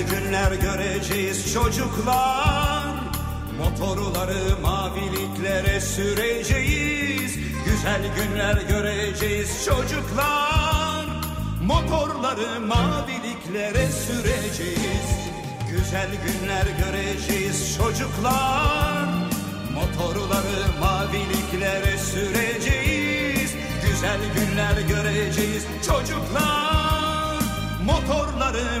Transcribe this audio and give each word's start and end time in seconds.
Güzel 0.00 0.20
günler 0.20 0.52
göreceğiz 0.52 1.52
çocuklar. 1.54 2.94
Motorları 3.58 4.60
maviliklere 4.62 5.80
süreceğiz. 5.80 7.36
Güzel 7.64 8.02
günler 8.16 8.56
göreceğiz 8.68 9.64
çocuklar. 9.64 11.06
Motorları 11.66 12.60
maviliklere 12.60 13.86
süreceğiz. 13.86 15.08
Güzel 15.70 16.10
günler 16.26 16.66
göreceğiz 16.86 17.76
çocuklar. 17.78 19.08
Motorları 19.74 20.80
maviliklere 20.80 21.98
süreceğiz. 21.98 23.54
Güzel 23.86 24.20
günler 24.34 24.80
göreceğiz 24.88 25.64
çocuklar. 25.86 27.40
Motorları 27.84 28.80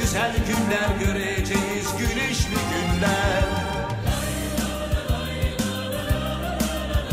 Güzel 0.00 0.32
günler 0.46 1.06
göreceğiz, 1.06 1.86
güneşli 1.98 2.50
günler 2.50 3.44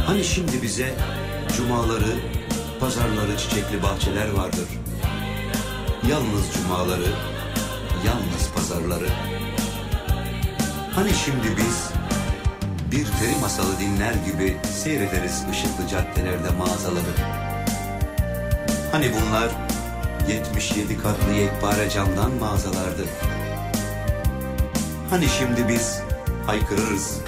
Hani 0.08 0.24
şimdi 0.24 0.62
bize 0.62 0.94
cumaları, 1.58 2.16
pazarları, 2.80 3.38
çiçekli 3.38 3.84
bahçeler 3.84 4.32
vardır. 4.32 4.68
Yalnız 6.10 6.54
cumaları, 6.54 7.12
yalnız 8.06 8.52
pazarları. 8.56 9.10
Hani 10.96 11.14
şimdi 11.14 11.58
biz 11.58 11.90
bir 12.92 13.06
peri 13.06 13.40
masalı 13.42 13.80
dinler 13.80 14.14
gibi 14.14 14.58
seyrederiz 14.84 15.44
ışıklı 15.52 15.88
caddelerde 15.88 16.50
mağazaları. 16.58 17.14
Hani 18.92 19.12
bunlar 19.14 19.73
77 20.30 20.98
katlı 20.98 21.34
yekpare 21.34 21.90
camdan 21.90 22.32
mağazalardı. 22.32 23.06
Hani 25.10 25.28
şimdi 25.28 25.68
biz 25.68 26.00
haykırırız. 26.46 27.22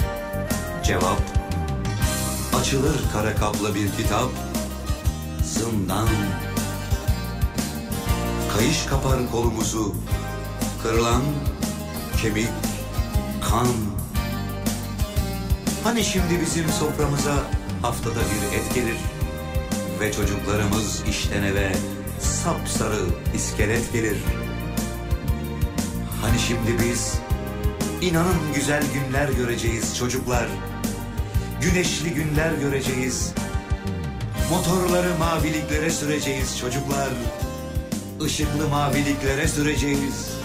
Cevap 0.86 1.22
Açılır 2.60 2.96
kara 3.14 3.36
kaplı 3.36 3.76
bir 3.76 3.92
kitap 3.92 4.30
Zindan 5.44 6.08
Kayış 8.58 8.86
kapar 8.86 9.32
kolumuzu 9.32 9.96
Kırılan 10.84 11.22
kemik 12.22 12.50
Kan 13.50 13.68
Hani 15.84 16.04
şimdi 16.04 16.42
bizim 16.42 16.70
soframıza 16.70 17.36
Haftada 17.82 18.20
bir 18.20 18.58
et 18.58 18.76
gelir 18.76 18.98
Ve 20.00 20.12
çocuklarımız 20.12 21.04
işten 21.10 21.44
eve 21.44 21.72
Sapsarı 22.20 23.02
iskelet 23.36 23.94
gelir 23.94 24.18
Hani 26.22 26.40
şimdi 26.40 26.84
biz 26.84 27.20
inanın 28.02 28.54
güzel 28.56 28.84
günler 28.94 29.30
göreceğiz 29.30 29.98
çocuklar 29.98 30.48
Güneşli 31.66 32.10
günler 32.14 32.52
göreceğiz. 32.54 33.34
Motorları 34.52 35.18
maviliklere 35.20 35.90
süreceğiz 35.90 36.60
çocuklar. 36.60 37.10
Işıklı 38.26 38.68
maviliklere 38.68 39.48
süreceğiz. 39.48 40.45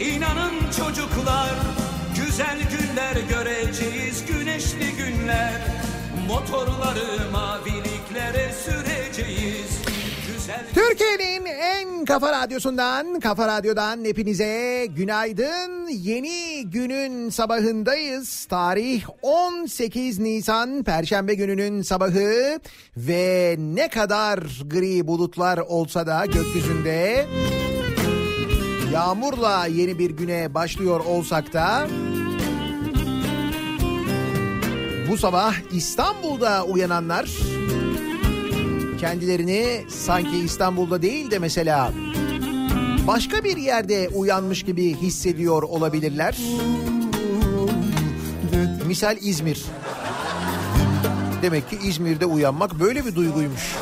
inanın 0.00 0.54
çocuklar 0.78 1.54
Güzel 2.16 2.58
günler 2.58 3.16
göreceğiz, 3.28 4.24
güneşli 4.26 4.96
günler 4.96 5.52
Motorları 6.28 7.30
maviliklere 7.32 8.52
süreceğiz 8.64 9.78
Türkiye'nin 10.74 11.44
en 11.46 12.04
kafa 12.04 12.32
radyosundan, 12.32 13.20
kafa 13.20 13.48
radyodan 13.48 14.04
hepinize 14.04 14.86
günaydın. 14.86 15.88
Yeni 15.88 16.70
günün 16.70 17.30
sabahındayız. 17.30 18.44
Tarih 18.44 19.04
18 19.22 20.18
Nisan 20.18 20.82
Perşembe 20.82 21.34
gününün 21.34 21.82
sabahı 21.82 22.60
ve 22.96 23.56
ne 23.58 23.88
kadar 23.88 24.38
gri 24.66 25.06
bulutlar 25.06 25.58
olsa 25.58 26.06
da 26.06 26.26
gökyüzünde 26.26 27.26
yağmurla 28.98 29.66
yeni 29.66 29.98
bir 29.98 30.10
güne 30.10 30.54
başlıyor 30.54 31.00
olsak 31.00 31.52
da 31.52 31.88
bu 35.10 35.16
sabah 35.16 35.54
İstanbul'da 35.72 36.64
uyananlar 36.64 37.30
kendilerini 39.00 39.84
sanki 39.88 40.36
İstanbul'da 40.36 41.02
değil 41.02 41.30
de 41.30 41.38
mesela 41.38 41.92
başka 43.06 43.44
bir 43.44 43.56
yerde 43.56 44.08
uyanmış 44.08 44.62
gibi 44.62 44.96
hissediyor 44.96 45.62
olabilirler. 45.62 46.38
Misal 48.86 49.16
İzmir. 49.20 49.64
Demek 51.42 51.70
ki 51.70 51.78
İzmir'de 51.84 52.26
uyanmak 52.26 52.80
böyle 52.80 53.06
bir 53.06 53.14
duyguymuş. 53.14 53.76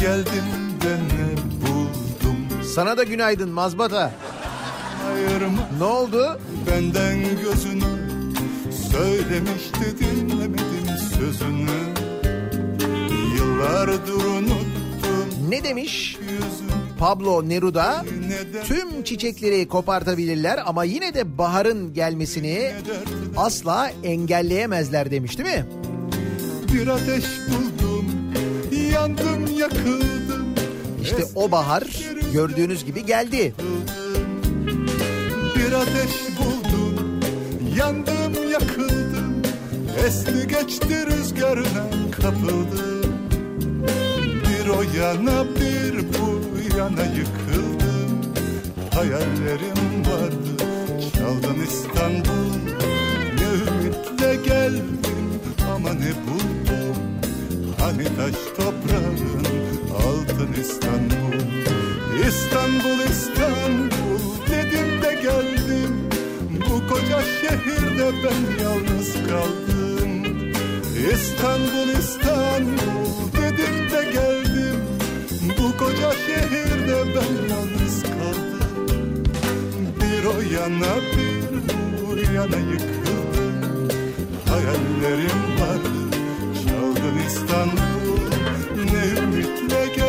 Geldim 0.00 0.44
de 0.82 0.98
ne 1.16 1.28
buldum 1.28 1.37
Sana 2.78 2.96
da 2.96 3.02
günaydın 3.04 3.50
Mazbata. 3.50 4.12
ayırma 5.14 5.68
Ne 5.78 5.84
oldu? 5.84 6.40
benden 6.70 7.18
gözünü 7.22 7.84
Söylemişti 8.92 9.98
dinlemedim 10.00 10.86
sözünü 11.18 11.70
Yıllardır 13.36 14.12
unuttum 14.24 15.28
Ne 15.48 15.64
demiş 15.64 16.16
yüzünü 16.20 16.70
Pablo 16.98 17.48
Neruda? 17.48 18.04
Tüm 18.64 19.04
çiçekleri 19.04 19.68
kopartabilirler 19.68 20.60
ama 20.66 20.84
yine 20.84 21.14
de 21.14 21.38
baharın 21.38 21.94
gelmesini 21.94 22.72
asla 23.36 23.90
engelleyemezler 24.04 25.10
demiş 25.10 25.38
değil 25.38 25.56
mi? 25.56 25.66
bir 26.72 26.86
ateş 26.88 27.24
buldum 27.48 28.06
Yandım 28.92 29.58
yakıldım 29.58 30.46
İşte 31.02 31.24
o 31.34 31.50
bahar 31.50 31.84
gördüğünüz 32.32 32.84
gibi 32.84 33.06
geldi. 33.06 33.54
Bir 35.56 35.72
ateş 35.72 36.12
buldum 36.38 37.20
Yandım 37.76 38.50
yakıldım. 38.50 39.42
Esti 40.06 40.48
geçti 40.48 41.06
rüzgarına 41.06 41.84
kapıldım. 42.10 43.14
Bir 44.22 44.68
o 44.68 44.82
yana 44.82 45.44
bir 45.44 45.98
bu 45.98 46.38
yana 46.78 47.04
yıkıldım. 47.04 48.32
Hayallerim 48.94 50.06
vardı 50.06 50.64
Çaldın 51.18 51.60
İstanbul. 51.68 52.58
Ne 53.34 53.70
ümitle 53.70 54.48
geldim 54.48 55.00
Ama 55.74 55.92
ne 55.92 56.12
buldum. 56.26 56.96
Hani 57.80 58.04
taş 58.04 58.34
toprağın 58.56 59.18
altın 59.94 60.60
İstanbul 60.60 61.77
İstanbul 62.26 63.00
İstanbul 63.10 64.18
dedim 64.50 65.02
de 65.02 65.14
geldim. 65.22 66.08
Bu 66.50 66.88
koca 66.88 67.22
şehirde 67.40 68.12
ben 68.24 68.64
yalnız 68.64 69.12
kaldım. 69.12 70.24
İstanbul 71.12 71.88
İstanbul 71.98 73.32
dedim 73.32 73.90
de 73.90 74.04
geldim. 74.12 74.80
Bu 75.58 75.76
koca 75.76 76.12
şehirde 76.26 76.96
ben 77.14 77.54
yalnız 77.54 78.02
kaldım. 78.02 79.24
Bir 80.00 80.24
o 80.24 80.40
yana 80.54 80.94
bir 80.96 81.48
bu 82.02 82.32
yana 82.34 82.56
yıkıldım. 82.72 83.88
Hayallerim 84.48 85.60
vardı 85.60 86.16
çaldın 86.54 87.18
İstanbul. 87.26 88.18
Ne 88.92 89.20
ümitle 89.20 89.86
geldim 89.96 90.07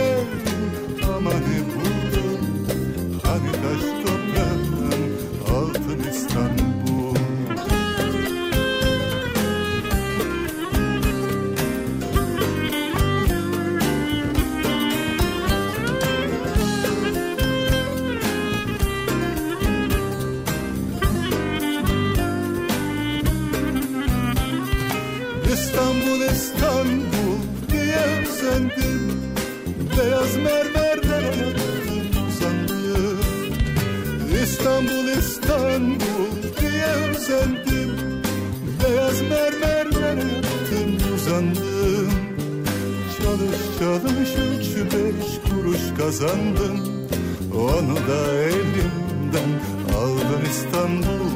Çalış 43.80 44.30
üç 44.30 44.76
beş 44.76 45.52
kuruş 45.52 45.98
kazandım. 45.98 47.08
Onu 47.54 47.96
da 47.96 48.34
elimden 48.34 49.50
aldın 49.98 50.46
İstanbul 50.50 51.30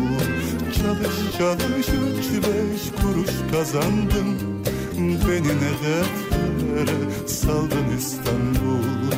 Çalış 0.74 1.38
çalış 1.38 1.88
üç 1.88 2.26
beş 2.44 3.02
kuruş 3.02 3.52
kazandım. 3.52 4.38
Beni 4.98 5.48
ne 5.48 5.74
dertlere 5.84 7.28
saldın 7.28 7.98
İstanbul 7.98 9.12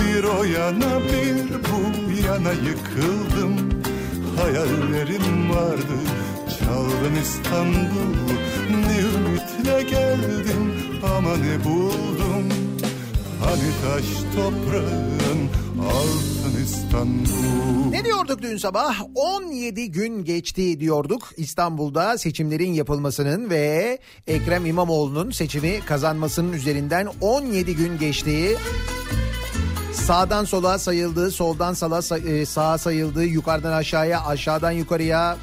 Bir 0.00 0.24
o 0.24 0.44
yana 0.44 1.00
bir 1.00 1.54
bu 1.54 2.26
yana 2.28 2.52
yıkıldım. 2.52 3.70
Hayallerim 4.36 5.50
vardı 5.50 5.98
çaldın 6.58 7.14
İstanbul 7.22 8.14
Ne 8.70 8.98
ümitle 8.98 9.82
geldim 9.82 10.72
ama 11.16 11.36
ne 11.36 11.64
buldum 11.64 12.63
Hani 13.44 13.60
taş 13.84 14.04
toprağın 14.36 15.48
altın 15.80 16.62
İstanbul 16.64 17.90
Ne 17.90 18.04
diyorduk 18.04 18.42
dün 18.42 18.56
sabah? 18.56 18.96
17 19.14 19.90
gün 19.90 20.24
geçti 20.24 20.80
diyorduk 20.80 21.30
İstanbul'da 21.36 22.18
seçimlerin 22.18 22.72
yapılmasının 22.72 23.50
ve 23.50 23.98
Ekrem 24.26 24.66
İmamoğlu'nun 24.66 25.30
seçimi 25.30 25.80
kazanmasının 25.86 26.52
üzerinden 26.52 27.08
17 27.20 27.76
gün 27.76 27.98
geçti. 27.98 28.56
Sağdan 29.92 30.44
sola 30.44 30.78
sayıldı, 30.78 31.30
soldan 31.30 31.72
sola 31.74 32.02
say- 32.02 32.46
sağa 32.46 32.78
sayıldı, 32.78 33.24
yukarıdan 33.24 33.72
aşağıya, 33.72 34.24
aşağıdan 34.26 34.70
yukarıya. 34.70 35.36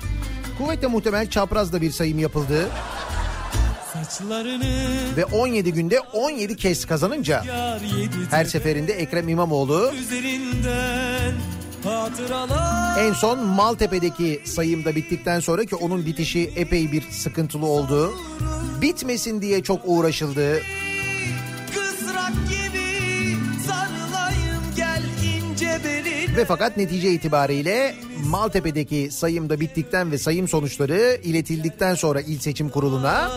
Kuvvetle 0.58 0.88
muhtemel 0.88 1.30
çaprazda 1.30 1.82
bir 1.82 1.92
sayım 1.92 2.20
yapıldı 2.20 2.70
ve 5.18 5.26
17 5.26 5.74
günde 5.74 6.00
17 6.00 6.56
kez 6.56 6.86
kazanınca 6.86 7.44
her 8.32 8.46
seferinde 8.46 8.94
Ekrem 8.94 9.30
İmamoğlu 9.30 9.92
En 13.00 13.14
son 13.14 13.46
Maltepe'deki 13.46 14.42
sayımda 14.46 14.96
bittikten 14.96 15.40
sonra 15.40 15.66
ki 15.66 15.76
onun 15.76 16.06
bitişi 16.06 16.52
epey 16.56 16.92
bir 16.92 17.04
sıkıntılı 17.12 17.66
oldu. 17.66 18.14
Bitmesin 18.82 19.42
diye 19.42 19.64
çok 19.64 19.82
uğraşıldı. 19.86 20.62
Ve 26.38 26.46
fakat 26.46 26.78
netice 26.78 27.12
itibariyle 27.12 27.96
Maltepe'deki 28.26 29.12
sayımda 29.12 29.60
bittikten 29.60 30.12
ve 30.12 30.18
sayım 30.18 30.48
sonuçları 30.48 31.20
iletildikten 31.24 31.96
sonra 31.96 32.22
İl 32.22 32.40
Seçim 32.40 32.70
Kurulu'na 32.70 33.32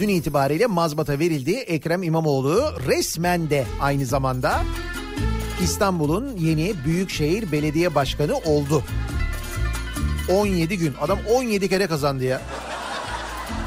dün 0.00 0.08
itibariyle 0.08 0.66
mazbata 0.66 1.18
verildi. 1.18 1.50
Ekrem 1.50 2.02
İmamoğlu 2.02 2.72
resmen 2.86 3.50
de 3.50 3.64
aynı 3.80 4.06
zamanda 4.06 4.62
İstanbul'un 5.62 6.36
yeni 6.36 6.74
Büyükşehir 6.84 7.52
Belediye 7.52 7.94
Başkanı 7.94 8.36
oldu. 8.36 8.82
17 10.30 10.78
gün. 10.78 10.94
Adam 11.00 11.18
17 11.34 11.68
kere 11.68 11.86
kazandı 11.86 12.24
ya. 12.24 12.40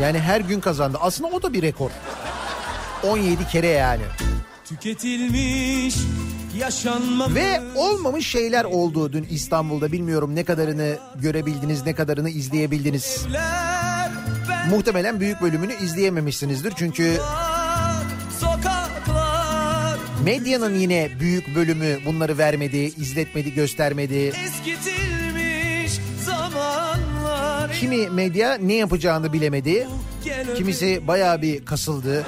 Yani 0.01 0.19
her 0.19 0.41
gün 0.41 0.59
kazandı. 0.59 0.97
Aslında 1.01 1.29
o 1.35 1.43
da 1.43 1.53
bir 1.53 1.61
rekor. 1.61 1.91
17 3.03 3.47
kere 3.47 3.67
yani. 3.67 4.03
tüketilmiş 4.65 5.95
yaşanmamış 6.59 7.35
Ve 7.35 7.61
olmamış 7.75 8.27
şeyler 8.27 8.65
oldu 8.65 9.13
dün 9.13 9.27
İstanbul'da. 9.29 9.91
Bilmiyorum 9.91 10.35
ne 10.35 10.43
kadarını 10.43 10.97
görebildiniz, 11.15 11.85
ne 11.85 11.95
kadarını 11.95 12.29
izleyebildiniz. 12.29 13.25
evler 13.29 13.96
Muhtemelen 14.69 15.19
büyük 15.19 15.41
bölümünü 15.41 15.73
izleyememişsinizdir. 15.73 16.73
Çünkü 16.75 17.17
medyanın 20.25 20.75
yine 20.75 21.09
büyük 21.19 21.55
bölümü 21.55 22.05
bunları 22.05 22.37
vermedi, 22.37 22.77
izletmedi, 22.77 23.53
göstermedi. 23.53 24.33
Kimi 27.79 28.09
medya 28.09 28.53
ne 28.53 28.73
yapacağını 28.73 29.33
bilemedi. 29.33 29.87
Kimisi 30.57 31.07
bayağı 31.07 31.41
bir 31.41 31.65
kasıldı. 31.65 32.25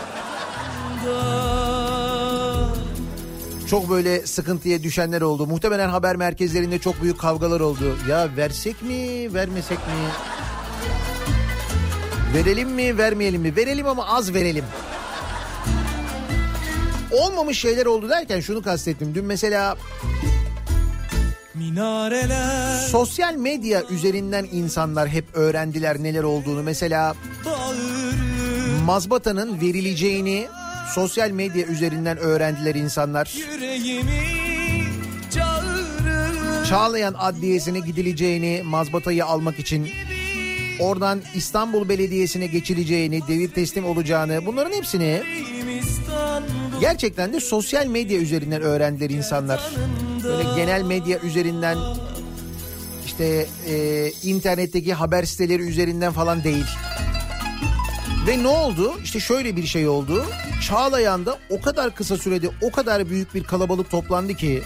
Çok 3.69 3.89
böyle 3.89 4.27
sıkıntıya 4.27 4.84
düşenler 4.84 5.22
oldu. 5.22 5.48
Muhtemelen 5.48 5.89
haber 5.89 6.15
merkezlerinde 6.15 6.79
çok 6.79 7.01
büyük 7.01 7.19
kavgalar 7.19 7.60
oldu. 7.60 7.98
Ya 8.10 8.29
versek 8.38 8.81
mi, 8.81 9.34
vermesek 9.34 9.77
mi? 9.77 10.38
Verelim 12.34 12.70
mi, 12.70 12.98
vermeyelim 12.98 13.42
mi? 13.42 13.56
Verelim 13.56 13.88
ama 13.88 14.08
az 14.08 14.34
verelim. 14.34 14.66
Olmamış 17.12 17.60
şeyler 17.60 17.86
oldu 17.86 18.10
derken 18.10 18.40
şunu 18.40 18.62
kastettim. 18.62 19.16
Dün 19.16 19.26
mesela 19.26 19.78
Minareler 21.54 22.78
sosyal 22.88 23.36
medya 23.36 23.84
üzerinden 23.90 24.48
insanlar 24.52 25.10
hep 25.10 25.26
öğrendiler 25.34 26.04
neler 26.04 26.24
olduğunu. 26.24 26.64
Mesela 26.64 27.16
bağırır 27.46 28.20
mazbatanın 28.86 29.62
verileceğini 29.62 30.48
sosyal 30.96 31.32
medya 31.32 31.66
üzerinden 31.66 32.18
öğrendiler 32.18 32.76
insanlar. 32.76 33.34
Çağlayan 36.70 37.16
Adliyesi'ne 37.18 37.80
gidileceğini 37.80 38.62
mazbatayı 38.66 39.26
almak 39.26 39.60
için 39.60 39.90
oradan 40.80 41.22
İstanbul 41.36 41.90
Belediyesi'ne 41.90 42.48
geçileceğini, 42.48 43.28
devir 43.28 43.52
teslim 43.52 43.86
olacağını 43.86 44.46
bunların 44.46 44.72
hepsini 44.72 45.24
gerçekten 46.82 47.34
de 47.34 47.40
sosyal 47.40 47.86
medya 47.86 48.20
üzerinden 48.20 48.62
öğrendiler 48.62 49.10
insanlar. 49.10 49.62
Böyle 50.24 50.44
genel 50.56 50.82
medya 50.82 51.20
üzerinden 51.20 51.78
işte 53.06 53.46
e, 53.68 54.08
internetteki 54.24 54.94
haber 54.94 55.24
siteleri 55.24 55.62
üzerinden 55.62 56.12
falan 56.12 56.44
değil. 56.44 56.66
Ve 58.28 58.44
ne 58.44 58.48
oldu? 58.48 58.94
İşte 59.04 59.20
şöyle 59.20 59.56
bir 59.56 59.66
şey 59.66 59.88
oldu. 59.88 60.26
Çağlayan'da 60.68 61.38
o 61.50 61.62
kadar 61.62 61.96
kısa 61.96 62.18
sürede 62.18 62.50
o 62.62 62.72
kadar 62.72 63.10
büyük 63.10 63.36
bir 63.36 63.44
kalabalık 63.44 63.90
toplandı 63.90 64.34
ki 64.34 64.62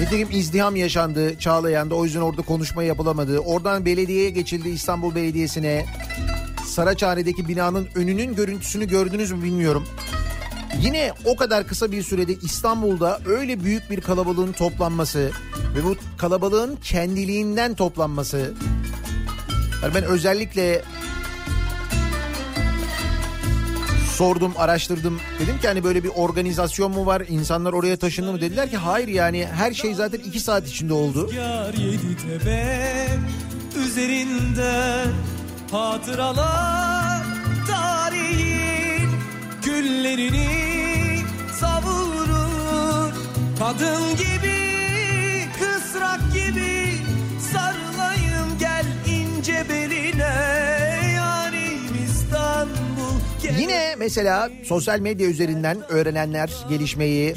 Nitekim 0.00 0.28
izdiham 0.30 0.76
yaşandı 0.76 1.38
Çağlayan'da 1.38 1.94
o 1.94 2.04
yüzden 2.04 2.20
orada 2.20 2.42
konuşma 2.42 2.82
yapılamadı. 2.82 3.38
Oradan 3.38 3.84
belediyeye 3.84 4.30
geçildi 4.30 4.68
İstanbul 4.68 5.14
Belediyesi'ne. 5.14 5.86
Saraçhane'deki 6.66 7.48
binanın 7.48 7.88
önünün 7.94 8.34
görüntüsünü 8.34 8.88
gördünüz 8.88 9.32
mü 9.32 9.42
bilmiyorum. 9.42 9.84
Yine 10.80 11.12
o 11.24 11.36
kadar 11.36 11.66
kısa 11.66 11.92
bir 11.92 12.02
sürede 12.02 12.34
İstanbul'da 12.34 13.20
öyle 13.26 13.64
büyük 13.64 13.90
bir 13.90 14.00
kalabalığın 14.00 14.52
toplanması 14.52 15.30
ve 15.76 15.84
bu 15.84 15.96
kalabalığın 16.18 16.76
kendiliğinden 16.76 17.74
toplanması. 17.74 18.54
Yani 19.82 19.94
ben 19.94 20.04
özellikle 20.04 20.82
sordum, 24.14 24.52
araştırdım. 24.58 25.20
Dedim 25.38 25.58
ki 25.60 25.68
hani 25.68 25.84
böyle 25.84 26.04
bir 26.04 26.08
organizasyon 26.08 26.90
mu 26.92 27.06
var? 27.06 27.22
İnsanlar 27.28 27.72
oraya 27.72 27.96
taşındı 27.96 28.32
mı? 28.32 28.40
Dediler 28.40 28.70
ki 28.70 28.76
hayır 28.76 29.08
yani 29.08 29.46
her 29.46 29.72
şey 29.72 29.94
zaten 29.94 30.18
iki 30.18 30.40
saat 30.40 30.68
içinde 30.68 30.92
oldu. 30.92 31.30
Tepe 32.28 33.08
üzerinde 33.86 35.04
hatıralar 35.70 37.22
tarihin 37.68 39.08
güllerini 39.64 40.48
savurur 41.60 43.12
kadın 43.58 44.16
gibi 44.16 44.54
kısrak 45.58 46.20
gibi 46.34 46.98
sarılayım 47.52 48.58
gel 48.60 48.86
ince 49.06 49.64
beline 49.68 50.93
Yine 53.60 53.94
mesela 53.98 54.50
sosyal 54.64 55.00
medya 55.00 55.28
üzerinden 55.28 55.92
öğrenenler 55.92 56.50
gelişmeyi, 56.68 57.34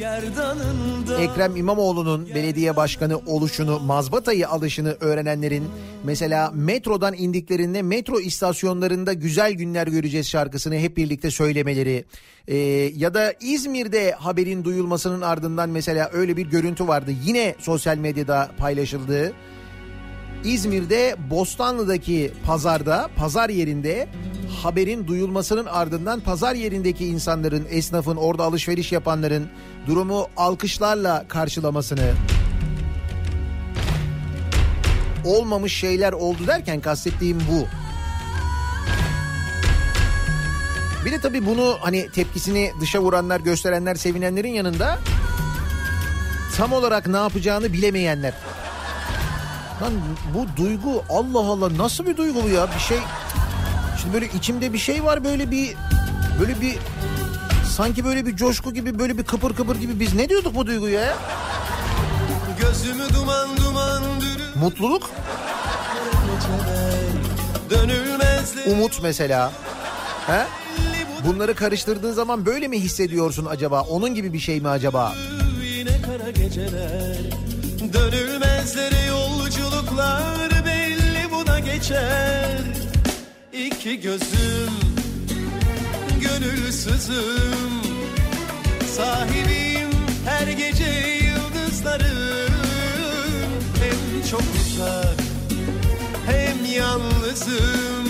Ekrem 1.20 1.56
İmamoğlu'nun 1.56 2.28
belediye 2.36 2.76
başkanı 2.76 3.18
oluşunu, 3.18 3.80
mazbatayı 3.80 4.50
alışını 4.50 4.98
öğrenenlerin 5.00 5.64
mesela 6.04 6.52
metrodan 6.54 7.14
indiklerinde 7.14 7.82
metro 7.82 8.20
istasyonlarında 8.20 9.14
güzel 9.14 9.52
günler 9.52 9.88
göreceğiz 9.88 10.28
şarkısını 10.28 10.76
hep 10.76 10.98
birlikte 10.98 11.32
söylemeleri 11.32 12.06
Ee, 12.48 12.58
ya 12.96 13.14
da 13.14 13.34
İzmir'de 13.42 14.12
haberin 14.12 14.64
duyulmasının 14.64 15.22
ardından 15.22 15.70
mesela 15.70 16.10
öyle 16.14 16.38
bir 16.38 16.46
görüntü 16.46 16.88
vardı 16.88 17.12
yine 17.26 17.56
sosyal 17.60 17.98
medyada 17.98 18.52
paylaşıldı. 18.58 19.34
İzmir'de 20.44 21.16
Bostanlı'daki 21.30 22.32
pazarda, 22.46 23.10
pazar 23.16 23.50
yerinde 23.50 24.08
haberin 24.64 25.08
duyulmasının 25.08 25.66
ardından 25.66 26.20
pazar 26.20 26.56
yerindeki 26.56 27.06
insanların, 27.08 27.68
esnafın, 27.70 28.16
orada 28.16 28.44
alışveriş 28.44 28.92
yapanların 28.92 29.48
durumu 29.88 30.28
alkışlarla 30.38 31.26
karşılamasını 31.28 32.12
olmamış 35.26 35.74
şeyler 35.74 36.14
oldu 36.14 36.48
derken 36.48 36.82
kastettiğim 36.82 37.40
bu. 37.40 37.68
Bir 41.06 41.12
de 41.12 41.20
tabii 41.20 41.46
bunu 41.46 41.78
hani 41.82 42.10
tepkisini 42.10 42.72
dışa 42.82 43.02
vuranlar, 43.02 43.40
gösterenler, 43.40 43.96
sevinenlerin 43.96 44.54
yanında 44.54 45.00
tam 46.58 46.74
olarak 46.74 47.08
ne 47.08 47.18
yapacağını 47.18 47.74
bilemeyenler. 47.74 48.34
Lan 49.82 49.94
bu 50.34 50.48
duygu 50.58 51.04
Allah 51.10 51.40
Allah 51.40 51.78
nasıl 51.78 52.06
bir 52.06 52.18
duygu 52.18 52.44
bu 52.44 52.50
ya 52.50 52.68
bir 52.76 52.80
şey 52.80 53.00
şimdi 54.02 54.14
böyle 54.14 54.26
içimde 54.26 54.74
bir 54.74 54.78
şey 54.78 55.04
var 55.04 55.24
böyle 55.24 55.52
bir 55.52 55.76
böyle 56.40 56.62
bir 56.62 56.78
sanki 57.76 58.06
böyle 58.06 58.26
bir 58.26 58.36
coşku 58.36 58.74
gibi 58.74 59.00
böyle 59.00 59.18
bir 59.18 59.24
kıpır 59.24 59.56
kıpır 59.56 59.76
gibi 59.76 60.00
biz 60.00 60.14
ne 60.14 60.30
diyorduk 60.30 60.56
bu 60.56 60.68
duyguya 60.68 61.02
ya? 61.02 61.16
gözümü 62.60 63.14
duman 63.14 63.58
duman 63.58 64.04
dürür 64.22 64.56
Mutluluk, 64.56 65.10
umut 68.68 69.00
mesela. 69.04 69.52
He? 70.28 70.46
Bunları 71.26 71.56
karıştırdığın 71.56 72.12
zaman 72.12 72.46
böyle 72.46 72.68
mi 72.68 72.80
hissediyorsun 72.80 73.46
acaba? 73.46 73.82
Onun 73.82 74.16
gibi 74.16 74.34
bir 74.34 74.40
şey 74.40 74.62
mi 74.62 74.70
acaba? 74.70 75.14
yine 75.64 76.02
kara 76.02 76.30
geceler 76.30 77.18
Dönülmezlere 77.94 79.07
yolculuklar 79.98 80.66
belli 80.66 81.32
buna 81.32 81.60
geçer. 81.60 82.62
İki 83.54 84.02
gözüm 84.02 84.74
gönülsüzüm 86.22 87.82
Sahibim 88.96 89.90
her 90.26 90.48
gece 90.48 90.90
yıldızların 91.26 92.52
Hem 93.82 94.30
çok 94.32 94.42
uzak 94.42 95.18
hem 96.26 96.74
yalnızım. 96.76 98.08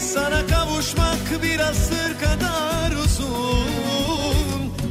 Sana 0.00 0.46
kavuşmak 0.46 1.42
bir 1.42 1.60
asır 1.60 2.18
kadar 2.20 2.92
uzun. 3.04 3.70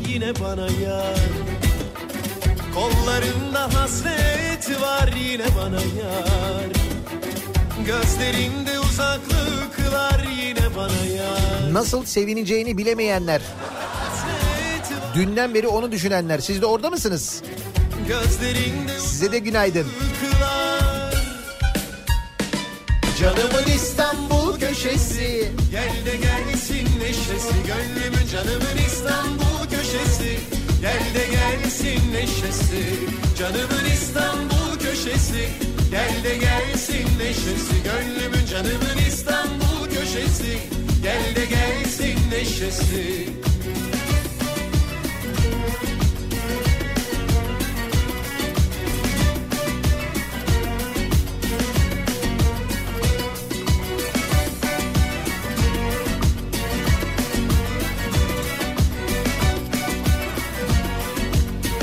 Yine 0.07 0.33
bana 0.39 0.67
yar 0.67 1.58
Kollarında 2.73 3.73
hasret 3.73 4.81
var 4.81 5.09
yine 5.31 5.45
bana 5.57 5.81
yar. 5.81 6.69
Gözlerinde 7.85 8.79
uzaklıklar 8.79 10.27
yine 10.43 10.75
bana 10.75 11.05
yar. 11.15 11.73
Nasıl 11.73 12.05
sevineceğini 12.05 12.77
bilemeyenler, 12.77 13.41
dünden 15.15 15.53
beri 15.53 15.67
onu 15.67 15.91
düşünenler. 15.91 16.39
Siz 16.39 16.61
de 16.61 16.65
orada 16.65 16.89
mısınız? 16.89 17.41
gözlerinde 18.07 18.99
Size 18.99 19.31
de 19.31 19.39
günaydın. 19.39 19.87
Canımın 23.19 23.67
İstanbul 23.75 24.59
köşesi. 24.59 25.51
Gel 25.71 26.05
de 26.05 26.15
gelsin 26.15 26.99
neşesi. 26.99 27.53
Gönlümün 27.67 28.27
canımın 28.31 28.77
İstanbul 28.87 29.69
köşesi 29.69 30.58
Gel 30.81 31.13
de 31.15 31.25
gelsin 31.31 32.13
neşesi 32.13 32.83
Canımın 33.39 33.85
İstanbul 33.93 34.79
köşesi. 34.79 35.49
Gel 35.91 36.23
de 36.23 36.37
gelsin 36.37 37.19
neşesi 37.19 37.83
Gönlümün 37.83 38.45
canımın 38.45 38.97
İstanbul 39.07 39.89
köşesi. 39.89 40.57
Gel 41.03 41.35
de 41.35 41.45
gelsin 41.45 42.17
neşesi 42.31 43.29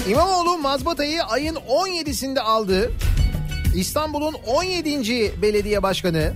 İmamoğlu 0.08 0.58
mazbatayı 0.58 1.22
ayın 1.22 1.54
17'sinde 1.54 2.40
aldı. 2.40 2.92
İstanbul'un 3.74 4.34
17. 4.46 5.42
belediye 5.42 5.82
başkanı. 5.82 6.32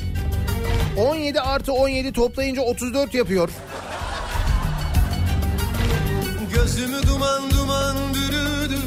17 0.99 1.41
artı 1.41 1.73
17 1.73 2.13
toplayınca 2.13 2.63
34 2.63 3.15
yapıyor. 3.15 3.51
Gözümü 6.55 7.03
duman 7.07 7.51
duman 7.51 7.97
bürüdü 8.15 8.81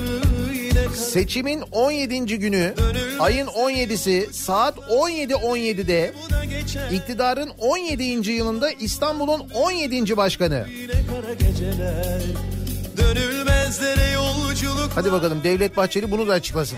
Seçimin 0.96 1.62
17. 1.72 2.40
günü 2.40 2.74
ayın 3.20 3.48
17'si 3.48 4.34
saat 4.34 4.78
17.17'de 4.78 6.14
Bu 6.26 6.34
da 6.34 6.46
geçer 6.46 6.92
iktidarın 6.92 7.50
17. 7.60 8.32
yılında 8.32 8.72
İstanbul'un 8.72 9.50
17. 9.56 10.18
başkanı. 10.18 10.68
Dönülmezlere 12.98 14.12
yolculuk 14.12 14.92
Hadi 14.96 15.12
bakalım 15.12 15.44
Devlet 15.44 15.78
Bahçeli 15.78 16.12
bunu 16.12 16.28
da 16.28 16.34
açıklasın. 16.34 16.78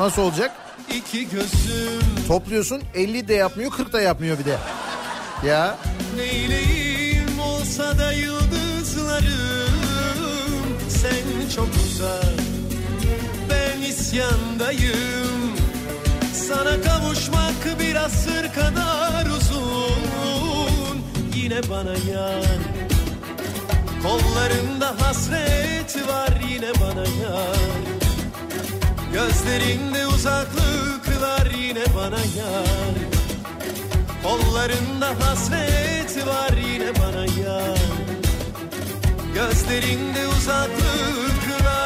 Nasıl 0.00 0.22
olacak? 0.22 0.50
iki 0.94 1.28
gözüm. 1.30 2.02
Topluyorsun 2.28 2.82
50 2.94 3.28
de 3.28 3.34
yapmıyor 3.34 3.70
40 3.70 3.92
da 3.92 4.00
yapmıyor 4.00 4.38
bir 4.38 4.44
de. 4.44 4.58
Ya. 5.46 5.78
Neyleyim 6.16 7.40
olsa 7.40 7.98
da 7.98 8.12
yıldızlarım 8.12 9.28
Sen 10.88 11.48
çok 11.56 11.68
uzak. 11.86 12.24
Ben 13.50 13.82
isyandayım. 13.82 15.56
Sana 16.48 16.82
kavuşmak 16.82 17.80
bir 17.80 17.94
asır 17.96 18.54
kadar 18.54 19.26
uzun. 19.26 19.98
Yine 21.34 21.60
bana 21.70 21.92
yan 21.92 22.77
Kollarında 24.02 24.94
hasret 25.00 26.08
var 26.08 26.40
yine 26.50 26.72
bana 26.80 27.04
yan 27.22 27.78
Gözlerinde 29.12 30.06
uzaklıklar 30.06 31.46
yine 31.58 31.84
bana 31.96 32.18
yar. 32.18 32.94
Kollarında 34.22 35.26
hasret 35.26 36.26
var 36.26 36.52
yine 36.72 36.92
bana 36.94 37.24
yar. 37.24 37.78
Gözlerinde 39.34 40.26
uzaklıklar. 40.26 41.78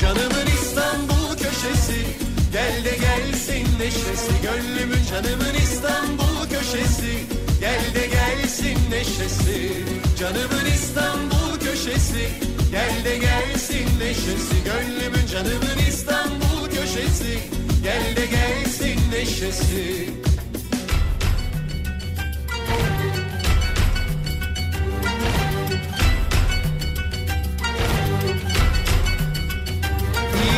Canımın 0.00 0.46
İstanbul 0.46 1.36
köşesi 1.38 2.29
Gel 2.52 2.84
de 2.84 2.96
gelsin 2.96 3.78
neşesi 3.78 4.32
gönlümün 4.42 5.04
canımın 5.10 5.54
İstanbul 5.54 6.48
köşesi. 6.50 7.14
Gel 7.60 7.94
de 7.94 8.06
gelsin 8.06 8.90
neşesi 8.90 9.72
canımın 10.18 10.66
İstanbul 10.74 11.60
köşesi. 11.60 12.28
Gel 12.70 13.04
de 13.04 13.18
gelsin 13.18 13.98
neşesi 14.00 14.64
gönlümün 14.64 15.26
canımın 15.32 15.78
İstanbul 15.88 16.66
köşesi. 16.70 17.38
Gel 17.82 18.16
de 18.16 18.26
gelsin 18.26 19.10
neşesi. 19.12 20.10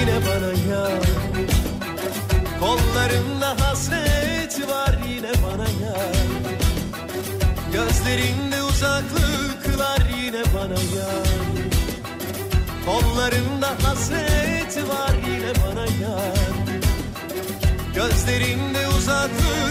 Yine 0.00 0.20
bana 0.26 0.74
yar 0.74 1.51
Kollarında 2.62 3.60
hasret 3.60 4.68
var 4.68 4.98
yine 5.08 5.32
bana 5.44 5.68
yar 5.84 6.16
Gözlerinde 7.72 8.62
uzaklıklar 8.62 10.02
yine 10.24 10.42
bana 10.54 10.80
yar 10.96 11.28
Kollarında 12.86 13.68
hasret 13.82 14.76
var 14.88 15.12
yine 15.26 15.52
bana 15.66 15.86
yar 15.86 16.52
Gözlerinde 17.94 18.88
uzaklıklar. 18.88 19.62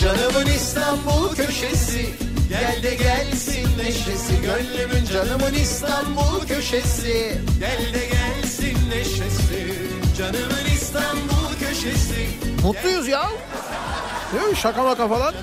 Canımın 0.00 0.46
İstanbul 0.46 1.34
köşesi 1.34 2.33
Gel 2.60 2.82
de 2.82 2.94
gelsin 2.94 3.68
neşesi 3.78 4.34
Gönlümün 4.42 5.04
canımın 5.12 5.54
İstanbul 5.54 6.46
köşesi 6.48 7.38
Gel 7.60 7.94
de 7.94 8.06
gelsin 8.06 8.90
neşesi 8.90 9.74
Canımın 10.18 10.64
İstanbul 10.74 11.58
köşesi 11.60 12.26
Mutluyuz 12.62 13.08
ya. 13.08 13.30
Değil 14.32 14.46
mi? 14.46 14.56
Şaka 14.56 14.82
maka 14.82 15.08
falan. 15.08 15.34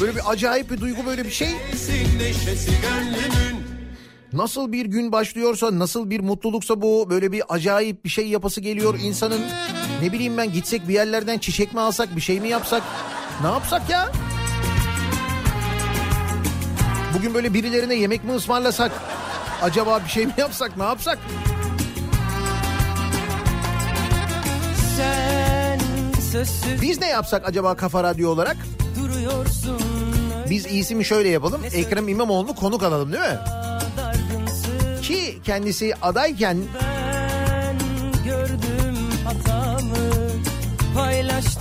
Böyle 0.00 0.14
bir 0.14 0.30
acayip 0.30 0.70
bir 0.70 0.80
duygu 0.80 1.06
böyle 1.06 1.24
bir 1.24 1.30
şey. 1.30 1.48
Nasıl 4.32 4.72
bir 4.72 4.86
gün 4.86 5.12
başlıyorsa, 5.12 5.78
nasıl 5.78 6.10
bir 6.10 6.20
mutluluksa 6.20 6.82
bu 6.82 7.06
böyle 7.10 7.32
bir 7.32 7.42
acayip 7.48 8.04
bir 8.04 8.10
şey 8.10 8.28
yapası 8.28 8.60
geliyor 8.60 8.98
insanın. 9.02 9.40
Ne 10.02 10.12
bileyim 10.12 10.36
ben 10.36 10.52
gitsek 10.52 10.88
bir 10.88 10.94
yerlerden 10.94 11.38
çiçek 11.38 11.74
mi 11.74 11.80
alsak, 11.80 12.16
bir 12.16 12.20
şey 12.20 12.40
mi 12.40 12.48
yapsak? 12.48 12.82
Ne 13.42 13.48
yapsak 13.48 13.90
ya? 13.90 14.12
Bugün 17.14 17.34
böyle 17.34 17.54
birilerine 17.54 17.94
yemek 17.94 18.24
mi 18.24 18.32
ısmarlasak? 18.32 18.92
Acaba 19.62 20.00
bir 20.04 20.10
şey 20.10 20.26
mi 20.26 20.32
yapsak, 20.38 20.76
ne 20.76 20.82
yapsak? 20.84 21.18
Biz 26.82 27.00
ne 27.00 27.08
yapsak 27.08 27.48
acaba 27.48 27.74
Kafa 27.74 28.02
Radyo 28.04 28.30
olarak? 28.30 28.56
duruyorsun 29.00 29.80
Biz 30.50 30.66
iyisi 30.66 30.94
mi 30.94 31.04
şöyle 31.04 31.28
yapalım? 31.28 31.60
Ekrem 31.72 32.08
İmamoğlu'nu 32.08 32.54
konuk 32.54 32.82
alalım 32.82 33.12
değil 33.12 33.24
mi? 33.24 33.38
Ki 35.02 35.38
kendisi 35.44 35.94
adayken 36.02 36.58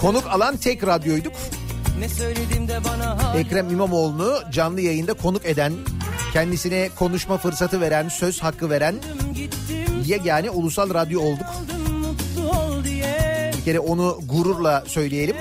konuk 0.01 0.27
alan 0.27 0.57
tek 0.57 0.87
radyoyduk. 0.87 1.33
Ne 2.01 2.09
söyledim 2.09 2.67
de 2.67 2.79
bana 2.83 3.33
Ekrem 3.37 3.69
İmamoğlu'nu 3.69 4.51
canlı 4.51 4.81
yayında 4.81 5.13
konuk 5.13 5.45
eden, 5.45 5.73
kendisine 6.33 6.89
konuşma 6.95 7.37
fırsatı 7.37 7.81
veren, 7.81 8.09
söz 8.09 8.43
hakkı 8.43 8.69
veren 8.69 8.95
yegane 10.05 10.49
ulusal 10.49 10.93
radyo 10.93 11.21
olduk. 11.21 11.45
Bir 13.57 13.63
kere 13.65 13.79
onu 13.79 14.19
gururla 14.25 14.83
söyleyelim. 14.87 15.35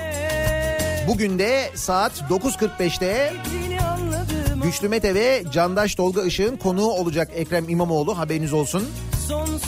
Bugün 1.07 1.39
de 1.39 1.69
saat 1.75 2.21
9.45'te 2.21 3.33
Seni 3.51 3.81
anladım 3.81 4.61
Güçlü 4.63 4.89
Mete 4.89 5.15
ve 5.15 5.43
Candaş 5.51 5.95
Tolga 5.95 6.23
Işık'ın 6.23 6.57
konuğu 6.57 6.91
olacak 6.91 7.29
Ekrem 7.35 7.69
İmamoğlu 7.69 8.17
haberiniz 8.17 8.53
olsun. 8.53 8.87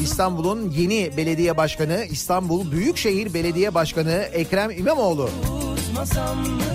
İstanbul'un 0.01 0.71
yeni 0.71 1.17
belediye 1.17 1.57
başkanı, 1.57 2.05
İstanbul 2.11 2.71
Büyükşehir 2.71 3.33
Belediye 3.33 3.73
Başkanı 3.73 4.11
Ekrem 4.11 4.71
İmamoğlu. 4.71 5.29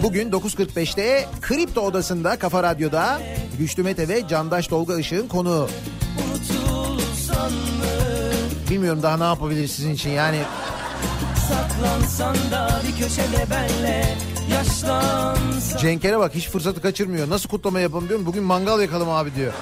Bugün 0.02 0.30
9.45'te 0.30 1.26
Kripto 1.40 1.80
Odası'nda 1.80 2.38
Kafa 2.38 2.62
Radyo'da 2.62 3.20
Güçlü 3.58 3.82
Mete 3.82 4.08
ve 4.08 4.28
Candaş 4.28 4.66
Tolga 4.66 4.98
Işık'ın 4.98 5.28
konuğu. 5.28 5.68
Bilmiyorum 8.70 9.02
daha 9.02 9.16
ne 9.16 9.24
yapabiliriz 9.24 9.70
sizin 9.70 9.94
için 9.94 10.10
yani. 10.10 10.38
Saklansan 11.48 12.36
da 12.50 12.80
bir 12.88 13.02
köşede 13.02 13.46
benle 13.50 14.16
Yaşlansan 14.52 15.78
Cenk'ere 15.78 16.18
bak 16.18 16.34
hiç 16.34 16.48
fırsatı 16.48 16.82
kaçırmıyor. 16.82 17.30
Nasıl 17.30 17.48
kutlama 17.48 17.80
yapalım 17.80 18.08
diyorum. 18.08 18.26
Bugün 18.26 18.42
mangal 18.42 18.80
yakalım 18.80 19.10
abi 19.10 19.34
diyor. 19.34 19.52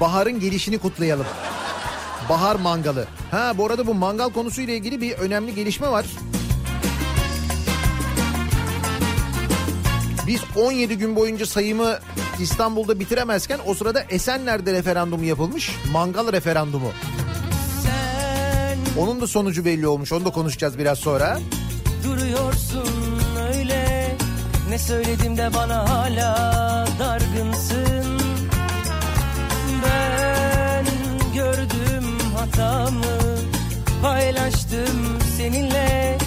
Bahar'ın 0.00 0.40
gelişini 0.40 0.78
kutlayalım. 0.78 1.26
Bahar 2.28 2.56
mangalı. 2.56 3.06
Ha 3.30 3.52
bu 3.58 3.66
arada 3.66 3.86
bu 3.86 3.94
mangal 3.94 4.28
konusuyla 4.28 4.74
ilgili 4.74 5.00
bir 5.00 5.12
önemli 5.12 5.54
gelişme 5.54 5.88
var. 5.90 6.06
Biz 10.28 10.40
17 10.56 10.98
gün 10.98 11.16
boyunca 11.16 11.46
sayımı 11.46 11.98
İstanbul'da 12.40 13.00
bitiremezken 13.00 13.58
o 13.66 13.74
sırada 13.74 14.00
Esenler'de 14.10 14.72
referandumu 14.72 15.24
yapılmış. 15.24 15.70
Mangal 15.92 16.32
referandumu. 16.32 16.92
Onun 18.98 19.20
da 19.20 19.26
sonucu 19.26 19.64
belli 19.64 19.86
olmuş. 19.86 20.12
Onu 20.12 20.24
da 20.24 20.30
konuşacağız 20.30 20.78
biraz 20.78 20.98
sonra. 20.98 21.38
duruyorsun 22.04 23.18
öyle 23.54 24.16
Ne 24.70 24.78
söyledim 24.78 25.36
de 25.36 25.50
bana 25.54 25.88
hala 25.90 26.86
dargınsın 26.98 28.20
Ben 29.84 30.84
gördüm 31.34 32.04
hatamı 32.36 33.18
Paylaştım 34.02 35.18
seninle 35.36 36.18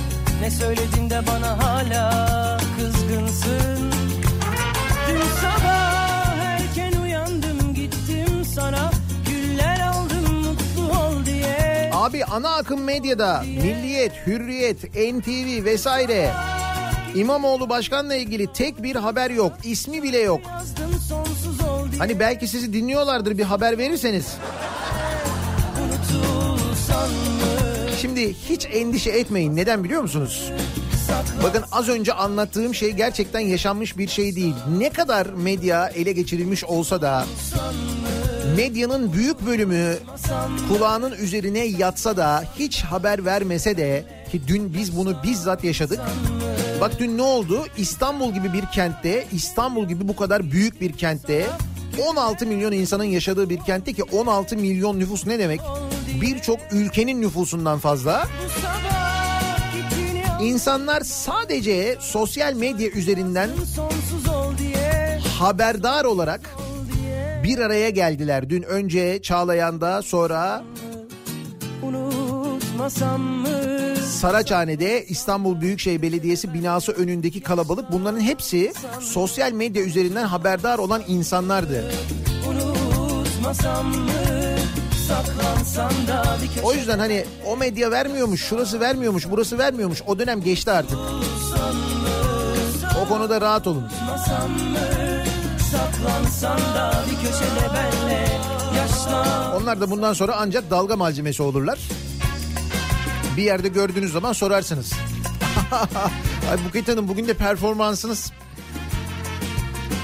Ne 0.42 0.52
söyledim 0.52 1.10
de 1.10 1.22
bana 1.28 1.64
hala 1.64 2.58
kızgınsın 2.78 3.91
sana 8.56 8.92
Güller 9.30 9.80
aldım 9.80 10.36
mutlu 10.36 11.00
ol 11.00 11.26
diye 11.26 11.92
Abi 11.94 12.26
ana 12.26 12.56
akım 12.56 12.84
medyada 12.84 13.42
Milliyet, 13.42 14.12
Hürriyet, 14.28 14.84
NTV 14.96 15.66
vesaire 15.66 16.34
İmamoğlu 17.16 17.70
başkanla 17.70 18.16
ilgili 18.16 18.54
tek 18.54 18.84
bir 18.84 18.96
haber 18.96 19.30
yok. 19.32 19.54
ismi 19.64 20.04
bile 20.04 20.18
yok. 20.20 20.42
Hani 21.98 22.20
belki 22.20 22.48
sizi 22.48 22.74
dinliyorlardır 22.74 23.38
bir 23.38 23.44
haber 23.44 23.78
verirseniz. 23.78 24.26
Şimdi 28.02 28.34
hiç 28.50 28.68
endişe 28.72 29.10
etmeyin. 29.10 29.56
Neden 29.56 29.84
biliyor 29.84 30.02
musunuz? 30.02 30.52
Bakın 31.44 31.64
az 31.72 31.90
önce 31.90 32.14
anlattığım 32.14 32.76
şey 32.76 32.92
gerçekten 32.92 33.40
yaşanmış 33.40 33.98
bir 33.98 34.08
şey 34.08 34.36
değil. 34.36 34.56
Ne 34.78 34.90
kadar 34.90 35.26
medya 35.26 35.88
ele 35.88 36.12
geçirilmiş 36.12 36.64
olsa 36.64 37.02
da 37.02 37.26
medyanın 38.56 39.14
büyük 39.14 39.46
bölümü 39.46 39.98
kulağının 40.68 41.12
üzerine 41.12 41.60
yatsa 41.60 42.18
da 42.18 42.44
hiç 42.60 42.84
haber 42.84 43.26
vermese 43.26 43.78
de 43.78 44.06
ki 44.32 44.42
dün 44.48 44.74
biz 44.74 44.98
bunu 44.98 45.24
bizzat 45.24 45.64
yaşadık. 45.64 46.00
Bak 46.82 46.92
dün 47.00 47.18
ne 47.18 47.22
oldu? 47.22 47.66
İstanbul 47.78 48.34
gibi 48.34 48.54
bir 48.54 48.66
kentte, 48.66 49.28
İstanbul 49.32 49.88
gibi 49.88 50.08
bu 50.08 50.16
kadar 50.16 50.52
büyük 50.52 50.82
bir 50.82 50.94
kentte 50.94 51.46
16 52.10 52.46
milyon 52.46 52.72
insanın 52.72 53.04
yaşadığı 53.04 53.50
bir 53.50 53.60
kentte 53.60 53.94
ki 53.94 54.04
16 54.04 54.58
milyon 54.58 55.00
nüfus 55.00 55.28
ne 55.28 55.40
demek? 55.40 55.62
Birçok 56.22 56.60
ülkenin 56.72 57.22
nüfusundan 57.22 57.80
fazla. 57.80 58.28
İnsanlar 60.42 61.02
sadece 61.02 61.98
sosyal 62.00 62.54
medya 62.54 62.90
üzerinden 62.90 63.50
haberdar 65.40 66.06
olarak 66.06 66.42
bir 67.44 67.58
araya 67.58 67.90
geldiler. 67.90 68.50
Dün 68.50 68.64
önce 68.64 69.22
Çağlayan'da 69.22 70.02
sonra 70.02 70.64
Saraçhane'de 74.06 75.06
İstanbul 75.06 75.62
Büyükşehir 75.62 76.02
Belediyesi 76.02 76.54
binası 76.54 76.92
önündeki 76.92 77.42
kalabalık 77.42 77.92
bunların 77.92 78.20
hepsi 78.20 78.74
sosyal 79.00 79.52
medya 79.52 79.84
üzerinden 79.84 80.26
haberdar 80.26 80.80
olan 80.80 81.04
insanlardı. 81.08 81.92
unutmasam 82.50 83.88
mı 83.88 84.12
O 86.64 86.74
yüzden 86.74 87.00
hani 87.00 87.26
o 87.48 87.58
medya 87.58 87.92
vermiyormuş, 87.92 88.42
şurası 88.42 88.80
vermiyormuş, 88.80 89.28
burası 89.32 89.58
vermiyormuş. 89.58 90.02
O 90.08 90.20
dönem 90.20 90.42
geçti 90.42 90.72
artık. 90.72 90.98
O 93.06 93.08
konuda 93.10 93.42
rahat 93.42 93.68
olun. 93.68 93.84
unutmasam 93.84 94.52
mı 94.52 95.11
saklansan 95.72 96.60
da 96.60 97.04
bir 97.12 97.28
köşede 97.28 97.74
benle 97.74 98.28
yaşlan 98.78 99.62
Onlar 99.62 99.82
da 99.82 99.92
bundan 99.92 100.14
sonra 100.14 100.36
ancak 100.38 100.70
dalga 100.70 100.96
malzemesi 100.96 101.44
olurlar. 101.44 101.80
Bir 103.38 103.44
yerde 103.44 103.68
gördüğünüz 103.68 104.12
zaman 104.12 104.34
sorarsınız. 104.34 104.94
Ay 106.52 106.58
Buket 106.68 106.88
Hanım 106.88 107.08
bugün 107.08 107.28
de 107.28 107.34
performansınız 107.34 108.32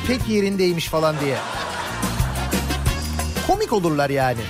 pek 0.08 0.30
yerindeymiş 0.30 0.88
falan 0.88 1.16
diye. 1.20 1.38
Komik 3.48 3.74
olurlar 3.74 4.10
yani. 4.10 4.42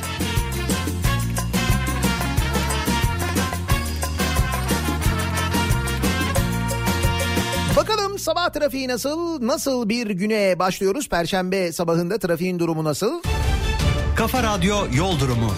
Sabah 8.28 8.50
trafiği 8.50 8.88
nasıl? 8.88 9.48
Nasıl 9.48 9.90
bir 9.90 10.10
güne 10.10 10.60
başlıyoruz? 10.60 11.10
Perşembe 11.10 11.72
sabahında 11.72 12.18
trafiğin 12.18 12.60
durumu 12.60 12.84
nasıl? 12.84 13.22
Kafa 14.16 14.44
Radyo 14.44 14.76
Yol 14.94 15.20
Durumu. 15.20 15.52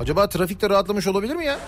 Acaba 0.00 0.28
trafikte 0.28 0.70
rahatlamış 0.70 1.06
olabilir 1.06 1.34
mi 1.34 1.44
ya? 1.44 1.58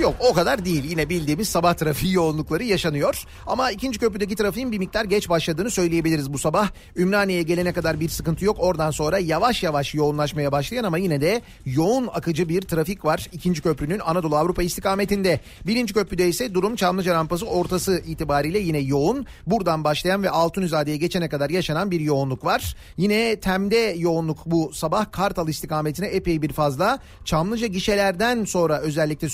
Yok 0.00 0.14
o 0.20 0.32
kadar 0.32 0.64
değil. 0.64 0.84
Yine 0.84 1.08
bildiğimiz 1.08 1.48
sabah 1.48 1.74
trafiği 1.74 2.14
yoğunlukları 2.14 2.64
yaşanıyor. 2.64 3.24
Ama 3.46 3.70
ikinci 3.70 3.98
köprüdeki 3.98 4.36
trafiğin 4.36 4.72
bir 4.72 4.78
miktar 4.78 5.04
geç 5.04 5.28
başladığını 5.28 5.70
söyleyebiliriz 5.70 6.32
bu 6.32 6.38
sabah. 6.38 6.70
Ümraniye'ye 6.96 7.42
gelene 7.42 7.72
kadar 7.72 8.00
bir 8.00 8.08
sıkıntı 8.08 8.44
yok. 8.44 8.56
Oradan 8.60 8.90
sonra 8.90 9.18
yavaş 9.18 9.62
yavaş 9.62 9.94
yoğunlaşmaya 9.94 10.52
başlayan 10.52 10.84
ama 10.84 10.98
yine 10.98 11.20
de 11.20 11.42
yoğun 11.66 12.08
akıcı 12.12 12.48
bir 12.48 12.62
trafik 12.62 13.04
var. 13.04 13.28
ikinci 13.32 13.62
köprünün 13.62 13.98
Anadolu 13.98 14.36
Avrupa 14.36 14.62
istikametinde. 14.62 15.40
Birinci 15.66 15.94
köprüde 15.94 16.28
ise 16.28 16.54
durum 16.54 16.76
Çamlıca 16.76 17.14
rampası 17.14 17.46
ortası 17.46 18.02
itibariyle 18.06 18.58
yine 18.58 18.78
yoğun. 18.78 19.26
Buradan 19.46 19.84
başlayan 19.84 20.22
ve 20.22 20.30
Altunizade'ye 20.30 20.96
geçene 20.96 21.28
kadar 21.28 21.50
yaşanan 21.50 21.90
bir 21.90 22.00
yoğunluk 22.00 22.44
var. 22.44 22.76
Yine 22.96 23.40
Tem'de 23.40 23.94
yoğunluk 23.98 24.46
bu 24.46 24.70
sabah 24.74 25.12
Kartal 25.12 25.48
istikametine 25.48 26.06
epey 26.06 26.42
bir 26.42 26.52
fazla. 26.52 26.98
Çamlıca 27.24 27.66
gişelerden 27.66 28.44
sonra 28.44 28.80
özellikle 28.80 29.28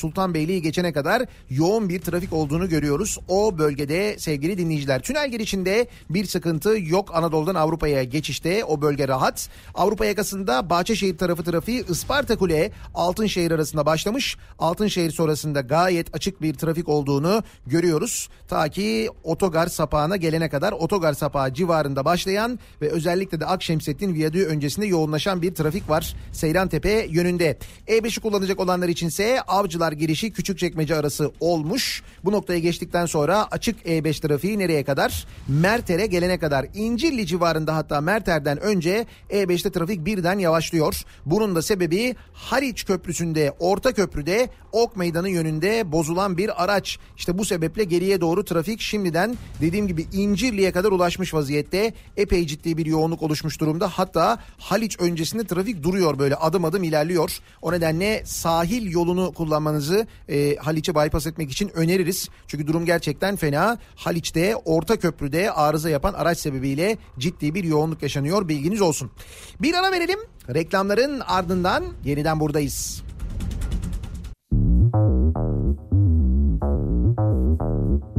Sultanbeyli'yi 0.56 0.62
geçene 0.62 0.92
kadar 0.92 1.26
yoğun 1.50 1.88
bir 1.88 2.00
trafik 2.00 2.32
olduğunu 2.32 2.68
görüyoruz. 2.68 3.18
O 3.28 3.58
bölgede 3.58 4.18
sevgili 4.18 4.58
dinleyiciler. 4.58 5.02
Tünel 5.02 5.30
girişinde 5.30 5.88
bir 6.10 6.24
sıkıntı 6.24 6.76
yok 6.78 7.10
Anadolu'dan 7.14 7.54
Avrupa'ya 7.54 8.04
geçişte 8.04 8.64
o 8.64 8.80
bölge 8.80 9.08
rahat. 9.08 9.48
Avrupa 9.74 10.06
yakasında 10.06 10.70
Bahçeşehir 10.70 11.18
tarafı 11.18 11.44
trafiği 11.44 11.84
Isparta 11.88 12.36
Kule 12.36 12.72
Altınşehir 12.94 13.50
arasında 13.50 13.86
başlamış. 13.86 14.36
Altınşehir 14.58 15.10
sonrasında 15.10 15.60
gayet 15.60 16.14
açık 16.14 16.42
bir 16.42 16.54
trafik 16.54 16.88
olduğunu 16.88 17.42
görüyoruz. 17.66 18.28
Ta 18.48 18.68
ki 18.68 19.08
otogar 19.24 19.66
sapağına 19.66 20.16
gelene 20.16 20.48
kadar 20.48 20.72
otogar 20.72 21.14
sapağı 21.14 21.54
civarında 21.54 22.04
başlayan 22.04 22.58
ve 22.80 22.88
özellikle 22.88 23.40
de 23.40 23.46
Akşemsettin 23.46 24.14
Viyadüğü 24.14 24.46
öncesinde 24.46 24.86
yoğunlaşan 24.86 25.42
bir 25.42 25.54
trafik 25.54 25.90
var. 25.90 26.16
Seyrantepe 26.32 27.06
yönünde. 27.10 27.58
E5'i 27.88 28.20
kullanacak 28.20 28.60
olanlar 28.60 28.88
içinse 28.88 29.40
Avcılar 29.40 29.92
girişi 29.92 30.32
Küçükçekmece 30.46 30.96
arası 30.96 31.32
olmuş. 31.40 32.02
Bu 32.24 32.32
noktaya 32.32 32.58
geçtikten 32.58 33.06
sonra 33.06 33.48
açık 33.50 33.86
E5 33.86 34.20
trafiği 34.20 34.58
nereye 34.58 34.84
kadar? 34.84 35.26
Merter'e 35.48 36.06
gelene 36.06 36.38
kadar. 36.38 36.66
İncirli 36.74 37.26
civarında 37.26 37.76
hatta 37.76 38.00
Merter'den 38.00 38.60
önce 38.60 39.06
E5'te 39.30 39.70
trafik 39.70 40.06
birden 40.06 40.38
yavaşlıyor. 40.38 41.02
Bunun 41.26 41.56
da 41.56 41.62
sebebi 41.62 42.14
Haliç 42.32 42.84
Köprüsü'nde, 42.84 43.52
Orta 43.58 43.92
Köprü'de 43.92 44.48
Ok 44.72 44.96
Meydanı 44.96 45.28
yönünde 45.28 45.92
bozulan 45.92 46.38
bir 46.38 46.64
araç. 46.64 46.98
İşte 47.16 47.38
bu 47.38 47.44
sebeple 47.44 47.84
geriye 47.84 48.20
doğru 48.20 48.44
trafik 48.44 48.80
şimdiden 48.80 49.36
dediğim 49.60 49.88
gibi 49.88 50.06
İncirli'ye 50.12 50.72
kadar 50.72 50.92
ulaşmış 50.92 51.34
vaziyette. 51.34 51.92
Epey 52.16 52.46
ciddi 52.46 52.76
bir 52.76 52.86
yoğunluk 52.86 53.22
oluşmuş 53.22 53.60
durumda. 53.60 53.88
Hatta 53.88 54.38
Haliç 54.58 55.00
öncesinde 55.00 55.44
trafik 55.44 55.82
duruyor 55.82 56.18
böyle 56.18 56.34
adım 56.34 56.64
adım 56.64 56.82
ilerliyor. 56.82 57.38
O 57.62 57.72
nedenle 57.72 58.22
sahil 58.24 58.90
yolunu 58.90 59.32
kullanmanızı 59.32 60.06
e, 60.28 60.35
Haliç'e 60.60 60.94
bypass 60.94 61.26
etmek 61.26 61.50
için 61.50 61.68
öneririz. 61.68 62.28
Çünkü 62.46 62.66
durum 62.66 62.86
gerçekten 62.86 63.36
fena. 63.36 63.78
Haliç'te 63.96 64.56
Orta 64.56 64.96
Köprü'de 64.96 65.52
arıza 65.52 65.90
yapan 65.90 66.12
araç 66.12 66.38
sebebiyle 66.38 66.98
ciddi 67.18 67.54
bir 67.54 67.64
yoğunluk 67.64 68.02
yaşanıyor. 68.02 68.48
Bilginiz 68.48 68.80
olsun. 68.80 69.10
Bir 69.62 69.74
ara 69.74 69.92
verelim. 69.92 70.18
Reklamların 70.54 71.20
ardından 71.20 71.84
yeniden 72.04 72.40
buradayız. 72.40 73.02
Kafa 77.76 78.15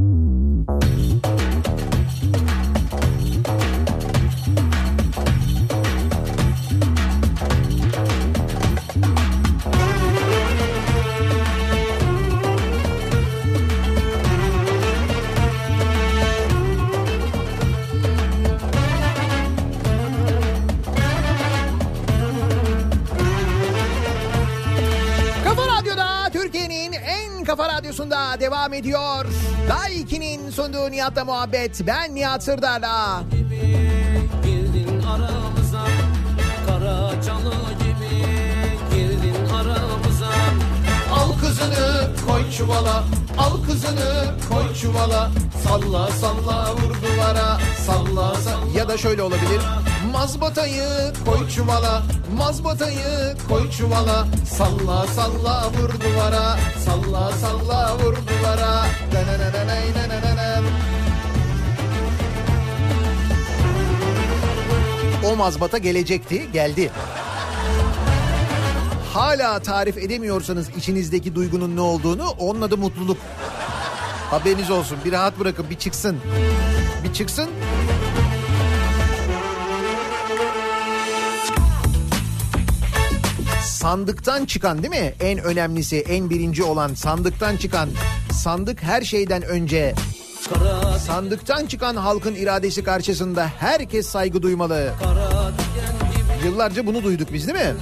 radyosunda 28.08 28.40
devam 28.40 28.74
ediyor. 28.74 29.26
Day 29.68 30.00
2'nin 30.02 30.50
sunduğu 30.50 30.90
Nihat'la 30.90 31.24
muhabbet. 31.24 31.86
Ben 31.86 32.14
Nihat 32.14 32.44
Sırdar'la. 32.44 33.22
Girdin 34.44 35.02
aramıza 35.02 35.84
Kara 36.66 37.22
çalı 37.22 37.54
gibi. 37.78 38.24
Girdin 38.94 39.54
aramıza. 39.54 40.28
Al 41.14 41.32
kızını 41.40 42.10
koy 42.26 42.50
çuvala. 42.50 43.04
Al 43.38 43.62
kızını 43.66 44.24
koy 44.50 44.74
çuvala. 44.74 45.30
Salla 45.64 46.10
salla 46.10 46.72
vur 46.72 46.94
duvara. 47.02 47.58
Salla 47.86 48.34
salla 48.34 48.78
Ya 48.78 48.88
da 48.88 48.98
şöyle 48.98 49.22
olabilir. 49.22 49.60
Mazbatayı 50.12 51.12
koy 51.24 51.48
çuvala 51.48 52.02
Mazbatayı 52.36 53.36
koy 53.48 53.70
çuvala 53.70 54.26
Salla 54.46 55.06
salla 55.06 55.70
vur 55.70 56.00
duvara 56.00 56.58
Salla 56.84 57.32
salla 57.32 57.98
vur 57.98 58.14
duvara 58.16 58.86
Dananananaynanananan. 59.12 60.64
O 65.24 65.36
mazbata 65.36 65.78
gelecekti, 65.78 66.52
geldi. 66.52 66.90
Hala 69.14 69.58
tarif 69.58 69.98
edemiyorsanız 69.98 70.68
içinizdeki 70.76 71.34
duygunun 71.34 71.76
ne 71.76 71.80
olduğunu 71.80 72.28
onun 72.38 72.62
adı 72.62 72.76
mutluluk. 72.76 73.18
Haberiniz 74.30 74.70
olsun. 74.70 74.98
Bir 75.04 75.12
rahat 75.12 75.40
bırakın, 75.40 75.66
bir 75.70 75.78
çıksın. 75.78 76.16
Bir 77.04 77.12
çıksın. 77.12 77.50
Sandıktan 83.78 84.44
çıkan 84.44 84.82
değil 84.82 84.90
mi? 84.90 85.14
En 85.20 85.38
önemlisi, 85.38 85.96
en 86.00 86.30
birinci 86.30 86.62
olan 86.62 86.94
sandıktan 86.94 87.56
çıkan. 87.56 87.88
Sandık 88.32 88.82
her 88.82 89.02
şeyden 89.02 89.42
önce. 89.42 89.94
Sandıktan 91.06 91.66
çıkan 91.66 91.96
halkın 91.96 92.34
iradesi 92.34 92.84
karşısında 92.84 93.50
herkes 93.58 94.08
saygı 94.08 94.42
duymalı. 94.42 94.92
Yıllarca 96.44 96.86
bunu 96.86 97.04
duyduk 97.04 97.32
biz 97.32 97.46
değil 97.46 97.58
mi? 97.58 97.74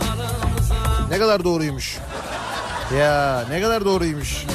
Ne 1.10 1.18
kadar 1.18 1.44
doğruymuş. 1.44 1.98
Ya 2.98 3.44
ne 3.50 3.60
kadar 3.60 3.84
doğruymuş. 3.84 4.46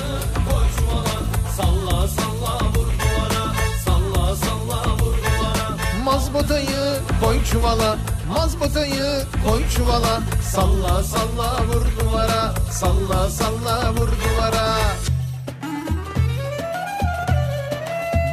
Mazbatayı 6.05 6.99
koy 7.23 7.43
çuvala 7.51 7.97
Mazbatayı 8.33 9.23
koy 9.47 9.61
çuvala 9.77 10.21
Salla 10.51 11.03
salla 11.03 11.63
vur 11.67 11.85
duvara 11.99 12.53
Salla 12.71 13.29
salla 13.29 13.93
vur 13.93 14.07
duvara 14.07 14.77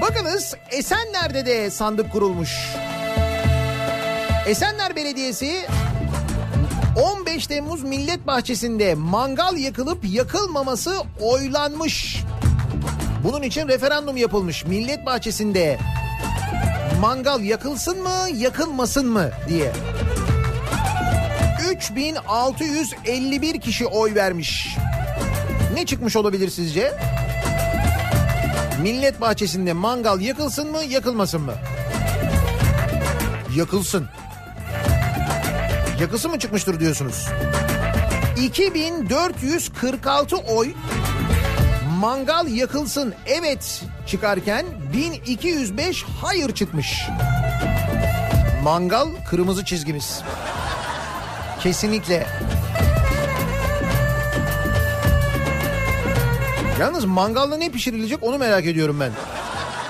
Bakınız 0.02 0.54
Esenler'de 0.70 1.46
de 1.46 1.70
sandık 1.70 2.12
kurulmuş. 2.12 2.74
Esenler 4.46 4.96
Belediyesi 4.96 5.66
15 7.20 7.46
Temmuz 7.46 7.82
Millet 7.82 8.26
Bahçesi'nde 8.26 8.94
mangal 8.94 9.56
yakılıp 9.56 10.04
yakılmaması 10.04 10.96
oylanmış. 11.20 12.22
Bunun 13.24 13.42
için 13.42 13.68
referandum 13.68 14.16
yapılmış 14.16 14.64
Millet 14.64 15.06
Bahçesi'nde 15.06 15.78
mangal 17.00 17.40
yakılsın 17.40 18.02
mı 18.02 18.28
yakılmasın 18.34 19.06
mı 19.08 19.30
diye. 19.48 19.72
3651 21.70 23.60
kişi 23.60 23.86
oy 23.86 24.14
vermiş. 24.14 24.76
Ne 25.74 25.86
çıkmış 25.86 26.16
olabilir 26.16 26.50
sizce? 26.50 26.92
Millet 28.82 29.20
bahçesinde 29.20 29.72
mangal 29.72 30.20
yakılsın 30.20 30.70
mı 30.70 30.82
yakılmasın 30.82 31.40
mı? 31.40 31.54
Yakılsın. 33.56 34.08
Yakısı 36.00 36.28
mı 36.28 36.38
çıkmıştır 36.38 36.80
diyorsunuz? 36.80 37.28
2446 38.42 40.36
oy 40.36 40.72
mangal 42.00 42.48
yakılsın 42.48 43.14
evet 43.26 43.82
çıkarken 44.06 44.66
1205 44.92 46.04
hayır 46.22 46.54
çıkmış. 46.54 47.02
Mangal 48.62 49.08
kırmızı 49.30 49.64
çizgimiz. 49.64 50.22
Kesinlikle. 51.62 52.26
Yalnız 56.80 57.04
mangalda 57.04 57.56
ne 57.56 57.70
pişirilecek 57.70 58.18
onu 58.22 58.38
merak 58.38 58.66
ediyorum 58.66 59.00
ben. 59.00 59.12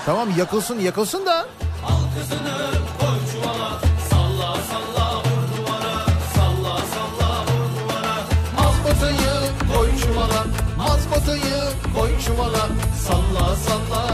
Tamam 0.06 0.28
yakılsın 0.38 0.80
yakılsın 0.80 1.26
da. 1.26 1.46
Al 1.86 2.00
kızını 2.18 2.70
koy 3.00 3.18
çuvala. 3.32 3.78
Mazbatayı 8.56 9.34
koy 9.74 9.88
çuvala, 10.00 10.44
mazbatayı 10.78 11.62
koy 11.96 12.10
çuvala, 12.26 12.68
salla 13.06 13.56
salla 13.56 14.07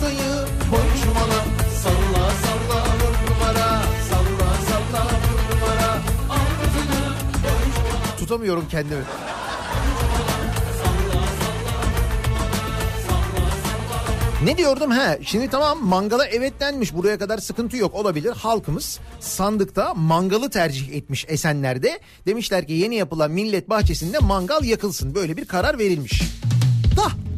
Koy 0.00 0.80
çuvala 1.02 1.44
Salla 1.82 2.24
salla 2.42 2.80
vur 3.00 3.14
duvara 3.26 3.82
Salla 4.10 4.50
salla 4.68 5.04
vur 5.04 5.40
duvara 5.50 5.98
Tutamıyorum 8.18 8.64
kendimi. 8.70 9.02
Ne 14.44 14.58
diyordum 14.58 14.90
he? 14.90 15.18
Şimdi 15.22 15.48
tamam 15.48 15.78
mangala 15.84 16.26
evet 16.26 16.60
denmiş. 16.60 16.94
Buraya 16.94 17.18
kadar 17.18 17.38
sıkıntı 17.38 17.76
yok 17.76 17.94
olabilir. 17.94 18.32
Halkımız 18.32 19.00
sandıkta 19.20 19.94
mangalı 19.94 20.50
tercih 20.50 20.92
etmiş 20.92 21.26
Esenler'de. 21.28 22.00
Demişler 22.26 22.66
ki 22.66 22.72
yeni 22.72 22.94
yapılan 22.94 23.30
millet 23.30 23.68
bahçesinde 23.68 24.18
mangal 24.18 24.64
yakılsın. 24.64 25.14
Böyle 25.14 25.36
bir 25.36 25.44
karar 25.44 25.78
verilmiş. 25.78 26.22
Da 26.96 27.29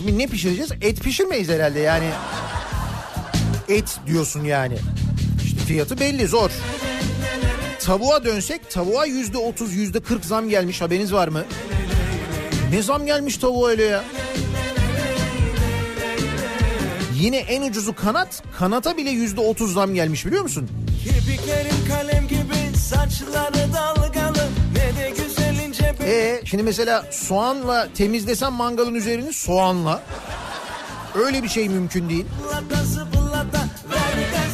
Şimdi 0.00 0.18
ne 0.18 0.26
pişireceğiz? 0.26 0.70
Et 0.82 1.00
pişirmeyiz 1.00 1.48
herhalde 1.48 1.80
yani. 1.80 2.10
Et 3.68 3.98
diyorsun 4.06 4.44
yani. 4.44 4.78
İşte 5.44 5.58
fiyatı 5.60 6.00
belli 6.00 6.26
zor. 6.26 6.50
Tavuğa 7.80 8.24
dönsek 8.24 8.70
tavuğa 8.70 9.06
yüzde 9.06 9.38
otuz 9.38 9.74
yüzde 9.74 10.00
kırk 10.00 10.24
zam 10.24 10.48
gelmiş 10.48 10.80
haberiniz 10.80 11.12
var 11.12 11.28
mı? 11.28 11.44
Ne 12.70 12.82
zam 12.82 13.06
gelmiş 13.06 13.36
tavuğa 13.36 13.68
öyle 13.68 13.84
ya? 13.84 14.04
Yine 17.14 17.38
en 17.38 17.62
ucuzu 17.62 17.94
kanat. 17.94 18.42
Kanata 18.58 18.96
bile 18.96 19.10
yüzde 19.10 19.40
otuz 19.40 19.72
zam 19.74 19.94
gelmiş 19.94 20.26
biliyor 20.26 20.42
musun? 20.42 20.68
Kirpiklerin 21.04 21.86
kalem 21.88 22.28
gibi 22.28 22.78
saçları 22.78 23.72
dalgalı 23.74 24.12
E 26.06 26.40
şimdi 26.44 26.62
mesela 26.62 27.04
soğanla 27.10 27.88
temizlesen 27.94 28.52
mangalın 28.52 28.94
üzerini 28.94 29.32
soğanla. 29.32 30.02
Öyle 31.14 31.42
bir 31.42 31.48
şey 31.48 31.68
mümkün 31.68 32.08
değil. 32.08 32.26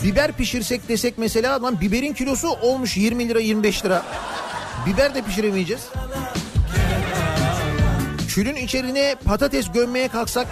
Biber 0.05 0.33
pişirsek 0.33 0.89
desek 0.89 1.15
mesela 1.19 1.63
lan 1.63 1.81
biberin 1.81 2.13
kilosu 2.13 2.49
olmuş 2.49 2.97
20 2.97 3.29
lira 3.29 3.41
25 3.41 3.85
lira. 3.85 4.03
Biber 4.87 5.15
de 5.15 5.23
pişiremeyeceğiz. 5.23 5.83
Külün 8.29 8.57
içerine 8.57 9.15
patates 9.25 9.73
gömmeye 9.73 10.09
kalksak 10.09 10.47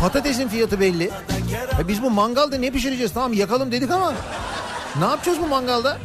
patatesin 0.00 0.48
fiyatı 0.48 0.80
belli. 0.80 1.10
Ya 1.78 1.88
biz 1.88 2.02
bu 2.02 2.10
mangalda 2.10 2.56
ne 2.56 2.70
pişireceğiz? 2.70 3.12
Tamam 3.14 3.32
yakalım 3.32 3.72
dedik 3.72 3.90
ama 3.90 4.12
ne 4.98 5.04
yapacağız 5.04 5.38
bu 5.42 5.46
mangalda? 5.46 5.98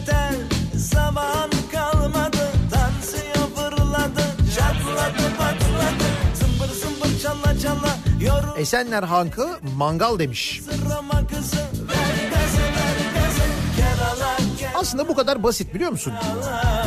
Yeter 0.00 0.34
Zaman 0.74 1.50
kalmadı 1.72 2.48
Tansiyon 2.70 3.50
fırladı 3.54 4.22
Çatladı 4.56 5.36
patladı 5.38 6.08
Zımbır 6.34 6.74
zımbır 6.74 7.20
çalla 7.22 7.58
çalla 7.58 7.96
Yorul 8.20 8.60
Esenler 8.60 9.02
Hankı 9.02 9.48
mangal 9.76 10.18
demiş. 10.18 10.60
sırrama 10.64 11.26
kızı 11.26 11.56
Ver 11.56 12.30
gazı 12.30 12.62
ver 12.62 12.98
gazı 13.14 13.42
Kerala 13.76 14.36
kerala 14.36 14.80
Aslında 14.80 15.08
bu 15.08 15.14
kadar 15.14 15.42
basit 15.42 15.74
biliyor 15.74 15.90
musun? 15.90 16.12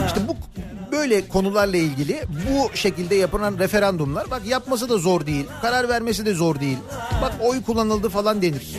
İşte 0.08 0.28
bu 0.28 0.36
böyle 0.92 1.28
konularla 1.28 1.78
ilgili 1.78 2.24
bu 2.30 2.78
şekilde 2.78 3.16
yapılan 3.16 3.58
referandumlar 3.60 4.32
bak 4.32 4.42
yapması 4.46 4.90
da 4.90 4.98
zor 4.98 5.26
değil. 5.26 5.46
Karar 5.62 5.90
vermesi 5.90 6.26
de 6.26 6.34
zor 6.34 6.60
değil. 6.60 6.78
Bak 7.22 7.34
oy 7.42 7.64
kullanıldı 7.64 8.10
falan 8.10 8.42
denir. 8.42 8.78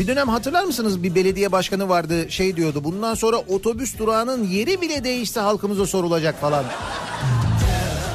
Bir 0.00 0.06
dönem 0.06 0.28
hatırlar 0.28 0.64
mısınız 0.64 1.02
bir 1.02 1.14
belediye 1.14 1.52
başkanı 1.52 1.88
vardı 1.88 2.30
şey 2.30 2.56
diyordu. 2.56 2.84
Bundan 2.84 3.14
sonra 3.14 3.36
otobüs 3.36 3.98
durağının 3.98 4.44
yeri 4.44 4.80
bile 4.80 5.04
değişse 5.04 5.40
halkımıza 5.40 5.86
sorulacak 5.86 6.40
falan. 6.40 6.64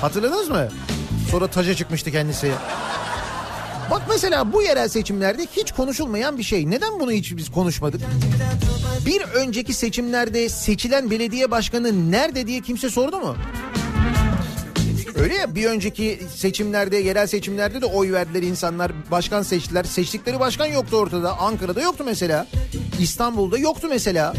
Hatırladınız 0.02 0.50
mı? 0.50 0.68
Sonra 1.32 1.48
taca 1.48 1.74
çıkmıştı 1.74 2.12
kendisi. 2.12 2.52
Bak 3.92 4.02
mesela 4.10 4.54
bu 4.54 4.62
yerel 4.62 4.88
seçimlerde 4.88 5.48
hiç 5.58 5.72
konuşulmayan 5.72 6.38
bir 6.38 6.44
şey. 6.44 6.70
Neden 6.70 7.00
bunu 7.00 7.12
hiç 7.12 7.38
biz 7.38 7.52
konuşmadık? 7.52 8.02
Bir 9.06 9.22
önceki 9.22 9.74
seçimlerde 9.74 10.50
seçilen 10.50 11.12
belediye 11.12 11.52
başkanı 11.52 12.12
nerede 12.12 12.48
diye 12.48 12.62
kimse 12.62 12.90
sordu 12.90 13.20
mu? 13.20 13.36
Öyle 15.16 15.36
ya 15.36 15.56
bir 15.56 15.66
önceki 15.66 16.20
seçimlerde 16.36 16.98
yerel 16.98 17.28
seçimlerde 17.28 17.82
de 17.82 17.86
oy 17.86 18.12
verdiler 18.12 18.44
insanlar 18.44 18.92
başkan 19.12 19.42
seçtiler. 19.42 19.84
Seçtikleri 19.84 20.40
başkan 20.40 20.66
yoktu 20.66 20.98
ortada. 20.98 21.38
Ankara'da 21.40 21.82
yoktu 21.82 22.04
mesela. 22.06 22.48
İstanbul'da 23.00 23.58
yoktu 23.58 23.88
mesela. 23.90 24.34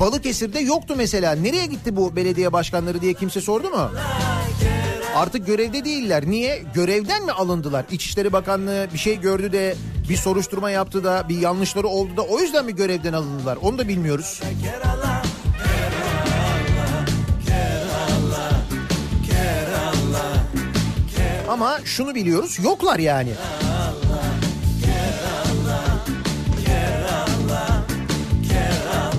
Balıkesir'de 0.00 0.60
yoktu 0.60 0.94
mesela. 0.96 1.32
Nereye 1.32 1.66
gitti 1.66 1.96
bu 1.96 2.16
belediye 2.16 2.52
başkanları 2.52 3.00
diye 3.00 3.14
kimse 3.14 3.40
sordu 3.40 3.70
mu? 3.70 3.90
Artık 5.16 5.46
görevde 5.46 5.84
değiller. 5.84 6.24
Niye? 6.26 6.62
Görevden 6.74 7.24
mi 7.24 7.32
alındılar? 7.32 7.84
İçişleri 7.90 8.32
Bakanlığı 8.32 8.88
bir 8.92 8.98
şey 8.98 9.20
gördü 9.20 9.52
de 9.52 9.76
bir 10.08 10.16
soruşturma 10.16 10.70
yaptı 10.70 11.04
da 11.04 11.26
bir 11.28 11.38
yanlışları 11.38 11.88
oldu 11.88 12.16
da 12.16 12.22
o 12.22 12.40
yüzden 12.40 12.64
mi 12.64 12.74
görevden 12.74 13.12
alındılar? 13.12 13.58
Onu 13.62 13.78
da 13.78 13.88
bilmiyoruz. 13.88 14.40
Kerala 14.64 14.99
Ama 21.50 21.78
şunu 21.84 22.14
biliyoruz 22.14 22.58
yoklar 22.64 22.98
yani. 22.98 23.30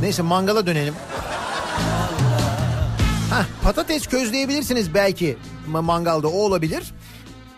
Neyse 0.01 0.21
mangala 0.21 0.67
dönelim. 0.67 0.93
Hah, 3.29 3.45
patates 3.63 4.07
közleyebilirsiniz 4.07 4.93
belki 4.93 5.37
ma- 5.71 5.81
mangalda 5.81 6.27
o 6.27 6.31
olabilir. 6.31 6.83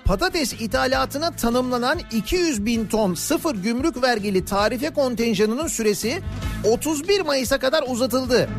Patates 0.06 0.54
ithalatına 0.54 1.32
tanımlanan 1.32 2.00
200 2.12 2.66
bin 2.66 2.88
ton 2.88 3.14
sıfır 3.14 3.56
gümrük 3.56 4.04
vergili 4.04 4.46
tarife 4.46 4.90
kontenjanının 4.90 5.68
süresi 5.68 6.22
31 6.70 7.22
Mayıs'a 7.22 7.60
kadar 7.60 7.84
uzatıldı. 7.88 8.50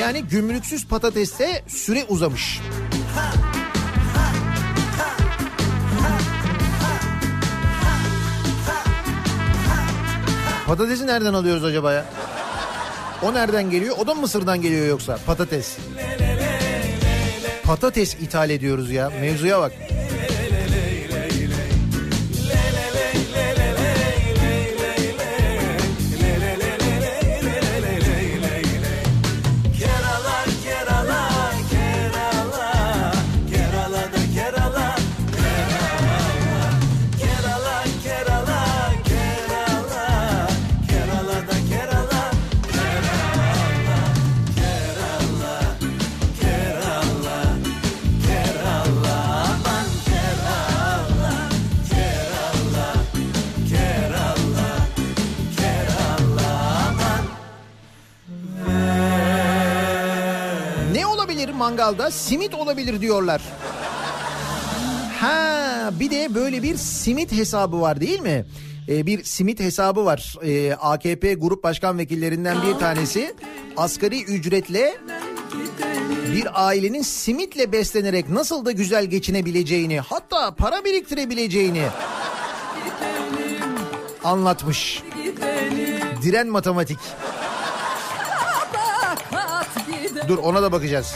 Yani 0.00 0.22
gümrüksüz 0.24 0.86
patateste 0.86 1.64
süre 1.68 2.04
uzamış. 2.08 2.60
Patatesi 10.66 11.06
nereden 11.06 11.34
alıyoruz 11.34 11.64
acaba 11.64 11.92
ya? 11.92 12.04
O 13.22 13.34
nereden 13.34 13.70
geliyor? 13.70 13.96
O 13.98 14.06
da 14.06 14.14
mı 14.14 14.20
Mısır'dan 14.20 14.62
geliyor 14.62 14.86
yoksa 14.86 15.18
patates? 15.26 15.76
Patates 17.64 18.14
ithal 18.14 18.50
ediyoruz 18.50 18.90
ya. 18.90 19.10
Mevzuya 19.20 19.60
bak. 19.60 19.72
Mangalda? 61.62 62.10
Simit 62.10 62.54
olabilir 62.54 63.00
diyorlar. 63.00 63.42
Ha 65.20 65.90
bir 66.00 66.10
de 66.10 66.34
böyle 66.34 66.62
bir 66.62 66.76
simit 66.76 67.32
hesabı 67.32 67.80
var 67.80 68.00
değil 68.00 68.20
mi? 68.20 68.44
Ee, 68.88 69.06
bir 69.06 69.24
simit 69.24 69.60
hesabı 69.60 70.04
var. 70.04 70.36
Ee, 70.42 70.72
AKP 70.72 71.34
grup 71.34 71.64
başkan 71.64 71.98
vekillerinden 71.98 72.56
bir 72.62 72.78
tanesi 72.78 73.34
asgari 73.76 74.22
ücretle 74.24 74.96
bir 76.32 76.66
ailenin 76.66 77.02
simitle 77.02 77.72
beslenerek 77.72 78.28
nasıl 78.28 78.64
da 78.64 78.72
güzel 78.72 79.04
geçinebileceğini 79.04 80.00
hatta 80.00 80.54
para 80.54 80.84
biriktirebileceğini 80.84 81.86
anlatmış. 84.24 85.02
Diren 86.22 86.48
matematik. 86.48 86.98
Dur 90.28 90.38
ona 90.38 90.62
da 90.62 90.72
bakacağız. 90.72 91.14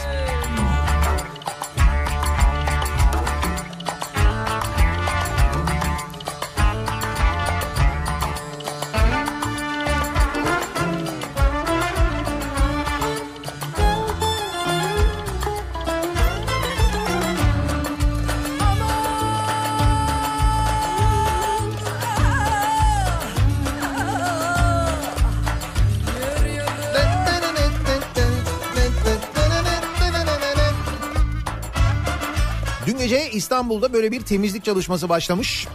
Gece 33.07 33.31
İstanbul'da 33.31 33.93
böyle 33.93 34.11
bir 34.11 34.21
temizlik 34.21 34.63
çalışması 34.63 35.09
başlamış. 35.09 35.67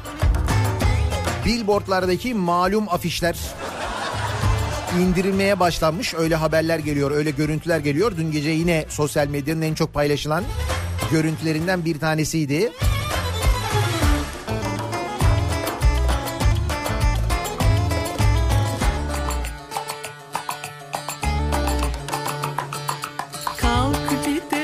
Billboardlardaki 1.46 2.34
malum 2.34 2.88
afişler 2.88 3.36
indirilmeye 5.00 5.60
başlanmış. 5.60 6.14
Öyle 6.14 6.36
haberler 6.36 6.78
geliyor, 6.78 7.10
öyle 7.10 7.30
görüntüler 7.30 7.78
geliyor. 7.78 8.12
Dün 8.16 8.32
gece 8.32 8.50
yine 8.50 8.84
sosyal 8.88 9.28
medyanın 9.28 9.62
en 9.62 9.74
çok 9.74 9.94
paylaşılan 9.94 10.44
görüntülerinden 11.10 11.84
bir 11.84 11.98
tanesiydi. 11.98 12.72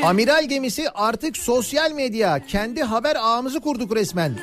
Amiral 0.09 0.45
gemisi 0.45 0.91
artık 0.91 1.37
sosyal 1.37 1.93
medya. 1.93 2.47
Kendi 2.47 2.83
haber 2.83 3.17
ağımızı 3.17 3.61
kurduk 3.61 3.97
resmen. 3.97 4.39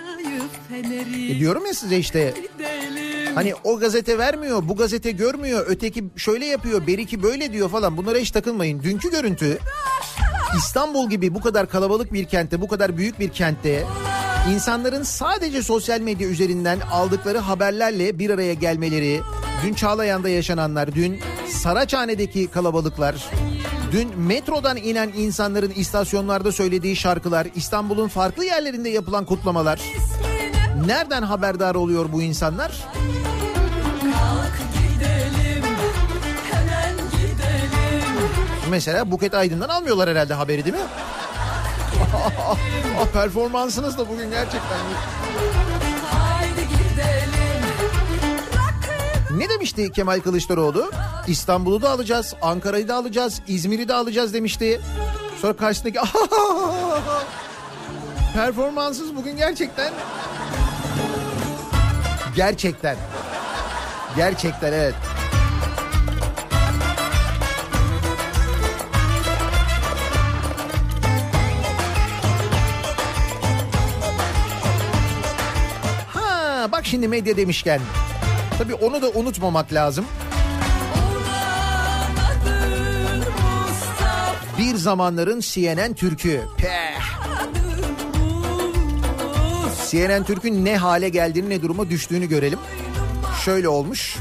E 1.30 1.39
diyorum 1.39 1.65
ya 1.65 1.73
size 1.73 1.97
işte. 1.97 2.34
Hani 3.36 3.54
o 3.63 3.80
gazete 3.80 4.17
vermiyor, 4.17 4.67
bu 4.67 4.75
gazete 4.75 5.12
görmüyor, 5.12 5.65
öteki 5.67 6.04
şöyle 6.17 6.45
yapıyor, 6.45 6.88
beriki 6.88 7.23
böyle 7.23 7.54
diyor 7.54 7.69
falan. 7.69 7.97
Bunlara 7.97 8.17
hiç 8.17 8.32
takılmayın. 8.32 8.84
Dünkü 8.84 9.12
görüntü 9.12 9.58
İstanbul 10.58 11.10
gibi 11.10 11.34
bu 11.36 11.41
kadar 11.41 11.69
kalabalık 11.69 12.13
bir 12.13 12.25
kentte, 12.25 12.62
bu 12.62 12.67
kadar 12.67 12.97
büyük 12.97 13.19
bir 13.19 13.30
kentte 13.30 13.84
insanların 14.54 15.04
sadece 15.04 15.63
sosyal 15.63 15.99
medya 15.99 16.28
üzerinden 16.28 16.80
aldıkları 16.80 17.38
haberlerle 17.38 18.19
bir 18.19 18.30
araya 18.30 18.54
gelmeleri, 18.54 19.21
dün 19.65 19.73
Çağlayan'da 19.73 20.30
yaşananlar, 20.30 20.95
dün 20.95 21.19
Saraçhane'deki 21.49 22.47
kalabalıklar, 22.47 23.30
dün 23.95 24.19
metrodan 24.19 24.77
inen 24.77 25.12
insanların 25.15 25.71
istasyonlarda 25.75 26.51
söylediği 26.51 26.95
şarkılar, 26.95 27.47
İstanbul'un 27.55 28.08
farklı 28.08 28.45
yerlerinde 28.45 28.89
yapılan 28.89 29.25
kutlamalar. 29.25 29.81
Nereden 30.86 31.21
haberdar 31.21 31.75
oluyor 31.75 32.12
bu 32.12 32.21
insanlar? 32.21 32.71
gidelim. 37.12 38.29
Mesela 38.69 39.12
Buket 39.12 39.34
Aydın'dan 39.34 39.69
almıyorlar 39.69 40.10
herhalde 40.10 40.34
haberi 40.34 40.65
değil 40.65 40.75
mi? 40.75 40.81
performansınız 43.13 43.97
da 43.97 44.10
bugün 44.10 44.29
gerçekten. 44.29 44.79
Ne 49.38 49.50
demişti 49.50 49.91
Kemal 49.91 50.19
Kılıçdaroğlu? 50.19 50.91
İstanbul'u 51.28 51.82
da 51.82 51.89
alacağız, 51.89 52.34
Ankara'yı 52.41 52.88
da 52.88 52.95
alacağız, 52.95 53.41
İzmir'i 53.48 53.88
de 53.88 53.93
alacağız 53.93 54.34
demişti. 54.34 54.82
Sonra 55.41 55.54
karşısındaki 55.54 56.00
performansınız 58.34 59.15
bugün 59.15 59.38
gerçekten. 59.38 59.93
Gerçekten. 62.36 62.98
Gerçekten 64.15 64.74
evet. 64.74 64.95
Ha 76.13 76.67
bak 76.71 76.86
şimdi 76.86 77.08
medya 77.08 77.38
demişken. 77.38 77.82
Tabii 78.57 78.73
onu 78.73 79.01
da 79.01 79.09
unutmamak 79.09 79.73
lazım. 79.73 80.05
Bir 84.57 84.75
zamanların 84.75 85.39
CNN 85.39 85.93
Türk'ü. 85.93 86.41
Peh. 86.57 86.95
CNN 89.89 90.23
Türk'ün 90.23 90.65
ne 90.65 90.77
hale 90.77 91.09
geldiğini 91.09 91.49
ne 91.49 91.61
duruma 91.61 91.89
düştüğünü 91.89 92.25
görelim. 92.25 92.59
Şöyle 93.45 93.69
olmuş. 93.69 94.17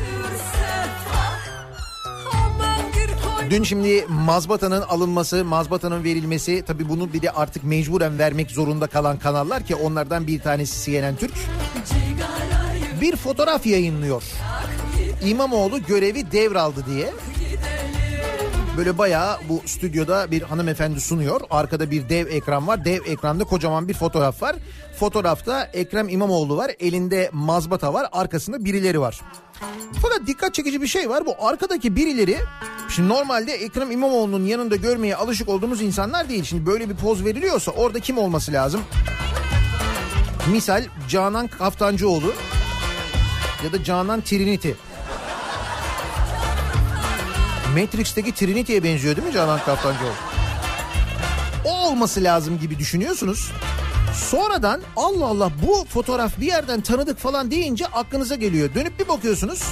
Dün 3.50 3.62
şimdi 3.62 4.06
mazbatanın 4.08 4.82
alınması, 4.82 5.44
mazbatanın 5.44 6.04
verilmesi 6.04 6.64
tabii 6.66 6.88
bunu 6.88 7.12
bir 7.12 7.22
de 7.22 7.30
artık 7.30 7.64
mecburen 7.64 8.18
vermek 8.18 8.50
zorunda 8.50 8.86
kalan 8.86 9.18
kanallar 9.18 9.64
ki 9.64 9.74
onlardan 9.74 10.26
bir 10.26 10.40
tanesi 10.40 10.84
CNN 10.90 11.16
Türk. 11.16 11.32
Bir 13.04 13.16
fotoğraf 13.16 13.66
yayınlıyor. 13.66 14.22
İmamoğlu 15.24 15.82
görevi 15.82 16.32
devraldı 16.32 16.86
diye. 16.86 17.12
Böyle 18.76 18.98
bayağı 18.98 19.38
bu 19.48 19.62
stüdyoda 19.66 20.30
bir 20.30 20.42
hanımefendi 20.42 21.00
sunuyor. 21.00 21.40
Arkada 21.50 21.90
bir 21.90 22.08
dev 22.08 22.26
ekran 22.26 22.66
var. 22.66 22.84
Dev 22.84 23.00
ekranda 23.06 23.44
kocaman 23.44 23.88
bir 23.88 23.94
fotoğraf 23.94 24.42
var. 24.42 24.56
Fotoğrafta 24.98 25.64
Ekrem 25.64 26.08
İmamoğlu 26.08 26.56
var. 26.56 26.70
Elinde 26.80 27.30
mazbata 27.32 27.94
var. 27.94 28.08
Arkasında 28.12 28.64
birileri 28.64 29.00
var. 29.00 29.20
Fakat 30.02 30.26
dikkat 30.26 30.54
çekici 30.54 30.82
bir 30.82 30.86
şey 30.86 31.10
var. 31.10 31.26
Bu 31.26 31.34
arkadaki 31.40 31.96
birileri 31.96 32.36
şimdi 32.88 33.08
normalde 33.08 33.52
Ekrem 33.52 33.90
İmamoğlu'nun 33.90 34.44
yanında 34.44 34.76
görmeye 34.76 35.16
alışık 35.16 35.48
olduğumuz 35.48 35.82
insanlar 35.82 36.28
değil. 36.28 36.44
Şimdi 36.44 36.66
böyle 36.66 36.88
bir 36.88 36.96
poz 36.96 37.24
veriliyorsa 37.24 37.70
orada 37.70 38.00
kim 38.00 38.18
olması 38.18 38.52
lazım? 38.52 38.80
Misal 40.52 40.84
Canan 41.08 41.48
Kaftancıoğlu 41.48 42.32
ya 43.64 43.72
da 43.72 43.84
Canan 43.84 44.20
Trinity. 44.20 44.70
Matrix'teki 47.78 48.34
Trinity'ye 48.34 48.84
benziyor 48.84 49.16
değil 49.16 49.28
mi 49.28 49.34
Canan 49.34 49.58
Kaftancıoğlu? 49.58 50.12
O 51.64 51.88
olması 51.88 52.24
lazım 52.24 52.58
gibi 52.58 52.78
düşünüyorsunuz. 52.78 53.52
Sonradan 54.14 54.82
Allah 54.96 55.26
Allah 55.26 55.50
bu 55.66 55.84
fotoğraf 55.88 56.40
bir 56.40 56.46
yerden 56.46 56.80
tanıdık 56.80 57.18
falan 57.18 57.50
deyince 57.50 57.86
aklınıza 57.86 58.34
geliyor. 58.34 58.74
Dönüp 58.74 59.00
bir 59.00 59.08
bakıyorsunuz. 59.08 59.62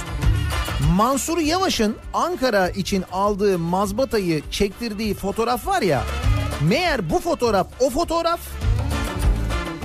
Mansur 0.95 1.37
Yavaş'ın 1.37 1.95
Ankara 2.13 2.69
için 2.69 3.03
aldığı 3.11 3.59
mazbatayı 3.59 4.41
çektirdiği 4.51 5.13
fotoğraf 5.13 5.67
var 5.67 5.81
ya. 5.81 6.03
Meğer 6.61 7.09
bu 7.09 7.19
fotoğraf 7.19 7.67
o 7.79 7.89
fotoğraf 7.89 8.39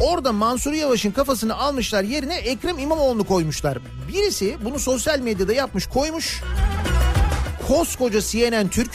Orada 0.00 0.32
Mansur 0.32 0.72
Yavaş'ın 0.72 1.10
kafasını 1.10 1.58
almışlar 1.58 2.02
yerine 2.02 2.36
Ekrem 2.36 2.78
İmamoğlu'nu 2.78 3.24
koymuşlar. 3.24 3.78
Birisi 4.08 4.56
bunu 4.64 4.78
sosyal 4.78 5.18
medyada 5.18 5.52
yapmış 5.52 5.86
koymuş. 5.86 6.42
Koskoca 7.68 8.20
CNN 8.20 8.68
Türk 8.68 8.90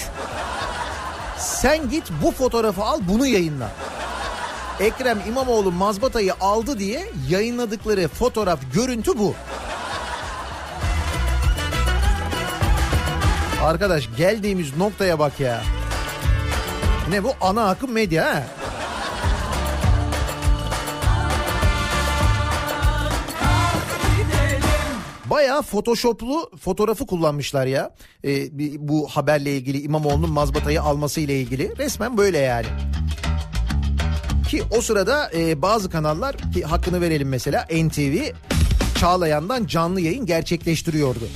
sen 1.38 1.90
git 1.90 2.04
bu 2.24 2.32
fotoğrafı 2.32 2.84
al 2.84 3.00
bunu 3.02 3.28
yayınla. 3.28 3.72
Ekrem 4.80 5.20
İmamoğlu 5.28 5.72
mazbatayı 5.72 6.34
aldı 6.42 6.80
diye 6.80 7.12
yayınladıkları 7.30 8.08
fotoğraf 8.08 8.60
görüntü 8.74 9.18
bu. 9.18 9.36
Arkadaş 13.64 14.10
geldiğimiz 14.18 14.78
noktaya 14.78 15.20
bak 15.20 15.40
ya. 15.40 15.62
Ne 17.10 17.24
bu 17.24 17.34
ana 17.42 17.70
akım 17.70 17.92
medya 17.92 18.26
ha? 18.26 18.44
Bayağı 25.34 25.62
photoshoplu 25.62 26.52
fotoğrafı 26.60 27.06
kullanmışlar 27.06 27.66
ya. 27.66 27.96
Ee, 28.26 28.48
bu 28.90 29.08
haberle 29.08 29.58
ilgili 29.58 29.82
İmamoğlu'nun 29.82 30.32
mazbatayı 30.32 30.82
alması 30.82 31.22
ile 31.22 31.42
ilgili. 31.42 31.78
Resmen 31.78 32.18
böyle 32.18 32.38
yani. 32.38 32.68
Ki 34.50 34.64
o 34.78 34.82
sırada 34.82 35.32
e, 35.36 35.62
bazı 35.62 35.90
kanallar 35.90 36.38
ki 36.54 36.64
hakkını 36.64 37.02
verelim 37.02 37.30
mesela 37.30 37.68
NTV 37.72 38.18
Çağlayan'dan 39.00 39.66
canlı 39.66 40.02
yayın 40.02 40.26
gerçekleştiriyordu. 40.26 41.28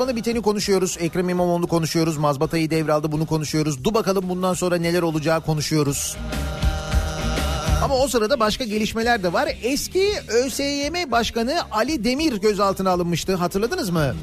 Olanı 0.00 0.16
biteni 0.16 0.42
konuşuyoruz. 0.42 0.96
Ekrem 1.00 1.28
İmamoğlu 1.28 1.66
konuşuyoruz. 1.66 2.16
Mazbatayı 2.16 2.70
devraldı 2.70 3.12
bunu 3.12 3.26
konuşuyoruz. 3.26 3.84
Dur 3.84 3.94
bakalım 3.94 4.28
bundan 4.28 4.54
sonra 4.54 4.76
neler 4.76 5.02
olacağı 5.02 5.40
konuşuyoruz. 5.40 6.16
Ama 7.84 7.94
o 7.96 8.08
sırada 8.08 8.40
başka 8.40 8.64
gelişmeler 8.64 9.22
de 9.22 9.32
var. 9.32 9.48
Eski 9.62 10.12
ÖSYM 10.28 11.10
Başkanı 11.10 11.60
Ali 11.70 12.04
Demir 12.04 12.32
gözaltına 12.32 12.90
alınmıştı. 12.90 13.34
Hatırladınız 13.34 13.90
mı? 13.90 14.14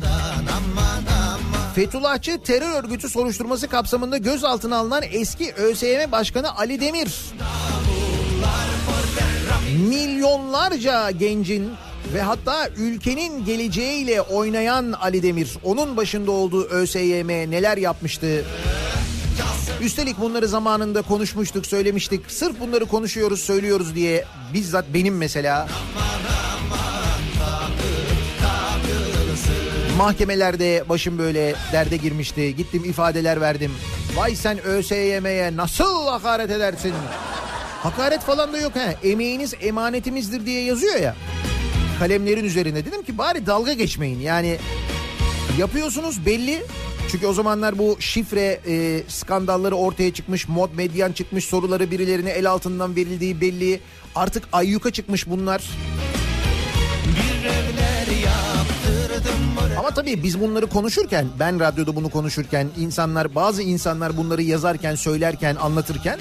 Fethullahçı 1.76 2.42
terör 2.44 2.84
örgütü 2.84 3.10
soruşturması 3.10 3.68
kapsamında 3.68 4.18
gözaltına 4.18 4.78
alınan 4.78 5.04
eski 5.12 5.54
ÖSYM 5.54 6.12
Başkanı 6.12 6.58
Ali 6.58 6.82
Demir. 6.82 7.16
Milyonlarca 9.90 11.12
gencin 11.12 11.72
ve 12.14 12.22
hatta 12.22 12.70
ülkenin 12.78 13.46
geleceğiyle 13.46 14.22
oynayan 14.22 14.92
Ali 14.92 15.24
Demir. 15.24 15.58
Onun 15.64 15.98
başında 15.98 16.32
olduğu 16.32 16.66
ÖSYM 16.66 17.28
neler 17.28 17.78
yapmıştı? 17.78 18.46
Üstelik 19.82 20.20
bunları 20.20 20.48
zamanında 20.48 21.02
konuşmuştuk, 21.02 21.66
söylemiştik. 21.66 22.32
Sırf 22.32 22.60
bunları 22.60 22.86
konuşuyoruz, 22.86 23.40
söylüyoruz 23.40 23.96
diye 23.96 24.26
bizzat 24.54 24.86
benim 24.94 25.18
mesela 25.18 25.68
Mahkemelerde 29.98 30.84
başım 30.90 31.18
böyle 31.18 31.56
derde 31.72 31.98
girmişti. 31.98 32.56
Gittim 32.56 32.86
ifadeler 32.86 33.42
verdim. 33.42 33.72
Vay 34.16 34.36
sen 34.36 34.64
ÖSYM'ye 34.64 35.58
nasıl 35.58 36.08
hakaret 36.08 36.52
edersin? 36.52 36.94
Hakaret 37.84 38.22
falan 38.22 38.54
da 38.54 38.58
yok 38.58 38.76
ha. 38.76 38.94
Emeğiniz 39.04 39.54
emanetimizdir 39.62 40.46
diye 40.46 40.64
yazıyor 40.64 40.96
ya. 40.96 41.16
Kalemlerin 42.00 42.44
üzerinde. 42.44 42.86
Dedim 42.86 43.04
ki 43.04 43.18
bari 43.18 43.46
dalga 43.46 43.74
geçmeyin. 43.74 44.20
Yani 44.20 44.58
yapıyorsunuz 45.58 46.26
belli. 46.26 46.64
Çünkü 47.12 47.28
o 47.28 47.34
zamanlar 47.34 47.78
bu 47.78 47.98
şifre 48.00 48.60
e, 48.68 49.04
skandalları 49.08 49.76
ortaya 49.76 50.14
çıkmış, 50.14 50.48
mod 50.48 50.70
medyan 50.76 51.12
çıkmış, 51.12 51.46
soruları 51.46 51.92
birilerine 51.92 52.30
el 52.30 52.50
altından 52.50 52.96
verildiği 52.96 53.42
belli. 53.42 53.80
Artık 54.16 54.44
ayyuka 54.54 54.92
çıkmış 54.92 55.30
bunlar. 55.30 55.64
Ama 59.80 59.92
tabii 59.92 60.24
biz 60.24 60.42
bunları 60.42 60.68
konuşurken, 60.68 61.28
ben 61.40 61.60
radyoda 61.60 61.96
bunu 61.96 62.10
konuşurken, 62.10 62.68
insanlar, 62.78 63.36
bazı 63.36 63.62
insanlar 63.62 64.18
bunları 64.18 64.42
yazarken, 64.42 64.96
söylerken, 64.96 65.56
anlatırken 65.56 66.20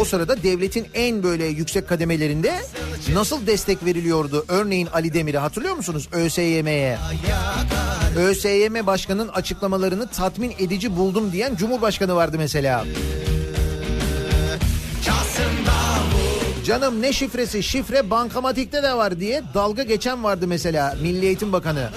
o 0.00 0.04
sırada 0.04 0.42
devletin 0.42 0.86
en 0.94 1.22
böyle 1.22 1.44
yüksek 1.46 1.88
kademelerinde 1.88 2.54
nasıl 3.12 3.46
destek 3.46 3.84
veriliyordu? 3.84 4.44
Örneğin 4.48 4.86
Ali 4.86 5.14
Demir'e 5.14 5.38
hatırlıyor 5.38 5.74
musunuz? 5.74 6.08
ÖSYM'ye. 6.12 6.98
ÖSYM 8.16 8.86
başkanının 8.86 9.28
açıklamalarını 9.28 10.06
tatmin 10.06 10.54
edici 10.58 10.96
buldum 10.96 11.32
diyen 11.32 11.56
Cumhurbaşkanı 11.56 12.14
vardı 12.14 12.36
mesela. 12.38 12.84
Canım 16.64 17.02
ne 17.02 17.12
şifresi? 17.12 17.62
Şifre 17.62 18.10
bankamatikte 18.10 18.82
de 18.82 18.94
var 18.94 19.20
diye 19.20 19.42
dalga 19.54 19.82
geçen 19.82 20.24
vardı 20.24 20.46
mesela 20.48 20.96
Milli 21.02 21.26
Eğitim 21.26 21.52
Bakanı. 21.52 21.88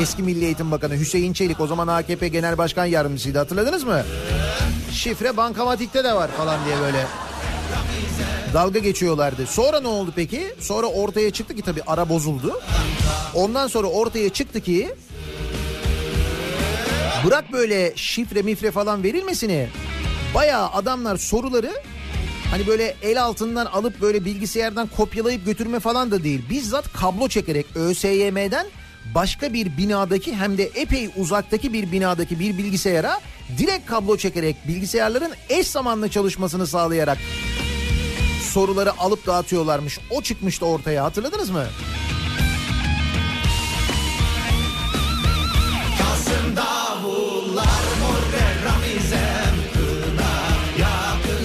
Eski 0.00 0.22
Milli 0.22 0.44
Eğitim 0.44 0.70
Bakanı 0.70 0.94
Hüseyin 0.96 1.32
Çelik 1.32 1.60
o 1.60 1.66
zaman 1.66 1.88
AKP 1.88 2.28
Genel 2.28 2.58
Başkan 2.58 2.84
Yardımcısıydı 2.84 3.38
hatırladınız 3.38 3.84
mı? 3.84 4.02
Şifre 4.92 5.36
bankamatikte 5.36 6.04
de 6.04 6.14
var 6.14 6.30
falan 6.30 6.64
diye 6.64 6.80
böyle 6.80 7.06
dalga 8.54 8.78
geçiyorlardı. 8.78 9.46
Sonra 9.46 9.80
ne 9.80 9.88
oldu 9.88 10.12
peki? 10.16 10.54
Sonra 10.60 10.86
ortaya 10.86 11.30
çıktı 11.30 11.54
ki 11.56 11.62
tabii 11.62 11.82
ara 11.86 12.08
bozuldu. 12.08 12.60
Ondan 13.34 13.66
sonra 13.66 13.86
ortaya 13.86 14.28
çıktı 14.28 14.60
ki 14.60 14.94
bırak 17.26 17.52
böyle 17.52 17.92
şifre 17.96 18.42
mifre 18.42 18.70
falan 18.70 19.02
verilmesini 19.02 19.68
bayağı 20.34 20.68
adamlar 20.68 21.16
soruları 21.16 21.70
Hani 22.52 22.66
böyle 22.66 22.96
el 23.02 23.22
altından 23.22 23.66
alıp 23.66 24.00
böyle 24.00 24.24
bilgisayardan 24.24 24.88
kopyalayıp 24.96 25.46
götürme 25.46 25.80
falan 25.80 26.10
da 26.10 26.24
değil. 26.24 26.42
Bizzat 26.50 26.92
kablo 26.92 27.28
çekerek 27.28 27.66
ÖSYM'den 27.74 28.66
başka 29.14 29.52
bir 29.52 29.76
binadaki 29.76 30.36
hem 30.36 30.58
de 30.58 30.64
epey 30.64 31.10
uzaktaki 31.16 31.72
bir 31.72 31.92
binadaki 31.92 32.40
bir 32.40 32.58
bilgisayara 32.58 33.20
direkt 33.58 33.86
kablo 33.86 34.16
çekerek 34.16 34.56
bilgisayarların 34.68 35.32
eş 35.48 35.66
zamanlı 35.66 36.08
çalışmasını 36.08 36.66
sağlayarak 36.66 37.18
soruları 38.52 38.98
alıp 38.98 39.26
dağıtıyorlarmış. 39.26 39.98
O 40.10 40.22
çıkmıştı 40.22 40.66
ortaya 40.66 41.04
hatırladınız 41.04 41.50
mı? 41.50 41.64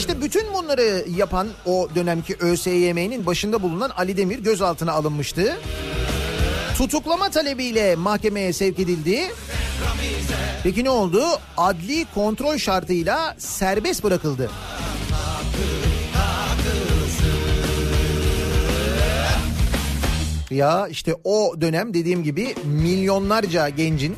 İşte 0.08 0.22
bütün 0.22 0.54
bunları 0.54 1.06
yapan 1.18 1.48
o 1.66 1.90
dönemki 1.96 2.36
ÖSYM'nin 2.40 3.26
başında 3.26 3.62
bulunan 3.62 3.90
Ali 3.90 4.18
Demir 4.18 4.40
gözaltına 4.40 4.92
alınmıştı. 4.92 5.58
Tutuklama 6.78 7.30
talebiyle 7.30 7.96
mahkemeye 7.96 8.54
sevk 8.54 8.80
edildi. 8.80 9.28
Peki 10.64 10.84
ne 10.84 10.90
oldu? 10.90 11.24
Adli 11.58 12.06
kontrol 12.14 12.58
şartıyla 12.58 13.36
serbest 13.38 14.04
bırakıldı. 14.04 14.52
Ya 20.52 20.88
işte 20.88 21.16
o 21.24 21.62
dönem 21.62 21.94
dediğim 21.94 22.24
gibi 22.24 22.56
milyonlarca 22.66 23.70
gencin 23.70 24.16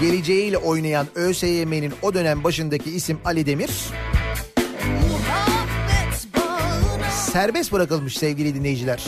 geleceğiyle 0.00 0.58
oynayan 0.58 1.06
ÖSYM'nin 1.14 1.92
o 2.02 2.14
dönem 2.14 2.44
başındaki 2.44 2.90
isim 2.90 3.18
Ali 3.24 3.46
Demir 3.46 3.70
serbest 7.32 7.72
bırakılmış 7.72 8.18
sevgili 8.18 8.54
dinleyiciler. 8.54 9.04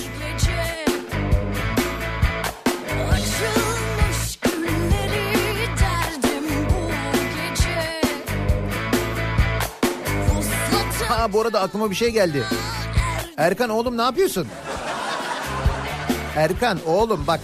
Ha 11.08 11.32
bu 11.32 11.40
arada 11.40 11.60
aklıma 11.60 11.90
bir 11.90 11.94
şey 11.94 12.10
geldi. 12.10 12.44
Erkan 13.36 13.70
oğlum 13.70 13.98
ne 13.98 14.02
yapıyorsun? 14.02 14.48
Erkan 16.36 16.78
oğlum 16.86 17.26
bak 17.26 17.40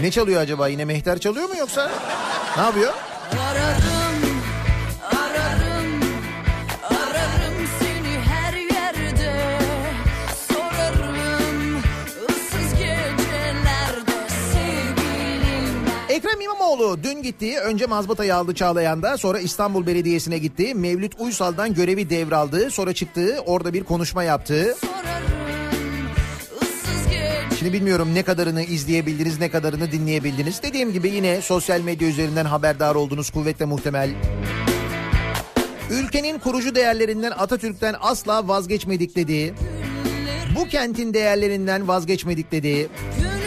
ne 0.00 0.10
çalıyor 0.10 0.40
acaba 0.40 0.68
yine 0.68 0.84
mehter 0.84 1.18
çalıyor 1.18 1.48
mu 1.48 1.56
yoksa? 1.56 1.90
Ne 2.56 2.62
yapıyor? 2.62 2.92
Ararım, 3.50 3.99
Ekrem 16.20 16.40
İmamoğlu 16.40 16.98
dün 17.02 17.22
gitti. 17.22 17.58
Önce 17.58 17.86
mazbatayı 17.86 18.36
aldı 18.36 18.54
Çağlayan'da. 18.54 19.18
Sonra 19.18 19.38
İstanbul 19.40 19.86
Belediyesi'ne 19.86 20.38
gitti. 20.38 20.74
Mevlüt 20.74 21.12
Uysal'dan 21.18 21.74
görevi 21.74 22.10
devraldı. 22.10 22.70
Sonra 22.70 22.92
çıktı. 22.92 23.38
Orada 23.46 23.72
bir 23.72 23.84
konuşma 23.84 24.24
yaptı. 24.24 24.76
Şimdi 27.58 27.72
bilmiyorum 27.72 28.14
ne 28.14 28.22
kadarını 28.22 28.62
izleyebildiniz, 28.62 29.40
ne 29.40 29.50
kadarını 29.50 29.92
dinleyebildiniz. 29.92 30.62
Dediğim 30.62 30.92
gibi 30.92 31.10
yine 31.10 31.42
sosyal 31.42 31.80
medya 31.80 32.08
üzerinden 32.08 32.44
haberdar 32.44 32.94
olduğunuz 32.94 33.30
kuvvetle 33.30 33.64
muhtemel. 33.64 34.10
Ülkenin 35.90 36.38
kurucu 36.38 36.74
değerlerinden 36.74 37.30
Atatürk'ten 37.30 37.94
asla 38.00 38.48
vazgeçmedik 38.48 39.16
dediği, 39.16 39.54
bu 40.56 40.68
kentin 40.68 41.14
değerlerinden 41.14 41.88
vazgeçmedik 41.88 42.52
dediği, 42.52 42.88
Gönül 43.18 43.39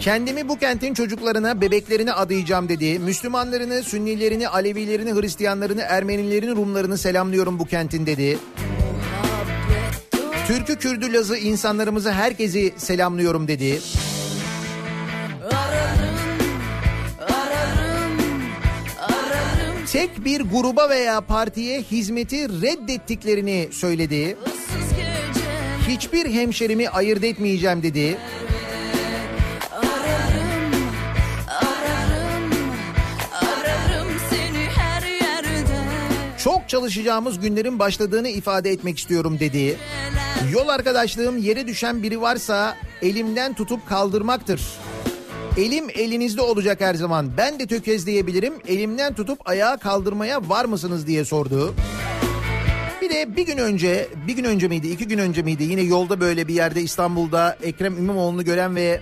kendimi 0.00 0.48
bu 0.48 0.58
kentin 0.58 0.94
çocuklarına, 0.94 1.60
bebeklerine 1.60 2.12
adayacağım 2.12 2.68
dediği, 2.68 2.98
Müslümanlarını, 2.98 3.82
Sünnilerini, 3.82 4.48
Alevilerini, 4.48 5.20
Hristiyanlarını, 5.20 5.80
Ermenilerini, 5.80 6.50
Rumlarını 6.50 6.98
selamlıyorum 6.98 7.58
bu 7.58 7.64
kentin 7.64 8.06
dediği, 8.06 8.38
Türkü, 10.46 10.76
Kürdü, 10.76 11.12
Lazı 11.12 11.36
insanlarımızı 11.36 12.12
herkesi 12.12 12.74
selamlıyorum 12.76 13.48
ararım 19.00 19.86
tek 19.92 20.24
bir 20.24 20.40
gruba 20.40 20.90
veya 20.90 21.20
partiye 21.20 21.82
hizmeti 21.82 22.48
reddettiklerini 22.48 23.68
gece 23.72 24.36
hiçbir 25.88 26.30
hemşerimi 26.30 26.88
ayırt 26.88 27.24
etmeyeceğim 27.24 27.82
dediği, 27.82 28.16
çalışacağımız 36.68 37.40
günlerin 37.40 37.78
başladığını 37.78 38.28
ifade 38.28 38.70
etmek 38.70 38.98
istiyorum 38.98 39.36
dediği, 39.40 39.76
yol 40.52 40.68
arkadaşlığım 40.68 41.38
yere 41.38 41.66
düşen 41.66 42.02
biri 42.02 42.20
varsa 42.20 42.76
elimden 43.02 43.54
tutup 43.54 43.88
kaldırmaktır. 43.88 44.60
Elim 45.56 45.90
elinizde 45.90 46.40
olacak 46.40 46.80
her 46.80 46.94
zaman. 46.94 47.30
Ben 47.36 47.58
de 47.58 47.66
tökezleyebilirim. 47.66 48.54
Elimden 48.68 49.14
tutup 49.14 49.48
ayağa 49.48 49.76
kaldırmaya 49.76 50.48
var 50.48 50.64
mısınız 50.64 51.06
diye 51.06 51.24
sordu. 51.24 51.74
Bir 53.02 53.10
de 53.10 53.36
bir 53.36 53.46
gün 53.46 53.58
önce, 53.58 54.08
bir 54.26 54.36
gün 54.36 54.44
önce 54.44 54.68
miydi, 54.68 54.88
iki 54.88 55.08
gün 55.08 55.18
önce 55.18 55.42
miydi? 55.42 55.62
Yine 55.62 55.80
yolda 55.80 56.20
böyle 56.20 56.48
bir 56.48 56.54
yerde 56.54 56.82
İstanbul'da 56.82 57.56
Ekrem 57.62 57.98
İmamoğlu'nu 57.98 58.44
gören 58.44 58.76
ve 58.76 59.00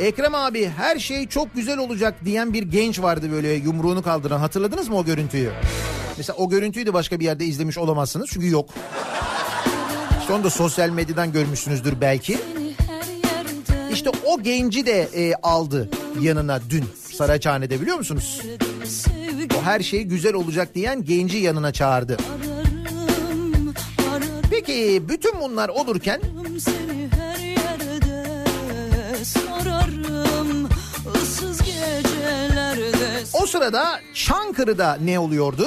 Ekrem 0.00 0.34
abi 0.34 0.68
her 0.68 0.98
şey 0.98 1.28
çok 1.28 1.54
güzel 1.54 1.78
olacak 1.78 2.14
diyen 2.24 2.52
bir 2.52 2.62
genç 2.62 3.02
vardı 3.02 3.32
böyle 3.32 3.52
yumruğunu 3.52 4.02
kaldıran. 4.02 4.38
Hatırladınız 4.38 4.88
mı 4.88 4.96
o 4.96 5.04
görüntüyü? 5.04 5.50
Mesela 6.20 6.36
o 6.36 6.48
görüntüyü 6.48 6.86
de 6.86 6.94
başka 6.94 7.20
bir 7.20 7.24
yerde 7.24 7.44
izlemiş 7.44 7.78
olamazsınız 7.78 8.30
çünkü 8.32 8.50
yok. 8.50 8.70
İşte 10.20 10.32
onu 10.32 10.44
da 10.44 10.50
sosyal 10.50 10.90
medyadan 10.90 11.32
görmüşsünüzdür 11.32 12.00
belki. 12.00 12.38
İşte 13.92 14.10
o 14.26 14.42
genci 14.42 14.86
de 14.86 15.02
e, 15.02 15.34
aldı 15.42 15.90
yanına 16.20 16.60
dün 16.70 16.84
Saraçhane'de 17.12 17.80
biliyor 17.80 17.96
musunuz? 17.96 18.42
O 19.58 19.62
her 19.62 19.80
şey 19.80 20.02
güzel 20.02 20.34
olacak 20.34 20.74
diyen 20.74 21.04
genci 21.04 21.38
yanına 21.38 21.72
çağırdı. 21.72 22.16
Peki 24.50 25.02
bütün 25.08 25.40
bunlar 25.40 25.68
olurken 25.68 26.20
o 33.32 33.46
sırada 33.46 34.00
Çankırı'da 34.14 34.98
ne 35.04 35.18
oluyordu? 35.18 35.66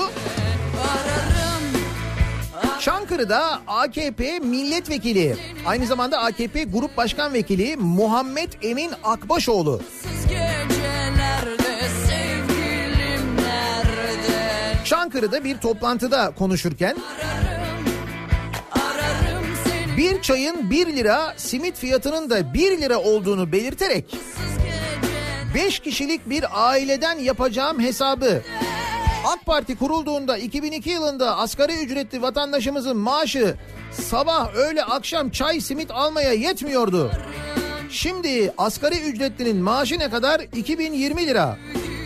Çankırı'da 2.79 3.61
AKP 3.67 4.39
milletvekili 4.39 5.35
aynı 5.65 5.85
zamanda 5.85 6.19
AKP 6.19 6.63
Grup 6.63 6.97
Başkan 6.97 7.33
Vekili 7.33 7.77
Muhammed 7.77 8.53
Emin 8.61 8.91
Akbaşoğlu. 9.03 9.81
Çankırı'da 14.85 15.43
bir 15.43 15.57
toplantıda 15.57 16.31
konuşurken 16.37 16.97
bir 19.97 20.21
çayın 20.21 20.69
1 20.69 20.87
lira 20.87 21.33
simit 21.37 21.77
fiyatının 21.77 22.29
da 22.29 22.53
1 22.53 22.81
lira 22.81 22.99
olduğunu 22.99 23.51
belirterek 23.51 24.05
ıssız 24.13 24.57
geceler 24.57 25.65
5 25.65 25.79
kişilik 25.79 26.29
bir 26.29 26.69
aileden 26.69 27.19
yapacağım 27.19 27.79
hesabı 27.79 28.41
AK 29.25 29.45
Parti 29.45 29.75
kurulduğunda 29.75 30.37
2002 30.37 30.89
yılında 30.89 31.37
asgari 31.37 31.73
ücretli 31.73 32.21
vatandaşımızın 32.21 32.97
maaşı 32.97 33.55
sabah 33.91 34.55
öğle 34.55 34.83
akşam 34.83 35.29
çay 35.29 35.61
simit 35.61 35.91
almaya 35.91 36.33
yetmiyordu. 36.33 37.11
Şimdi 37.89 38.53
asgari 38.57 38.99
ücretlinin 38.99 39.57
maaşı 39.57 39.99
ne 39.99 40.09
kadar? 40.09 40.39
2020 40.39 41.27
lira. 41.27 41.57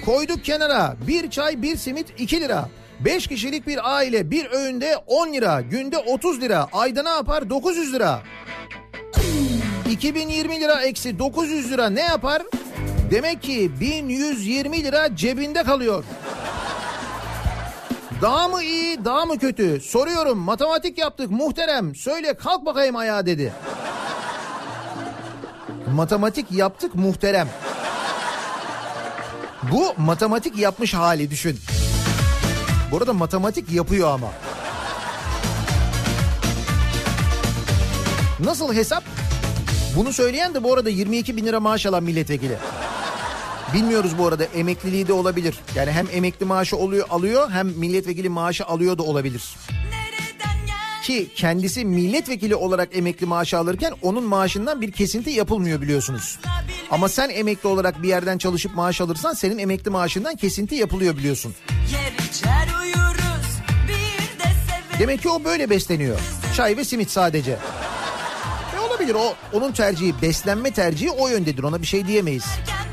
Koyduk 0.06 0.44
kenara 0.44 0.96
bir 1.08 1.30
çay 1.30 1.62
bir 1.62 1.76
simit 1.76 2.08
2 2.18 2.42
lira. 2.42 2.70
5 3.00 3.28
kişilik 3.28 3.68
bir 3.68 3.96
aile 3.96 4.32
bir 4.32 4.46
öğünde 4.46 4.98
10 5.08 5.34
lira, 5.34 5.62
günde 5.62 5.98
30 5.98 6.42
lira, 6.42 6.68
ayda 6.74 7.04
ne 7.04 7.10
yapar? 7.10 7.50
900 7.50 7.94
lira. 7.94 8.22
2020 9.92 10.60
lira 10.60 10.82
eksi 10.82 11.20
900 11.20 11.72
lira 11.72 11.90
ne 11.90 12.02
yapar? 12.02 12.42
Demek 13.12 13.42
ki 13.42 13.72
1120 13.80 14.84
lira 14.84 15.16
cebinde 15.16 15.64
kalıyor. 15.64 16.04
Daha 18.22 18.48
mı 18.48 18.64
iyi, 18.64 19.06
daha 19.06 19.26
mı 19.26 19.40
kötü? 19.40 19.82
Soruyorum. 19.82 20.38
Matematik 20.38 20.98
yaptık 20.98 21.32
muhterem. 21.32 21.96
Söyle 21.96 22.34
kalk 22.34 22.66
bakayım 22.66 22.96
ayağa 22.96 23.26
dedi. 23.26 23.54
Matematik 25.94 26.52
yaptık 26.52 26.96
muhterem. 26.96 27.48
Bu 29.72 29.94
matematik 29.98 30.58
yapmış 30.58 30.94
hali 30.94 31.32
düşün. 31.32 31.60
Bu 32.92 32.98
arada 32.98 33.14
matematik 33.14 33.72
yapıyor 33.72 34.10
ama. 34.10 34.28
Nasıl 38.40 38.74
hesap? 38.74 39.04
Bunu 39.96 40.14
söyleyen 40.14 40.54
de 40.54 40.64
bu 40.64 40.74
arada 40.74 40.90
22 40.90 41.38
bin 41.38 41.46
lira 41.46 41.60
maaş 41.60 41.86
alan 41.86 42.04
milletvekili. 42.04 42.58
Bilmiyoruz 43.74 44.18
bu 44.18 44.28
arada 44.28 44.44
emekliliği 44.44 45.08
de 45.08 45.14
olabilir. 45.14 45.60
Yani 45.76 45.92
hem 45.92 46.08
emekli 46.12 46.46
maaşı 46.46 46.78
oluyor 46.78 47.08
alıyor 47.10 47.52
hem 47.52 47.68
milletvekili 47.68 48.30
maaşı 48.30 48.66
alıyor 48.66 48.98
da 48.98 49.04
olabilir. 49.04 49.44
Ki 51.04 51.30
kendisi 51.36 51.86
milletvekili 51.86 52.56
olarak 52.56 52.98
emekli 52.98 53.26
maaşı 53.26 53.58
alırken 53.58 53.94
onun 54.02 54.24
maaşından 54.24 54.82
bir 54.82 54.92
kesinti 54.92 55.30
yapılmıyor 55.30 55.82
biliyorsunuz. 55.82 56.40
Ama 56.92 57.10
sen 57.10 57.30
emekli 57.30 57.68
olarak 57.68 58.04
bir 58.04 58.08
yerden 58.08 58.38
çalışıp 58.38 58.76
maaş 58.76 59.02
alırsan 59.02 59.34
senin 59.34 59.58
emekli 59.58 59.92
maaşından 59.92 60.36
kesinti 60.36 60.76
yapılıyor 60.76 61.18
biliyorsun. 61.18 61.56
Demek 65.00 65.22
ki 65.22 65.30
o 65.30 65.44
böyle 65.44 65.70
besleniyor. 65.70 66.20
Çay 66.56 66.78
ve 66.78 66.86
simit 66.86 67.12
sadece. 67.12 67.58
E 68.76 68.80
olabilir 68.80 69.16
o 69.16 69.34
onun 69.54 69.72
tercihi 69.72 70.22
beslenme 70.22 70.72
tercihi 70.72 71.12
o 71.12 71.28
yöndedir 71.28 71.64
ona 71.64 71.82
bir 71.82 71.88
şey 71.88 72.08
diyemeyiz. 72.08 72.46
çıkarım 72.46 72.87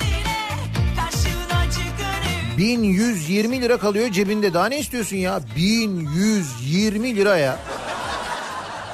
1120 2.59 3.61
lira 3.61 3.79
kalıyor 3.79 4.11
cebinde 4.11 4.55
daha 4.55 4.67
ne 4.67 4.79
istiyorsun 4.79 5.17
ya 5.17 5.41
1120 5.57 7.17
lira 7.17 7.37
ya. 7.37 7.59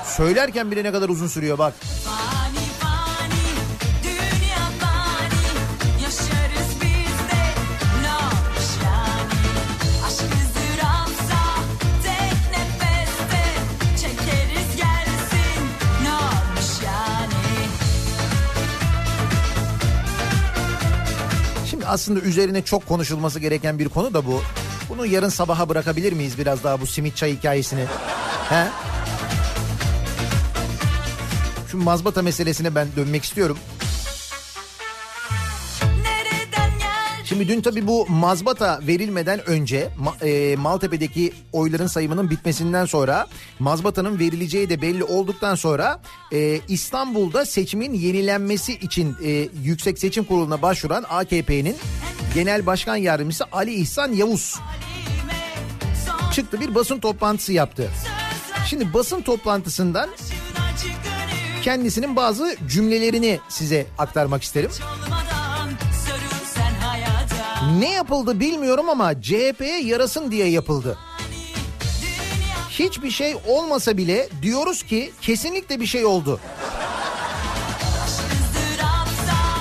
Söylerken 0.04 0.70
bile 0.70 0.84
ne 0.84 0.92
kadar 0.92 1.08
uzun 1.08 1.26
sürüyor 1.26 1.58
bak. 1.58 1.74
Fani 2.04 2.39
aslında 21.90 22.20
üzerine 22.20 22.62
çok 22.62 22.86
konuşulması 22.86 23.40
gereken 23.40 23.78
bir 23.78 23.88
konu 23.88 24.14
da 24.14 24.26
bu. 24.26 24.42
Bunu 24.88 25.06
yarın 25.06 25.28
sabaha 25.28 25.68
bırakabilir 25.68 26.12
miyiz 26.12 26.38
biraz 26.38 26.64
daha 26.64 26.80
bu 26.80 26.86
simit 26.86 27.16
çay 27.16 27.36
hikayesini? 27.36 27.84
He? 28.48 28.66
Şu 31.70 31.78
mazbata 31.78 32.22
meselesine 32.22 32.74
ben 32.74 32.88
dönmek 32.96 33.24
istiyorum. 33.24 33.58
Şimdi 37.40 37.52
dün 37.52 37.60
tabii 37.60 37.86
bu 37.86 38.06
mazbata 38.08 38.80
verilmeden 38.86 39.48
önce 39.48 39.90
e, 40.22 40.56
Maltepe'deki 40.56 41.32
oyların 41.52 41.86
sayımının 41.86 42.30
bitmesinden 42.30 42.84
sonra 42.84 43.26
mazbatanın 43.58 44.18
verileceği 44.18 44.70
de 44.70 44.82
belli 44.82 45.04
olduktan 45.04 45.54
sonra 45.54 46.00
e, 46.32 46.60
İstanbul'da 46.68 47.46
seçimin 47.46 47.94
yenilenmesi 47.94 48.72
için 48.72 49.16
e, 49.24 49.48
Yüksek 49.62 49.98
Seçim 49.98 50.24
Kurulu'na 50.24 50.62
başvuran 50.62 51.04
AKP'nin 51.08 51.76
Genel 52.34 52.66
Başkan 52.66 52.96
Yardımcısı 52.96 53.44
Ali 53.52 53.74
İhsan 53.74 54.12
Yavuz 54.12 54.60
çıktı 56.32 56.60
bir 56.60 56.74
basın 56.74 57.00
toplantısı 57.00 57.52
yaptı. 57.52 57.90
Şimdi 58.66 58.94
basın 58.94 59.22
toplantısından 59.22 60.10
kendisinin 61.62 62.16
bazı 62.16 62.56
cümlelerini 62.68 63.40
size 63.48 63.86
aktarmak 63.98 64.42
isterim. 64.42 64.70
hayata 64.70 65.29
Ne 67.78 67.90
yapıldı 67.90 68.40
bilmiyorum 68.40 68.88
ama 68.88 69.22
CHP'ye 69.22 69.80
yarasın 69.82 70.30
diye 70.30 70.46
yapıldı. 70.46 70.98
Hiçbir 72.70 73.10
şey 73.10 73.34
olmasa 73.48 73.96
bile 73.96 74.28
diyoruz 74.42 74.82
ki 74.82 75.12
kesinlikle 75.20 75.80
bir 75.80 75.86
şey 75.86 76.04
oldu. 76.04 76.40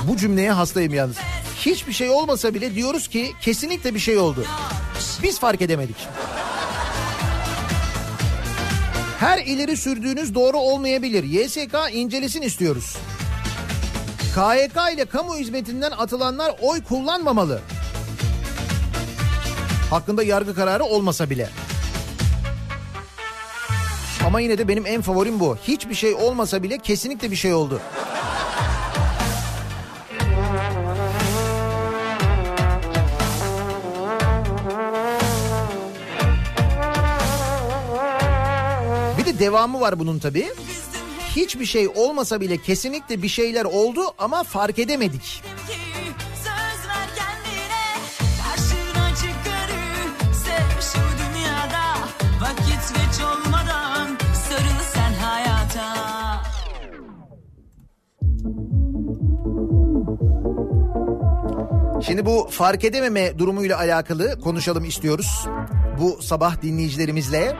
Bu 0.07 0.17
cümleye 0.17 0.51
hastayım 0.51 0.93
yalnız. 0.93 1.17
Hiçbir 1.65 1.93
şey 1.93 2.09
olmasa 2.09 2.53
bile 2.53 2.75
diyoruz 2.75 3.07
ki 3.07 3.31
kesinlikle 3.41 3.93
bir 3.93 3.99
şey 3.99 4.17
oldu. 4.17 4.45
Biz 5.23 5.39
fark 5.39 5.61
edemedik. 5.61 6.07
Her 9.19 9.37
ileri 9.39 9.77
sürdüğünüz 9.77 10.35
doğru 10.35 10.57
olmayabilir. 10.57 11.23
YSK 11.23 11.75
incelesin 11.93 12.41
istiyoruz. 12.41 12.97
KYK 14.35 14.93
ile 14.93 15.05
kamu 15.05 15.35
hizmetinden 15.35 15.91
atılanlar 15.91 16.55
oy 16.61 16.83
kullanmamalı. 16.83 17.61
Hakkında 19.89 20.23
yargı 20.23 20.55
kararı 20.55 20.83
olmasa 20.83 21.29
bile. 21.29 21.49
Ama 24.25 24.39
yine 24.39 24.57
de 24.57 24.67
benim 24.67 24.85
en 24.85 25.01
favorim 25.01 25.39
bu. 25.39 25.57
Hiçbir 25.67 25.95
şey 25.95 26.13
olmasa 26.13 26.63
bile 26.63 26.77
kesinlikle 26.77 27.31
bir 27.31 27.35
şey 27.35 27.53
oldu. 27.53 27.81
bir 39.33 39.39
devamı 39.39 39.81
var 39.81 39.99
bunun 39.99 40.19
tabii. 40.19 40.47
Hiçbir 41.35 41.65
şey 41.65 41.87
olmasa 41.87 42.41
bile 42.41 42.57
kesinlikle 42.57 43.21
bir 43.21 43.27
şeyler 43.27 43.65
oldu 43.65 44.01
ama 44.17 44.43
fark 44.43 44.79
edemedik. 44.79 45.43
Şimdi 62.05 62.25
bu 62.25 62.47
fark 62.51 62.83
edememe 62.83 63.37
durumuyla 63.37 63.77
alakalı 63.77 64.39
konuşalım 64.39 64.85
istiyoruz. 64.85 65.47
Bu 65.99 66.21
sabah 66.21 66.61
dinleyicilerimizle. 66.61 67.55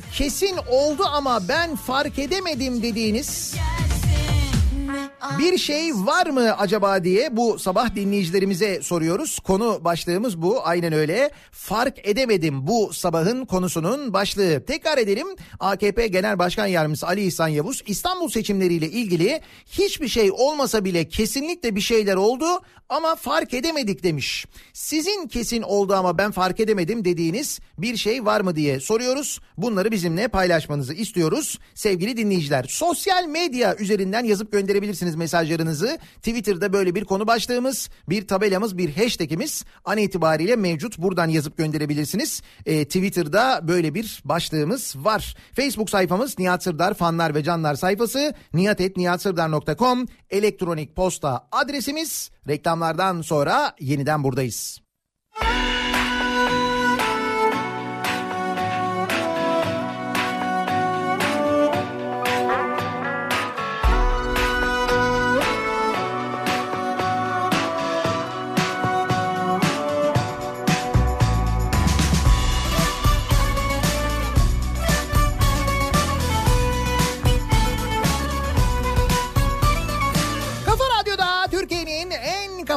Kesin 0.00 0.56
oldu 0.70 1.02
ama 1.12 1.48
ben 1.48 1.76
fark 1.76 2.18
edemedim 2.18 2.82
dediğiniz 2.82 3.54
bir 5.38 5.58
şey 5.58 5.94
var 5.94 6.26
mı 6.26 6.56
acaba 6.58 7.04
diye 7.04 7.36
bu 7.36 7.58
sabah 7.58 7.94
dinleyicilerimize 7.94 8.82
soruyoruz. 8.82 9.38
Konu 9.38 9.84
başlığımız 9.84 10.42
bu 10.42 10.66
aynen 10.66 10.92
öyle. 10.92 11.30
Fark 11.50 12.08
edemedim 12.08 12.66
bu 12.66 12.92
sabahın 12.92 13.44
konusunun 13.44 14.12
başlığı. 14.12 14.64
Tekrar 14.66 14.98
edelim 14.98 15.26
AKP 15.60 16.06
Genel 16.06 16.38
Başkan 16.38 16.66
Yardımcısı 16.66 17.06
Ali 17.06 17.24
İhsan 17.24 17.48
Yavuz 17.48 17.82
İstanbul 17.86 18.28
seçimleriyle 18.28 18.86
ilgili 18.86 19.40
hiçbir 19.66 20.08
şey 20.08 20.30
olmasa 20.30 20.84
bile 20.84 21.08
kesinlikle 21.08 21.76
bir 21.76 21.80
şeyler 21.80 22.16
oldu 22.16 22.46
ama 22.92 23.16
fark 23.16 23.54
edemedik 23.54 24.02
demiş. 24.02 24.46
Sizin 24.72 25.28
kesin 25.28 25.62
oldu 25.62 25.94
ama 25.94 26.18
ben 26.18 26.30
fark 26.30 26.60
edemedim 26.60 27.04
dediğiniz 27.04 27.60
bir 27.78 27.96
şey 27.96 28.24
var 28.24 28.40
mı 28.40 28.56
diye 28.56 28.80
soruyoruz. 28.80 29.40
Bunları 29.56 29.90
bizimle 29.90 30.28
paylaşmanızı 30.28 30.94
istiyoruz 30.94 31.58
sevgili 31.74 32.16
dinleyiciler. 32.16 32.64
Sosyal 32.68 33.26
medya 33.26 33.76
üzerinden 33.76 34.24
yazıp 34.24 34.52
gönderebilirsiniz 34.52 35.14
mesajlarınızı. 35.14 35.98
Twitter'da 36.16 36.72
böyle 36.72 36.94
bir 36.94 37.04
konu 37.04 37.26
başlığımız, 37.26 37.90
bir 38.08 38.26
tabelamız, 38.26 38.78
bir 38.78 38.96
hashtagimiz 38.96 39.64
an 39.84 39.98
itibariyle 39.98 40.56
mevcut. 40.56 40.98
Buradan 40.98 41.28
yazıp 41.28 41.56
gönderebilirsiniz. 41.56 42.42
Ee, 42.66 42.84
Twitter'da 42.84 43.60
böyle 43.68 43.94
bir 43.94 44.22
başlığımız 44.24 44.96
var. 44.96 45.36
Facebook 45.56 45.90
sayfamız 45.90 46.38
Nihat 46.38 46.62
Sırdar 46.62 46.94
fanlar 46.94 47.34
ve 47.34 47.42
canlar 47.44 47.74
sayfası 47.74 48.34
nihatetnihatsırdar.com 48.54 50.06
elektronik 50.30 50.96
posta 50.96 51.48
adresimiz. 51.52 52.30
Reklamlardan 52.48 53.22
sonra 53.22 53.74
yeniden 53.80 54.24
buradayız. 54.24 54.82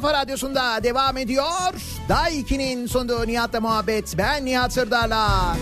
Kafa 0.05 0.17
radyosunda 0.17 0.83
devam 0.83 1.17
ediyor. 1.17 1.73
Day 2.09 2.39
2'nin 2.41 2.87
sunduğu 2.87 3.27
Nihat'la 3.27 3.61
muhabbet. 3.61 4.17
Ben 4.17 4.45
Nihat 4.45 4.73
Sırdar'la. 4.73 5.57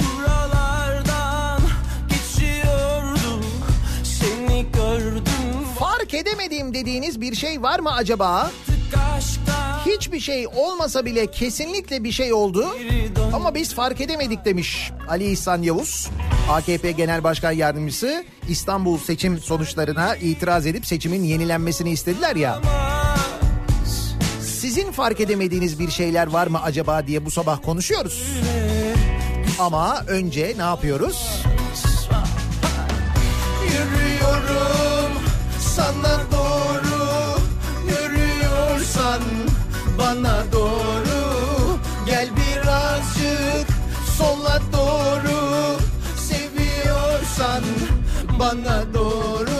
Buralardan 0.00 1.60
geçiyorduk 2.08 3.44
Seni 4.04 4.66
gördüm 4.72 5.22
Fark 5.78 6.14
edemediğim 6.14 6.74
dediğiniz 6.74 7.20
bir 7.20 7.34
şey 7.34 7.62
var 7.62 7.78
mı 7.78 7.94
acaba? 7.94 8.50
Hiçbir 9.86 10.20
şey 10.20 10.46
olmasa 10.46 11.04
bile 11.04 11.26
kesinlikle 11.26 12.04
bir 12.04 12.12
şey 12.12 12.32
oldu. 12.32 12.68
Ama 13.32 13.54
biz 13.54 13.74
fark 13.74 14.00
edemedik 14.00 14.44
demiş 14.44 14.92
Ali 15.08 15.30
İhsan 15.30 15.62
Yavuz. 15.62 16.10
AKP 16.50 16.90
Genel 16.92 17.24
Başkan 17.24 17.52
Yardımcısı 17.52 18.24
İstanbul 18.48 18.98
seçim 18.98 19.38
sonuçlarına 19.38 20.16
itiraz 20.16 20.66
edip 20.66 20.86
seçimin 20.86 21.22
yenilenmesini 21.22 21.90
istediler 21.90 22.36
ya. 22.36 22.60
Sizin 24.60 24.92
fark 24.92 25.20
edemediğiniz 25.20 25.78
bir 25.78 25.90
şeyler 25.90 26.26
var 26.26 26.46
mı 26.46 26.62
acaba 26.62 27.06
diye 27.06 27.24
bu 27.24 27.30
sabah 27.30 27.62
konuşuyoruz. 27.62 28.22
Ama 29.58 30.04
önce 30.08 30.54
ne 30.56 30.62
yapıyoruz? 30.62 31.42
Yürüyorum 33.64 35.12
sana 35.60 36.20
doğru 36.32 37.40
Yürüyorsan 37.88 39.20
bana 39.98 40.44
doğru 40.52 41.78
Gel 42.06 42.28
birazcık 42.36 43.68
sola 44.18 44.60
doğru 44.72 45.76
Seviyorsan 46.16 47.62
bana 48.38 48.94
doğru 48.94 49.59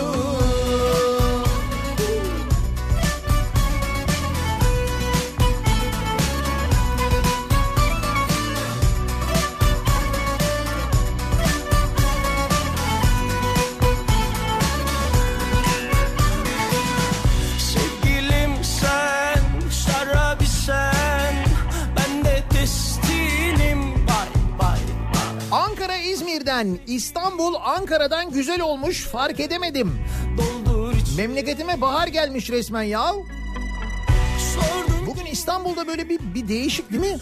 İzmir'den, 26.61 26.79
İstanbul 26.87 27.55
Ankara'dan 27.65 28.31
güzel 28.31 28.61
olmuş 28.61 29.05
fark 29.07 29.41
edemedim. 29.41 29.99
Memleketime 31.17 31.81
bahar 31.81 32.09
gelmiş 32.09 32.51
resmen 32.51 32.83
ya. 32.83 33.13
Bugün 35.07 35.27
İstanbul'da 35.27 35.87
böyle 35.87 36.09
bir, 36.09 36.21
bir 36.35 36.49
değişik 36.49 36.93
değil 36.93 37.13
mi? 37.13 37.19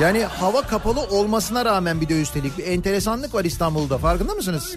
Yani 0.00 0.24
hava 0.24 0.62
kapalı 0.62 1.00
olmasına 1.00 1.64
rağmen 1.64 2.00
bir 2.00 2.08
de 2.08 2.22
üstelik 2.22 2.58
bir 2.58 2.66
enteresanlık 2.66 3.34
var 3.34 3.44
İstanbul'da 3.44 3.98
farkında 3.98 4.34
mısınız? 4.34 4.76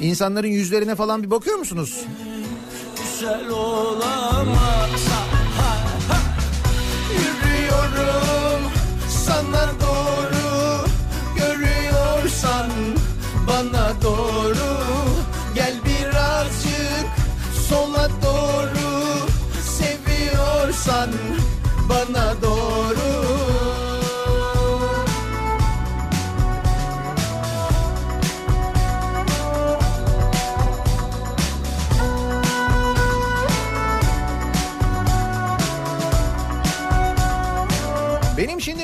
İnsanların 0.00 0.48
yüzlerine 0.48 0.94
falan 0.94 1.22
bir 1.22 1.30
bakıyor 1.30 1.58
musunuz? 1.58 2.04
güzel 2.96 3.48
olamaz 3.50 5.31
bana 13.62 14.02
doğru. 14.02 14.76
Gel 15.54 15.74
birazcık 15.84 17.06
sola 17.68 18.08
doğru. 18.22 19.02
Seviyorsan 19.62 21.10
bana 21.88 22.42
doğru 22.42 22.51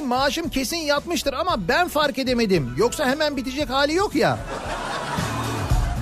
maaşım 0.09 0.48
kesin 0.48 0.76
yatmıştır 0.76 1.32
ama 1.32 1.68
ben 1.68 1.88
fark 1.88 2.18
edemedim. 2.18 2.74
Yoksa 2.76 3.06
hemen 3.06 3.36
bitecek 3.36 3.70
hali 3.70 3.94
yok 3.94 4.14
ya. 4.14 4.38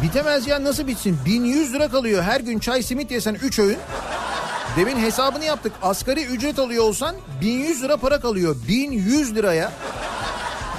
Bitemez 0.03 0.47
ya 0.47 0.65
nasıl 0.65 0.87
bitsin? 0.87 1.19
1100 1.27 1.73
lira 1.75 1.89
kalıyor 1.89 2.23
her 2.23 2.41
gün 2.41 2.59
çay 2.59 2.83
simit 2.83 3.11
yesen 3.11 3.35
3 3.35 3.59
öğün. 3.59 3.79
Demin 4.77 4.97
hesabını 4.97 5.45
yaptık. 5.45 5.73
Asgari 5.83 6.25
ücret 6.25 6.59
alıyor 6.59 6.85
olsan 6.85 7.17
1100 7.41 7.83
lira 7.83 7.97
para 7.97 8.21
kalıyor. 8.21 8.57
1100 8.69 9.35
liraya. 9.35 9.73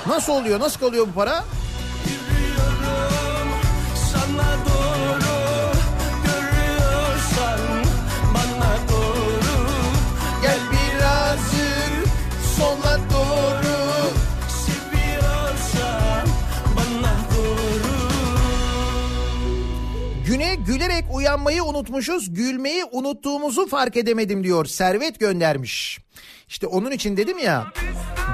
Nasıl 0.08 0.34
oluyor? 0.34 0.60
Nasıl 0.60 0.80
kalıyor 0.80 1.08
bu 1.08 1.14
para? 1.14 1.44
Güne 20.38 20.56
gülerek 20.56 21.06
uyanmayı 21.14 21.64
unutmuşuz, 21.64 22.34
gülmeyi 22.34 22.86
unuttuğumuzu 22.92 23.68
fark 23.68 23.98
edemedim 23.98 24.44
diyor. 24.44 24.66
Servet 24.66 25.20
göndermiş. 25.20 26.00
İşte 26.48 26.68
onun 26.68 26.92
için 26.92 27.18
dedim 27.18 27.38
ya 27.38 27.66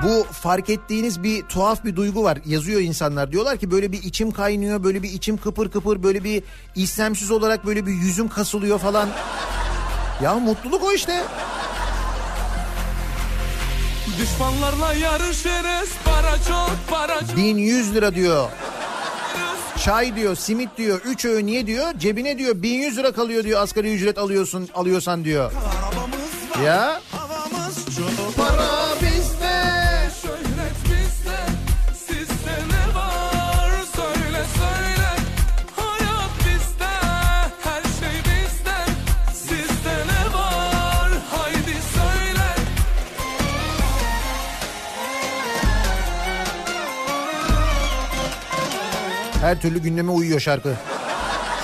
bu 0.04 0.24
fark 0.24 0.70
ettiğiniz 0.70 1.24
bir 1.24 1.42
tuhaf 1.42 1.86
bir 1.86 1.96
duygu 1.96 2.24
var. 2.24 2.38
Yazıyor 2.46 2.82
insanlar 2.82 3.32
diyorlar 3.32 3.58
ki 3.58 3.72
böyle 3.72 3.92
bir 3.92 4.04
içim 4.04 4.32
kaynıyor, 4.32 4.84
böyle 4.84 5.04
bir 5.04 5.12
içim 5.12 5.38
kıpır 5.38 5.72
kıpır, 5.72 6.04
böyle 6.04 6.24
bir 6.24 6.44
istemsiz 6.76 7.32
olarak 7.32 7.66
böyle 7.66 7.86
bir 7.86 7.92
yüzüm 7.92 8.30
kasılıyor 8.30 8.80
falan. 8.80 9.10
Ya 10.24 10.36
mutluluk 10.36 10.84
o 10.84 10.92
işte. 10.92 11.24
Düşmanlarla 14.20 14.94
yarışırız 14.94 15.90
para 16.06 16.38
çok 16.48 16.72
para 16.90 17.20
çok 17.20 17.38
1100 17.38 17.96
lira 17.96 18.16
diyor. 18.16 18.50
Çay 19.84 20.16
diyor, 20.16 20.36
simit 20.36 20.78
diyor, 20.78 21.02
3 21.06 21.26
öğün 21.26 21.46
niye 21.46 21.68
diyor? 21.68 21.94
Cebine 21.98 22.38
diyor 22.38 22.62
1100 22.62 22.98
lira 22.98 23.12
kalıyor 23.12 23.44
diyor 23.44 23.62
asgari 23.62 23.96
ücret 23.96 24.18
alıyorsun 24.18 24.70
alıyorsan 24.74 25.26
diyor. 25.26 25.52
Ya 26.66 27.02
Her 49.44 49.62
türlü 49.62 49.80
gündeme 49.80 50.12
uyuyor 50.12 50.40
şarkı. 50.40 50.76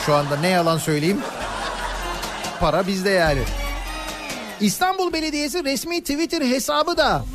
Şu 0.06 0.16
anda 0.16 0.38
ne 0.38 0.48
yalan 0.48 0.78
söyleyeyim. 0.78 1.22
Para 2.60 2.88
bizde 2.88 3.10
yani. 3.10 3.40
İstanbul 4.62 5.14
Belediyesi 5.14 5.64
resmi 5.64 6.02
Twitter 6.02 6.42
hesabı 6.42 6.98
da 6.98 7.26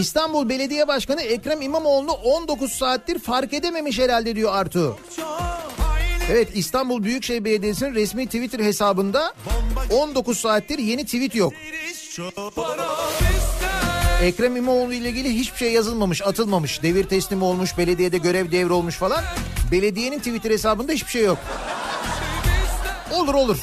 İstanbul 0.00 0.48
Belediye 0.48 0.88
Başkanı 0.88 1.22
Ekrem 1.22 1.62
İmamoğlu'nu 1.62 2.12
19 2.12 2.72
saattir 2.72 3.18
fark 3.18 3.52
edememiş 3.52 3.98
herhalde 3.98 4.36
diyor 4.36 4.54
Artu. 4.54 4.98
Evet 6.30 6.48
İstanbul 6.54 7.02
Büyükşehir 7.02 7.44
Belediyesi'nin 7.44 7.94
resmi 7.94 8.26
Twitter 8.26 8.60
hesabında 8.60 9.34
19 9.90 10.38
saattir 10.38 10.78
yeni 10.78 11.04
tweet 11.04 11.34
yok. 11.34 11.52
Ekrem 14.24 14.56
İmamoğlu 14.56 14.92
ile 14.92 15.08
ilgili 15.08 15.34
hiçbir 15.34 15.58
şey 15.58 15.72
yazılmamış, 15.72 16.22
atılmamış. 16.22 16.82
Devir 16.82 17.04
teslim 17.04 17.42
olmuş, 17.42 17.78
belediyede 17.78 18.18
görev 18.18 18.52
devrolmuş 18.52 18.96
falan. 18.96 19.24
Belediyenin 19.72 20.18
Twitter 20.18 20.50
hesabında 20.50 20.92
hiçbir 20.92 21.10
şey 21.10 21.24
yok. 21.24 21.38
Olur 23.12 23.34
olur. 23.34 23.58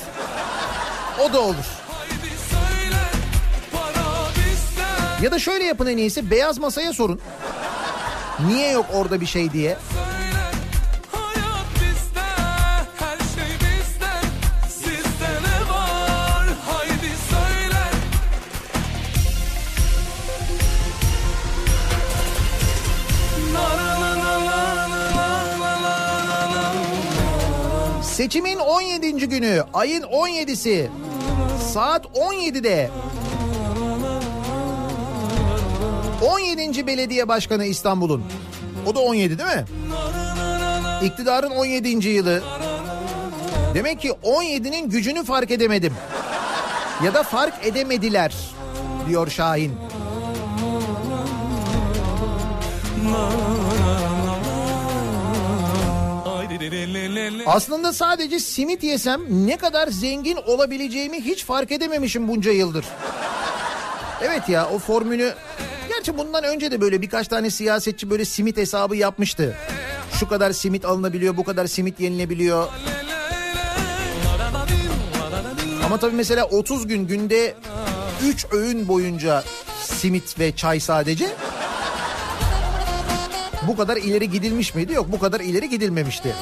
O 1.19 1.33
da 1.33 1.41
olur. 1.41 1.65
Ya 5.21 5.31
da 5.31 5.39
şöyle 5.39 5.63
yapın 5.63 5.87
en 5.87 5.97
iyisi 5.97 6.31
beyaz 6.31 6.59
masaya 6.59 6.93
sorun. 6.93 7.19
Niye 8.47 8.71
yok 8.71 8.85
orada 8.93 9.21
bir 9.21 9.25
şey 9.25 9.53
diye. 9.53 9.77
Seçimin 28.21 28.57
17. 28.57 29.27
günü 29.29 29.63
ayın 29.73 30.03
17'si 30.03 30.87
saat 31.73 32.05
17'de 32.05 32.89
17. 36.21 36.87
belediye 36.87 37.27
başkanı 37.27 37.65
İstanbul'un. 37.65 38.23
O 38.87 38.95
da 38.95 38.99
17 38.99 39.37
değil 39.37 39.49
mi? 39.49 39.65
İktidarın 41.03 41.51
17. 41.51 42.09
yılı. 42.09 42.43
Demek 43.73 44.01
ki 44.01 44.09
17'nin 44.23 44.89
gücünü 44.89 45.23
fark 45.23 45.51
edemedim. 45.51 45.93
Ya 47.03 47.13
da 47.13 47.23
fark 47.23 47.65
edemediler 47.65 48.33
diyor 49.07 49.29
Şahin. 49.29 49.73
Aslında 57.45 57.93
sadece 57.93 58.39
simit 58.39 58.83
yesem 58.83 59.21
ne 59.29 59.57
kadar 59.57 59.87
zengin 59.87 60.35
olabileceğimi 60.35 61.21
hiç 61.21 61.45
fark 61.45 61.71
edememişim 61.71 62.27
bunca 62.27 62.51
yıldır. 62.51 62.85
Evet 64.21 64.49
ya 64.49 64.69
o 64.69 64.79
formülü... 64.79 65.33
Gerçi 65.89 66.17
bundan 66.17 66.43
önce 66.43 66.71
de 66.71 66.81
böyle 66.81 67.01
birkaç 67.01 67.27
tane 67.27 67.49
siyasetçi 67.49 68.09
böyle 68.09 68.25
simit 68.25 68.57
hesabı 68.57 68.95
yapmıştı. 68.95 69.57
Şu 70.19 70.27
kadar 70.27 70.51
simit 70.51 70.85
alınabiliyor, 70.85 71.37
bu 71.37 71.43
kadar 71.43 71.67
simit 71.67 71.99
yenilebiliyor. 71.99 72.67
Ama 75.85 75.97
tabii 75.97 76.15
mesela 76.15 76.45
30 76.45 76.87
gün 76.87 77.07
günde 77.07 77.55
3 78.25 78.45
öğün 78.51 78.87
boyunca 78.87 79.43
simit 79.83 80.39
ve 80.39 80.55
çay 80.55 80.79
sadece. 80.79 81.29
Bu 83.71 83.75
kadar 83.75 83.97
ileri 83.97 84.29
gidilmiş 84.29 84.75
miydi? 84.75 84.93
Yok 84.93 85.11
bu 85.11 85.19
kadar 85.19 85.39
ileri 85.39 85.69
gidilmemişti. 85.69 86.35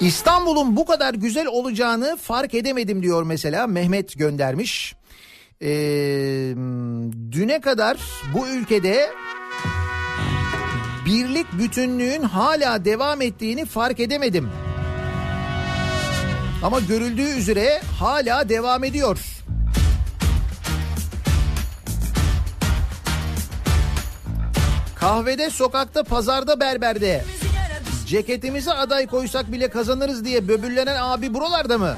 İstanbul'un 0.00 0.76
bu 0.76 0.84
kadar 0.84 1.14
güzel 1.14 1.46
olacağını 1.46 2.16
fark 2.16 2.54
edemedim 2.54 3.02
diyor 3.02 3.22
mesela 3.22 3.66
Mehmet 3.66 4.18
göndermiş. 4.18 4.94
Ee, 5.62 5.68
düne 7.32 7.60
kadar 7.60 7.96
bu 8.34 8.48
ülkede 8.48 9.10
birlik 11.06 11.52
bütünlüğün 11.52 12.22
hala 12.22 12.84
devam 12.84 13.22
ettiğini 13.22 13.64
fark 13.66 14.00
edemedim. 14.00 14.50
Ama 16.62 16.80
görüldüğü 16.80 17.38
üzere 17.38 17.80
hala 17.98 18.48
devam 18.48 18.84
ediyor. 18.84 19.18
Kahvede, 24.96 25.50
sokakta, 25.50 26.02
pazarda, 26.02 26.60
berberde 26.60 27.24
ceketimize 28.06 28.72
aday 28.72 29.06
koysak 29.06 29.52
bile 29.52 29.68
kazanırız 29.68 30.24
diye 30.24 30.48
böbürlenen 30.48 30.96
abi 31.00 31.34
buralarda 31.34 31.78
mı? 31.78 31.96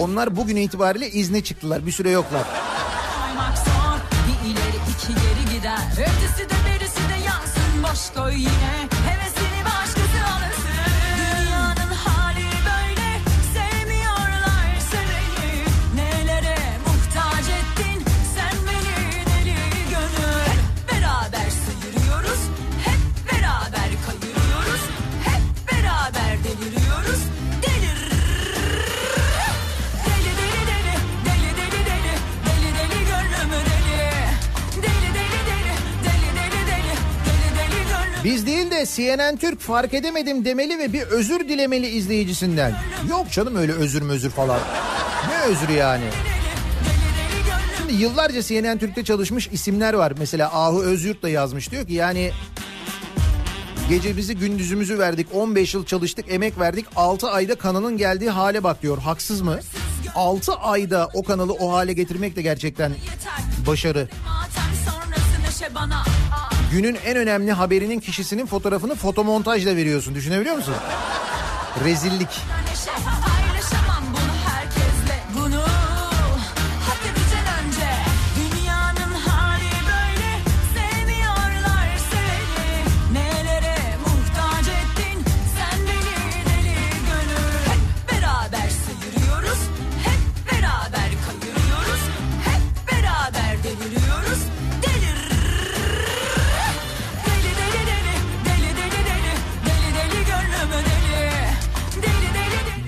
Onlar 0.00 0.36
bugün 0.36 0.56
itibariyle 0.56 1.10
izne 1.10 1.44
çıktılar. 1.44 1.86
Bir 1.86 1.92
süre 1.92 2.10
yoklar. 2.10 2.44
zor. 3.56 3.98
Bir 4.28 4.50
ileri 4.50 4.76
iki 4.92 5.14
geri 5.14 5.56
gider. 5.56 5.78
Ötesi 5.92 6.50
de 6.50 6.54
de 7.08 7.24
yansın. 7.26 7.82
Boş 7.82 8.16
yine. 8.32 8.85
Biz 38.26 38.46
değil 38.46 38.70
de 38.70 38.86
CNN 38.86 39.36
Türk 39.36 39.60
fark 39.60 39.94
edemedim 39.94 40.44
demeli 40.44 40.78
ve 40.78 40.92
bir 40.92 41.02
özür 41.02 41.48
dilemeli 41.48 41.86
izleyicisinden. 41.86 42.74
Yok 43.10 43.30
canım 43.30 43.56
öyle 43.56 43.72
özür 43.72 44.02
mözür 44.02 44.30
falan. 44.30 44.60
Ne 45.28 45.52
özrü 45.52 45.72
yani? 45.72 46.04
Şimdi 47.78 47.92
yıllarca 47.92 48.42
CNN 48.42 48.78
Türk'te 48.78 49.04
çalışmış 49.04 49.48
isimler 49.52 49.94
var. 49.94 50.12
Mesela 50.18 50.50
Ahu 50.52 50.82
Özyurt 50.82 51.22
da 51.22 51.28
yazmış 51.28 51.70
diyor 51.70 51.86
ki 51.86 51.92
yani 51.92 52.30
gecemizi 53.88 54.36
gündüzümüzü 54.36 54.98
verdik 54.98 55.26
15 55.34 55.74
yıl 55.74 55.86
çalıştık 55.86 56.24
emek 56.28 56.58
verdik 56.58 56.86
6 56.96 57.30
ayda 57.30 57.54
kanalın 57.54 57.96
geldiği 57.96 58.30
hale 58.30 58.64
bak 58.64 58.82
diyor. 58.82 58.98
Haksız 58.98 59.40
mı? 59.40 59.58
6 60.14 60.54
ayda 60.54 61.08
o 61.14 61.22
kanalı 61.22 61.52
o 61.52 61.72
hale 61.72 61.92
getirmek 61.92 62.36
de 62.36 62.42
gerçekten 62.42 62.88
yeter. 62.88 63.66
başarı. 63.66 64.08
Bana. 65.74 66.04
Günün 66.76 66.98
en 67.06 67.16
önemli 67.16 67.52
haberinin 67.52 68.00
kişisinin 68.00 68.46
fotoğrafını 68.46 68.94
fotomontajla 68.94 69.76
veriyorsun. 69.76 70.14
Düşünebiliyor 70.14 70.56
musun? 70.56 70.74
Rezillik. 71.84 72.28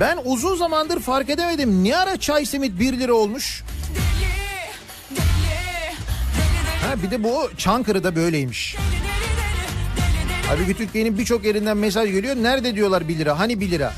Ben 0.00 0.18
uzun 0.24 0.56
zamandır 0.56 1.00
fark 1.00 1.30
edemedim. 1.30 1.84
Ne 1.84 1.96
ara 1.96 2.16
çay 2.16 2.46
simit 2.46 2.80
1 2.80 2.98
lira 2.98 3.14
olmuş? 3.14 3.62
Ha 6.82 7.02
bir 7.02 7.10
de 7.10 7.24
bu 7.24 7.50
Çankırı'da 7.56 8.16
böyleymiş. 8.16 8.76
Halbuki 10.48 10.76
Türkiye'nin 10.76 11.18
birçok 11.18 11.44
yerinden 11.44 11.76
mesaj 11.76 12.10
geliyor. 12.10 12.36
Nerede 12.36 12.74
diyorlar 12.74 13.08
1 13.08 13.18
lira? 13.18 13.38
Hani 13.38 13.60
1 13.60 13.70
lira? 13.70 13.92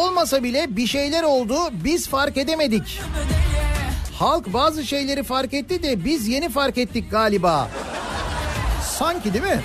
Olmasa 0.00 0.42
bile 0.42 0.76
bir 0.76 0.86
şeyler 0.86 1.22
oldu. 1.22 1.56
Biz 1.84 2.08
fark 2.08 2.36
edemedik. 2.36 3.00
Halk 4.14 4.52
bazı 4.52 4.84
şeyleri 4.86 5.22
fark 5.22 5.54
etti 5.54 5.82
de 5.82 6.04
biz 6.04 6.28
yeni 6.28 6.48
fark 6.48 6.78
ettik 6.78 7.10
galiba. 7.10 7.68
Sanki 8.98 9.32
değil 9.32 9.44
mi? 9.44 9.60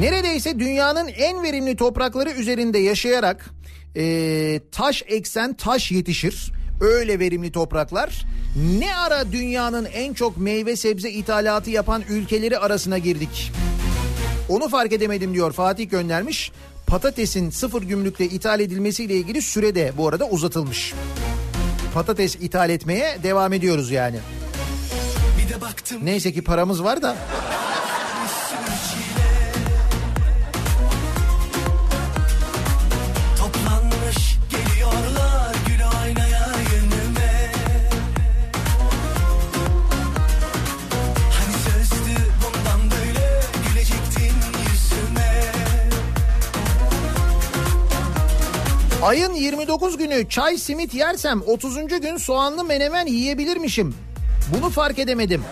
Neredeyse 0.00 0.58
dünyanın 0.58 1.08
en 1.08 1.42
verimli 1.42 1.76
toprakları 1.76 2.30
üzerinde 2.30 2.78
yaşayarak 2.78 3.50
eee, 3.94 4.60
taş 4.70 5.02
eksen 5.06 5.54
taş 5.54 5.92
yetişir. 5.92 6.52
Öyle 6.80 7.18
verimli 7.18 7.52
topraklar. 7.52 8.24
Ne 8.56 8.96
ara 8.96 9.32
dünyanın 9.32 9.84
en 9.84 10.14
çok 10.14 10.36
meyve 10.36 10.76
sebze 10.76 11.10
ithalatı 11.10 11.70
yapan 11.70 12.02
ülkeleri 12.08 12.58
arasına 12.58 12.98
girdik. 12.98 13.52
Onu 14.48 14.68
fark 14.68 14.92
edemedim 14.92 15.34
diyor 15.34 15.52
Fatih 15.52 15.90
göndermiş. 15.90 16.52
Patatesin 16.86 17.50
sıfır 17.50 17.82
gümrükle 17.82 18.24
ithal 18.24 18.60
edilmesiyle 18.60 19.14
ilgili 19.14 19.42
süre 19.42 19.74
de 19.74 19.92
bu 19.96 20.08
arada 20.08 20.24
uzatılmış. 20.24 20.94
Patates 21.94 22.34
ithal 22.34 22.70
etmeye 22.70 23.18
devam 23.22 23.52
ediyoruz 23.52 23.90
yani. 23.90 24.16
Bir 25.38 25.54
de 25.54 25.60
baktım 25.60 25.98
Neyse 26.02 26.32
ki 26.32 26.44
paramız 26.44 26.84
var 26.84 27.02
da. 27.02 27.16
Ayın 49.02 49.34
29 49.34 49.96
günü 49.96 50.28
çay 50.28 50.58
simit 50.58 50.94
yersem 50.94 51.42
30. 51.46 51.76
gün 52.00 52.16
soğanlı 52.16 52.64
menemen 52.64 53.06
yiyebilirmişim. 53.06 53.94
Bunu 54.54 54.70
fark 54.70 54.98
edemedim. 54.98 55.44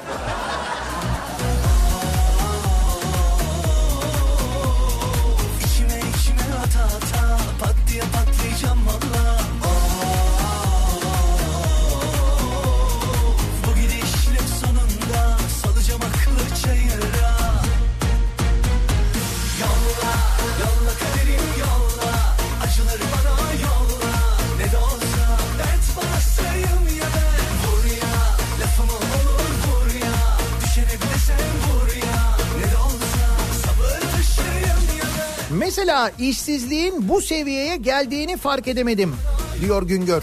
Mesela 35.71 36.13
işsizliğin 36.19 37.09
bu 37.09 37.21
seviyeye 37.21 37.77
geldiğini 37.77 38.37
fark 38.37 38.69
edemedim 38.69 39.15
diyor 39.61 39.83
Güngör. 39.83 40.23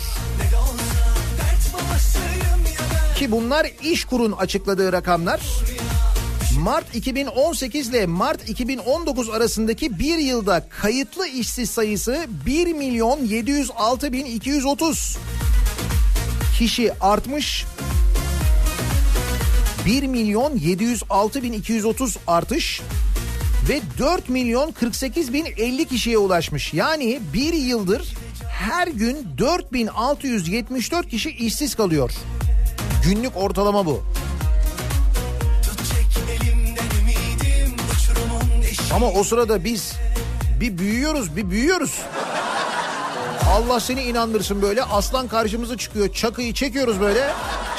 Ki 3.17 3.31
bunlar 3.31 3.67
İşkur'un 3.83 4.31
açıkladığı 4.31 4.93
rakamlar. 4.93 5.41
Mart 6.59 6.95
2018 6.95 7.89
ile 7.89 8.05
Mart 8.05 8.49
2019 8.49 9.29
arasındaki 9.29 9.99
bir 9.99 10.17
yılda 10.17 10.67
kayıtlı 10.81 11.27
işsiz 11.27 11.69
sayısı 11.69 12.25
1 12.45 12.73
milyon 12.73 13.25
706 13.25 14.13
bin 14.13 14.25
230 14.25 15.17
kişi 16.59 16.93
artmış. 16.93 17.65
1 19.85 20.03
milyon 20.03 20.57
706 20.57 21.43
bin 21.43 21.53
230 21.53 22.17
artış 22.27 22.81
ve 23.69 23.81
4 23.99 24.29
milyon 24.29 24.71
48 24.71 25.33
bin 25.33 25.45
50 25.45 25.85
kişiye 25.85 26.17
ulaşmış. 26.17 26.73
Yani 26.73 27.19
bir 27.33 27.53
yıldır 27.53 28.13
her 28.49 28.87
gün 28.87 29.27
4674 29.37 31.09
kişi 31.09 31.29
işsiz 31.29 31.75
kalıyor. 31.75 32.11
Günlük 33.03 33.37
ortalama 33.37 33.85
bu. 33.85 34.03
Ama 38.93 39.11
o 39.11 39.23
sırada 39.23 39.63
biz 39.63 39.93
bir 40.59 40.77
büyüyoruz 40.77 41.35
bir 41.35 41.49
büyüyoruz. 41.49 42.01
Allah 43.49 43.79
seni 43.79 44.03
inandırsın 44.03 44.61
böyle 44.61 44.83
aslan 44.83 45.27
karşımıza 45.27 45.77
çıkıyor 45.77 46.13
çakıyı 46.13 46.53
çekiyoruz 46.53 47.01
böyle 47.01 47.29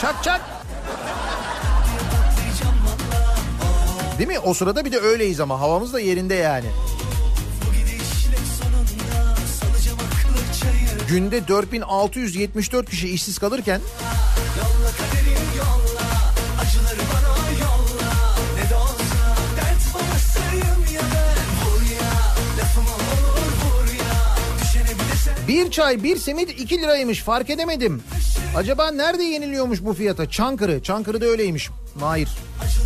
çak 0.01 0.25
çak. 0.25 0.58
Değil 4.19 4.29
mi? 4.29 4.39
O 4.39 4.55
sırada 4.55 4.85
bir 4.85 4.93
de 4.93 4.99
öyleyiz 4.99 5.41
ama 5.41 5.61
havamız 5.61 5.93
da 5.93 6.01
yerinde 6.01 6.35
yani. 6.35 6.67
Günde 11.09 11.49
4674 11.49 12.91
kişi 12.91 13.09
işsiz 13.09 13.39
kalırken 13.39 13.81
bir 25.49 25.71
çay 25.71 26.03
bir 26.03 26.17
simit 26.17 26.61
2 26.61 26.83
liraymış 26.83 27.23
fark 27.23 27.51
edemedim. 27.51 28.03
Acaba 28.57 28.91
nerede 28.91 29.23
yeniliyormuş 29.23 29.85
bu 29.85 29.95
fiyata? 29.95 30.31
Çankırı. 30.31 30.83
Çankırı'da 30.83 31.27
öyleymiş. 31.27 31.71
Hayır. 32.01 32.29
Acıları 32.65 32.78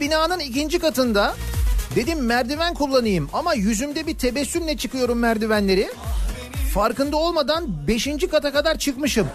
Binanın 0.00 0.38
ikinci 0.38 0.78
katında 0.78 1.34
dedim 1.96 2.24
merdiven 2.24 2.74
kullanayım 2.74 3.30
ama 3.32 3.54
yüzümde 3.54 4.06
bir 4.06 4.18
tebessümle 4.18 4.76
çıkıyorum 4.76 5.18
merdivenleri. 5.18 5.90
Farkında 6.74 7.16
olmadan 7.16 7.86
beşinci 7.86 8.28
kata 8.28 8.52
kadar 8.52 8.78
çıkmışım. 8.78 9.28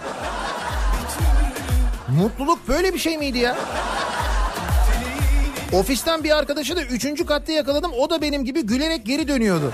Mutluluk 2.08 2.68
böyle 2.68 2.94
bir 2.94 3.00
şey 3.00 3.18
miydi 3.18 3.38
ya? 3.38 3.58
Ofisten 5.74 6.24
bir 6.24 6.38
arkadaşı 6.38 6.76
da 6.76 6.84
üçüncü 6.84 7.26
katta 7.26 7.52
yakaladım. 7.52 7.92
O 7.94 8.10
da 8.10 8.22
benim 8.22 8.46
gibi 8.46 8.62
gülerek 8.62 9.06
geri 9.06 9.28
dönüyordu. 9.28 9.74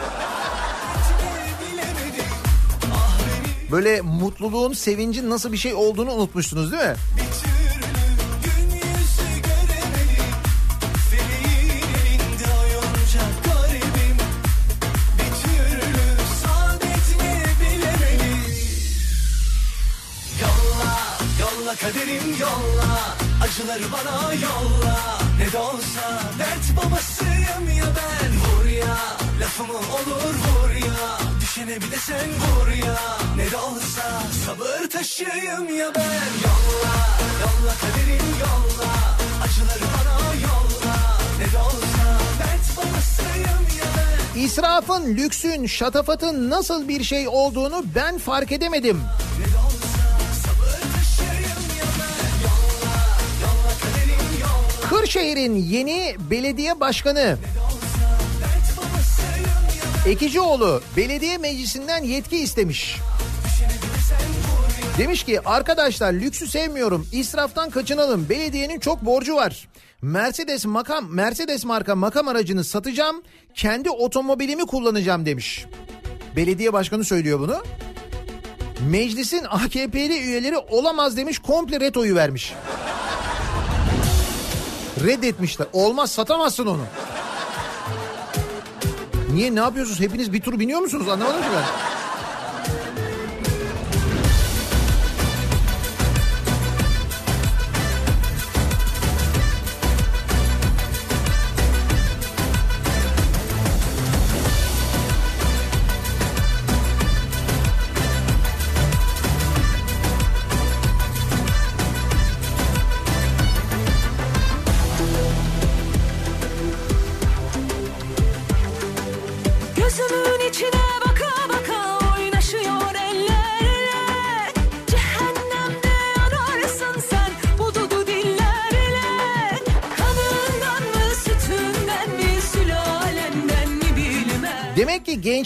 Böyle 3.71 4.01
mutluluğun, 4.01 4.73
sevincin 4.73 5.29
nasıl 5.29 5.51
bir 5.51 5.57
şey 5.57 5.73
olduğunu 5.73 6.11
unutmuşsunuz 6.11 6.71
değil 6.71 6.83
mi? 6.83 6.95
Kaderim 21.81 22.35
yolla 22.39 23.15
Acıları 23.43 23.83
bana 23.91 24.33
yolla. 24.33 24.97
Ne 25.39 25.51
de 25.51 25.57
olsa 25.57 26.21
dert 26.39 26.77
babasıyım 26.77 27.77
ya 27.77 27.85
ben 27.85 28.31
Vur 28.41 28.69
ya, 28.69 28.97
lafımı 29.41 29.73
olur 29.73 30.35
vur 30.35 30.69
ya. 30.69 31.17
Düşene 31.41 31.75
bir 31.75 31.91
de 31.91 31.97
sen 31.97 32.29
vur 32.29 32.67
ya. 32.67 32.97
Ne 33.37 33.51
de 33.51 33.57
olsa 33.57 34.21
sabır 34.45 34.89
taşıyım 34.89 35.77
ya 35.77 35.91
ben. 35.95 36.31
Yolla, 36.43 36.95
yolla 37.41 37.73
kaderim 37.81 38.25
yolla 38.41 38.91
Acıları 39.43 39.85
bana 39.93 40.35
yolla. 40.35 40.95
Ne 41.39 41.51
de 41.53 41.57
olsa 41.57 42.17
dert 42.39 42.77
babasıyım 42.77 43.77
ya 43.79 43.85
ben. 44.35 44.39
İsrafın, 44.39 45.15
lüksün, 45.15 45.65
şatafatın 45.65 46.49
nasıl 46.49 46.87
bir 46.87 47.03
şey 47.03 47.27
olduğunu 47.27 47.83
ben 47.95 48.17
fark 48.17 48.51
edemedim. 48.51 49.01
Kırşehir'in 55.01 55.55
yeni 55.55 56.15
belediye 56.31 56.79
başkanı 56.79 57.37
Ekicioğlu 60.07 60.81
belediye 60.97 61.37
meclisinden 61.37 62.03
yetki 62.03 62.37
istemiş. 62.37 62.97
Demiş 64.97 65.23
ki 65.23 65.41
arkadaşlar 65.41 66.13
lüksü 66.13 66.47
sevmiyorum, 66.47 67.07
israftan 67.11 67.69
kaçınalım. 67.69 68.29
Belediyenin 68.29 68.79
çok 68.79 69.05
borcu 69.05 69.35
var. 69.35 69.67
Mercedes 70.01 70.65
makam 70.65 71.05
Mercedes 71.09 71.65
marka 71.65 71.95
makam 71.95 72.27
aracını 72.27 72.63
satacağım. 72.63 73.23
Kendi 73.53 73.89
otomobilimi 73.89 74.65
kullanacağım 74.65 75.25
demiş. 75.25 75.65
Belediye 76.35 76.73
başkanı 76.73 77.03
söylüyor 77.03 77.39
bunu. 77.39 77.63
Meclisin 78.89 79.45
AKP'li 79.49 80.17
üyeleri 80.19 80.57
olamaz 80.57 81.17
demiş 81.17 81.39
komple 81.39 81.79
retoyu 81.79 82.15
vermiş. 82.15 82.53
Reddetmişler. 85.03 85.67
Olmaz 85.73 86.11
satamazsın 86.11 86.65
onu. 86.65 86.81
Niye 89.33 89.55
ne 89.55 89.59
yapıyorsunuz? 89.59 89.99
Hepiniz 89.99 90.33
bir 90.33 90.41
tur 90.41 90.59
biniyor 90.59 90.79
musunuz? 90.79 91.09
Anlamadım 91.09 91.41
ki 91.41 91.47
ben. 91.55 91.90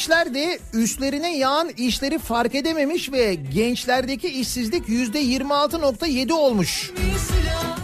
Gençler 0.05 0.33
de 0.33 0.59
üstlerine 0.73 1.37
yağan 1.37 1.69
işleri 1.77 2.19
fark 2.19 2.55
edememiş 2.55 3.11
ve 3.11 3.35
gençlerdeki 3.35 4.27
işsizlik 4.27 4.89
yüzde 4.89 5.21
26.7 5.23 6.33
olmuş. 6.33 6.91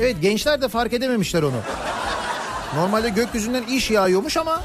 Evet 0.02 0.16
gençler 0.22 0.62
de 0.62 0.68
fark 0.68 0.94
edememişler 0.94 1.44
onu. 1.44 1.62
Normalde 2.76 3.10
gökyüzünden 3.10 3.64
iş 3.64 3.92
yağıyormuş 3.92 4.38
ama 4.38 4.62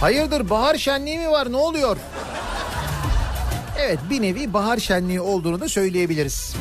hayırdır 0.00 0.50
bahar 0.50 0.74
şenliği 0.74 1.18
mi 1.18 1.30
var 1.30 1.52
ne 1.52 1.56
oluyor? 1.56 1.96
Evet 3.78 3.98
bir 4.10 4.22
nevi 4.22 4.52
bahar 4.52 4.78
şenliği 4.78 5.20
olduğunu 5.20 5.60
da 5.60 5.68
söyleyebiliriz. 5.68 6.54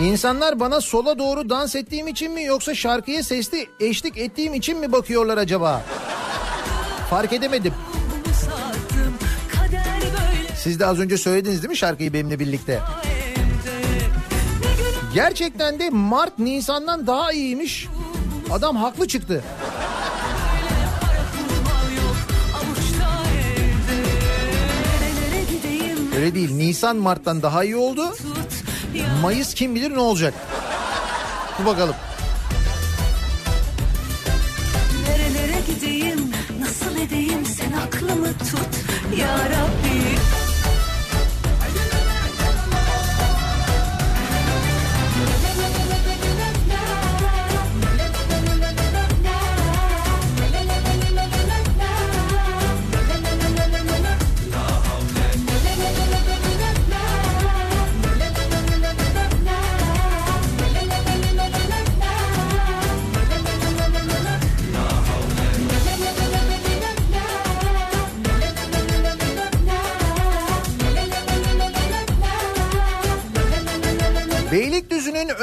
İnsanlar 0.00 0.60
bana 0.60 0.80
sola 0.80 1.18
doğru 1.18 1.50
dans 1.50 1.76
ettiğim 1.76 2.08
için 2.08 2.32
mi 2.32 2.44
yoksa 2.44 2.74
şarkıya 2.74 3.22
sesli 3.22 3.66
eşlik 3.80 4.18
ettiğim 4.18 4.54
için 4.54 4.78
mi 4.78 4.92
bakıyorlar 4.92 5.38
acaba? 5.38 5.82
Fark 7.10 7.32
edemedim. 7.32 7.74
Siz 10.64 10.80
de 10.80 10.86
az 10.86 11.00
önce 11.00 11.18
söylediniz 11.18 11.62
değil 11.62 11.70
mi 11.70 11.76
şarkıyı 11.76 12.12
benimle 12.12 12.38
birlikte? 12.38 12.80
Gerçekten 15.14 15.78
de 15.78 15.90
Mart 15.90 16.38
Nisan'dan 16.38 17.06
daha 17.06 17.32
iyiymiş. 17.32 17.88
Adam 18.50 18.76
haklı 18.76 19.08
çıktı. 19.08 19.44
Öyle 26.16 26.34
değil. 26.34 26.54
Nisan 26.54 26.96
Mart'tan 26.96 27.42
daha 27.42 27.64
iyi 27.64 27.76
oldu. 27.76 28.14
Mayıs 29.22 29.54
kim 29.54 29.74
bilir 29.74 29.90
ne 29.94 30.00
olacak? 30.00 30.34
Dur 31.58 31.66
bakalım. 31.66 31.94
Nerelere 35.08 35.60
gideyim 35.74 36.30
nasıl 36.60 36.96
edeyim 36.96 37.46
sen 37.46 37.72
aklımı 37.72 38.32
tut 38.38 38.84
ya 39.18 39.38
Rabbi 39.38 39.93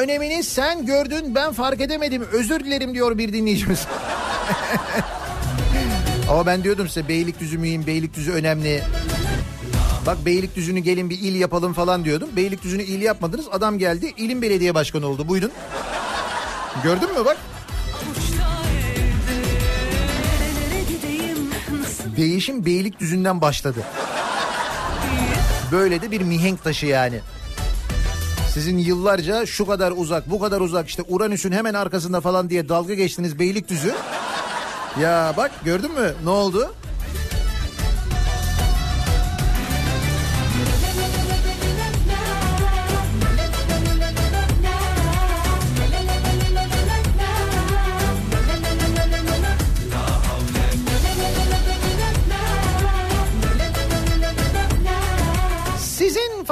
önemini 0.01 0.43
sen 0.43 0.85
gördün 0.85 1.35
ben 1.35 1.53
fark 1.53 1.81
edemedim 1.81 2.23
özür 2.31 2.59
dilerim 2.59 2.93
diyor 2.93 3.17
bir 3.17 3.33
dinleyicimiz. 3.33 3.87
Ama 6.29 6.45
ben 6.45 6.63
diyordum 6.63 6.87
size 6.87 7.07
Beylikdüzü 7.07 7.57
mühim 7.57 7.87
Beylikdüzü 7.87 8.31
önemli. 8.31 8.83
Bak 10.05 10.25
Beylikdüzü'nü 10.25 10.79
gelin 10.79 11.09
bir 11.09 11.19
il 11.19 11.35
yapalım 11.35 11.73
falan 11.73 12.05
diyordum. 12.05 12.29
Beylikdüzü'nü 12.35 12.83
il 12.83 13.01
yapmadınız 13.01 13.45
adam 13.51 13.77
geldi 13.77 14.13
ilin 14.17 14.41
belediye 14.41 14.75
başkanı 14.75 15.07
oldu 15.07 15.27
buyurun. 15.27 15.51
Gördün 16.83 17.09
mü 17.19 17.25
bak. 17.25 17.37
Değişim 22.17 22.65
Beylikdüzü'nden 22.65 23.41
başladı. 23.41 23.83
Böyle 25.71 26.01
de 26.01 26.11
bir 26.11 26.21
mihenk 26.21 26.63
taşı 26.63 26.85
yani. 26.85 27.19
Sizin 28.53 28.77
yıllarca 28.77 29.45
şu 29.45 29.65
kadar 29.65 29.93
uzak 29.95 30.29
bu 30.29 30.39
kadar 30.39 30.61
uzak 30.61 30.87
işte 30.87 31.03
Uranüs'ün 31.07 31.51
hemen 31.51 31.73
arkasında 31.73 32.21
falan 32.21 32.49
diye 32.49 32.69
dalga 32.69 32.93
geçtiniz 32.93 33.39
Beylikdüzü. 33.39 33.93
Ya 35.01 35.33
bak 35.37 35.51
gördün 35.65 35.91
mü 35.91 36.13
ne 36.23 36.29
oldu? 36.29 36.73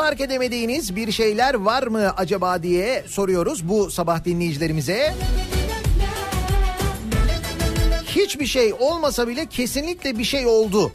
Fark 0.10 0.22
edemediğiniz 0.22 0.96
bir 0.96 1.12
şeyler 1.12 1.54
var 1.54 1.88
mı 1.88 2.14
acaba 2.18 2.64
diye 2.64 3.04
soruyoruz 3.08 3.70
bu 3.70 3.92
sabah 3.92 4.26
dinleyicilerimize. 4.26 5.14
Hiçbir 8.06 8.46
şey 8.46 8.74
olmasa 8.74 9.28
bile 9.28 9.46
kesinlikle 9.46 10.18
bir 10.18 10.24
şey 10.24 10.46
oldu. 10.48 10.92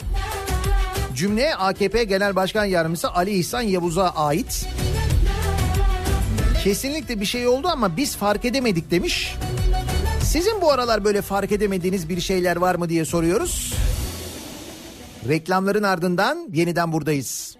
Cümle 1.14 1.54
AKP 1.54 2.04
Genel 2.04 2.36
Başkan 2.36 2.64
Yardımcısı 2.64 3.10
Ali 3.10 3.30
İhsan 3.30 3.60
Yavuz'a 3.60 4.10
ait. 4.10 4.66
Kesinlikle 6.64 7.20
bir 7.20 7.26
şey 7.26 7.46
oldu 7.46 7.68
ama 7.68 7.96
biz 7.96 8.16
fark 8.16 8.44
edemedik 8.44 8.90
demiş. 8.90 9.34
Sizin 10.22 10.60
bu 10.60 10.72
aralar 10.72 11.04
böyle 11.04 11.22
fark 11.22 11.52
edemediğiniz 11.52 12.08
bir 12.08 12.20
şeyler 12.20 12.56
var 12.56 12.74
mı 12.74 12.88
diye 12.88 13.04
soruyoruz. 13.04 13.74
Reklamların 15.28 15.82
ardından 15.82 16.48
yeniden 16.52 16.92
buradayız. 16.92 17.56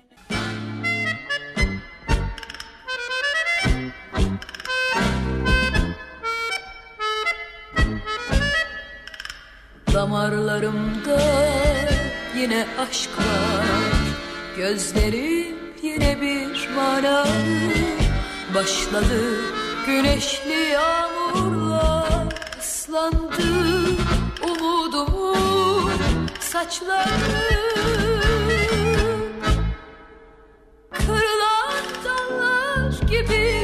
Damarlarımda 10.05 11.21
yine 12.37 12.67
aşk 12.79 13.11
var 13.19 13.65
Gözlerim 14.57 15.57
yine 15.83 16.21
bir 16.21 16.69
mana. 16.77 17.27
Başladı 18.55 19.41
güneşli 19.87 20.73
yağmurlar. 20.73 22.41
Islandı 22.61 23.43
umudumun 24.43 25.91
saçları. 26.41 27.09
Kırılan 30.91 31.85
dallar 32.05 33.01
gibi 33.09 33.64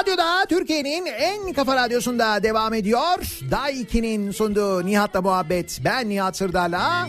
Radyo'da 0.00 0.46
Türkiye'nin 0.48 1.06
en 1.06 1.52
kafa 1.52 1.76
radyosunda 1.76 2.42
devam 2.42 2.74
ediyor. 2.74 3.18
Daiki'nin 3.50 4.30
sunduğu 4.30 4.86
Nihat'la 4.86 5.22
muhabbet. 5.22 5.80
Ben 5.84 6.08
Nihat 6.08 6.36
Sırdar'la 6.36 7.08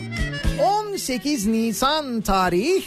18 0.92 1.46
Nisan 1.46 2.20
tarih 2.20 2.84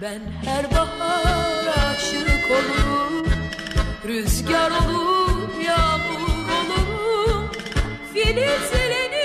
Ben 0.00 0.20
her 0.44 0.70
bahar 0.70 1.66
aşık 1.90 2.50
olurum 2.50 3.26
Rüzgar 4.08 4.70
olur, 4.70 5.60
yağmur 5.66 6.20
olurum 6.60 7.50
Filizlenir 8.14 9.22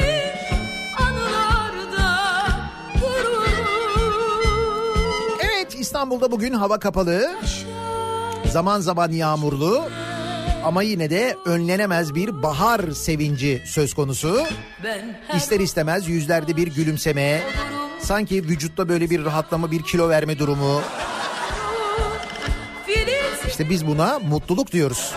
İstanbul'da 5.88 6.31
bugün 6.31 6.53
hava 6.53 6.80
kapalı. 6.80 7.35
Zaman 8.57 8.79
zaman 8.79 9.11
yağmurlu. 9.11 9.84
Ama 10.63 10.84
yine 10.84 11.09
de 11.09 11.38
önlenemez 11.45 12.15
bir 12.15 12.43
bahar 12.43 12.91
sevinci 12.91 13.63
söz 13.65 13.93
konusu. 13.93 14.43
İster 15.35 15.59
istemez 15.59 16.07
yüzlerde 16.07 16.57
bir 16.57 16.67
gülümseme. 16.67 17.41
Sanki 17.99 18.43
vücutta 18.43 18.89
böyle 18.89 19.09
bir 19.09 19.25
rahatlama, 19.25 19.71
bir 19.71 19.84
kilo 19.84 20.09
verme 20.09 20.39
durumu. 20.39 20.81
İşte 23.47 23.69
biz 23.69 23.88
buna 23.88 24.19
mutluluk 24.19 24.71
diyoruz. 24.71 25.13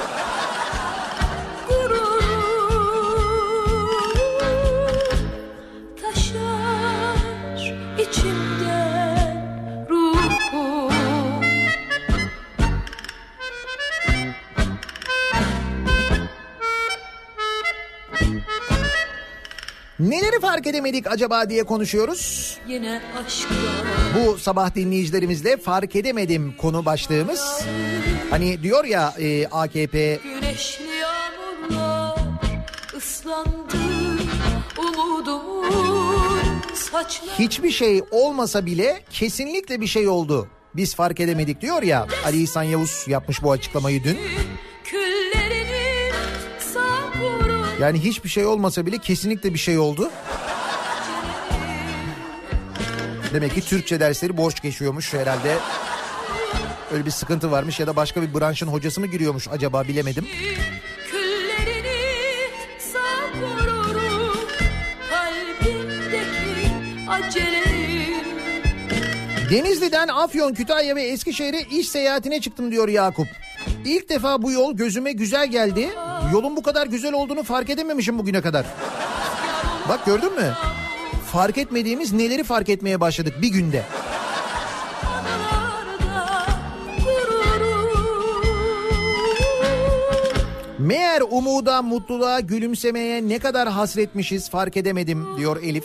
Neleri 20.01 20.40
fark 20.40 20.66
edemedik 20.66 21.06
acaba 21.06 21.51
diye 21.51 21.64
konuşuyoruz. 21.64 22.56
Yine 22.68 23.02
aşkla 23.27 23.55
Bu 24.14 24.39
sabah 24.39 24.74
dinleyicilerimizle 24.74 25.56
fark 25.56 25.97
edemedim 25.97 26.55
konu 26.59 26.85
başlığımız. 26.85 27.64
Hani 28.31 28.62
diyor 28.62 28.85
ya 28.85 29.14
e, 29.18 29.47
AKP 29.47 30.18
Güneşli 30.22 30.85
yağmurlar 30.85 32.18
ıslandı 32.97 33.77
umudumun 34.78 36.40
saçları 36.74 37.31
hiçbir 37.39 37.70
şey 37.70 38.02
olmasa 38.10 38.66
bile 38.66 39.01
kesinlikle 39.10 39.81
bir 39.81 39.86
şey 39.86 40.09
oldu. 40.09 40.48
Biz 40.77 40.94
fark 40.94 41.20
edemedik 41.20 41.60
diyor 41.60 41.82
ya 41.82 42.06
Ali 42.24 42.43
İhsan 42.43 42.62
Yavuz 42.62 43.05
yapmış 43.06 43.43
bu 43.43 43.52
açıklamayı 43.52 44.05
dün. 44.05 44.18
Yani 47.81 48.05
hiçbir 48.05 48.28
şey 48.28 48.47
olmasa 48.47 48.86
bile 48.86 48.98
kesinlikle 48.98 49.55
bir 49.55 49.59
şey 49.59 49.78
oldu. 49.78 50.11
Demek 53.32 53.55
ki 53.55 53.61
Türkçe 53.61 54.01
dersleri 54.01 54.36
borç 54.36 54.62
geçiyormuş 54.62 55.15
herhalde. 55.15 55.57
Öyle 56.93 57.07
bir 57.07 57.11
sıkıntı 57.11 57.51
varmış 57.51 57.81
ya 57.81 57.86
da 57.86 57.97
başka 57.97 58.23
bir 58.23 58.35
branşın 58.35 58.66
hocası 58.66 59.01
mı 59.01 59.07
giriyormuş 59.07 59.48
acaba 59.48 59.85
bilemedim. 59.89 60.27
Denizli'den 69.51 70.09
Afyon, 70.09 70.55
Kütahya 70.55 70.97
ve 70.97 71.02
Eskişehir'e 71.02 71.61
iş 71.61 71.89
seyahatine 71.89 72.40
çıktım 72.40 72.70
diyor 72.70 72.89
Yakup. 72.89 73.28
İlk 73.85 74.09
defa 74.09 74.43
bu 74.43 74.52
yol 74.52 74.77
gözüme 74.77 75.12
güzel 75.12 75.47
geldi. 75.47 75.90
Yolun 76.32 76.57
bu 76.57 76.62
kadar 76.62 76.86
güzel 76.86 77.12
olduğunu 77.12 77.43
fark 77.43 77.70
edememişim 77.70 78.19
bugüne 78.19 78.40
kadar. 78.40 78.66
Bak 79.89 80.07
gördün 80.07 80.35
mü? 80.35 80.52
Fark 81.32 81.59
etmediğimiz 81.59 82.12
neleri 82.12 82.44
fark 82.44 82.69
etmeye 82.69 83.01
başladık 83.01 83.35
bir 83.43 83.48
günde. 83.48 83.82
Meğer 90.78 91.23
umuda, 91.31 91.82
mutluluğa, 91.82 92.40
gülümsemeye 92.40 93.28
ne 93.28 93.39
kadar 93.39 93.69
hasretmişiz 93.69 94.51
fark 94.51 94.77
edemedim 94.77 95.27
diyor 95.36 95.62
Elif. 95.62 95.85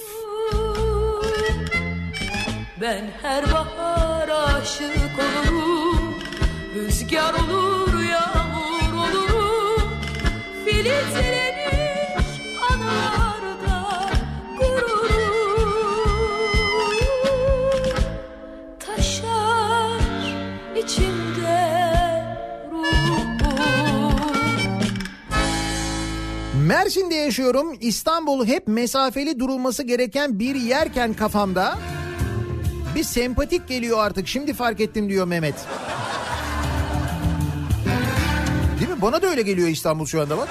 Ben 2.82 3.04
her 3.22 3.44
bahar 3.54 4.30
aşık 4.30 5.20
olurum 5.20 6.16
Rüzgar 6.76 7.34
olur 7.34 7.75
Mersin'de 26.86 27.16
yaşıyorum. 27.16 27.78
İstanbul 27.82 28.46
hep 28.46 28.68
mesafeli 28.68 29.40
durulması 29.40 29.84
gereken 29.84 30.40
bir 30.40 30.56
yerken 30.56 31.14
kafamda 31.14 31.78
bir 32.96 33.04
sempatik 33.04 33.68
geliyor 33.68 34.00
artık. 34.00 34.28
Şimdi 34.28 34.54
fark 34.54 34.80
ettim 34.80 35.10
diyor 35.10 35.28
Mehmet. 35.28 35.56
Mi? 38.96 39.02
Bana 39.02 39.22
da 39.22 39.28
öyle 39.28 39.42
geliyor 39.42 39.68
İstanbul 39.68 40.06
şu 40.06 40.22
anda 40.22 40.38
bak. 40.38 40.50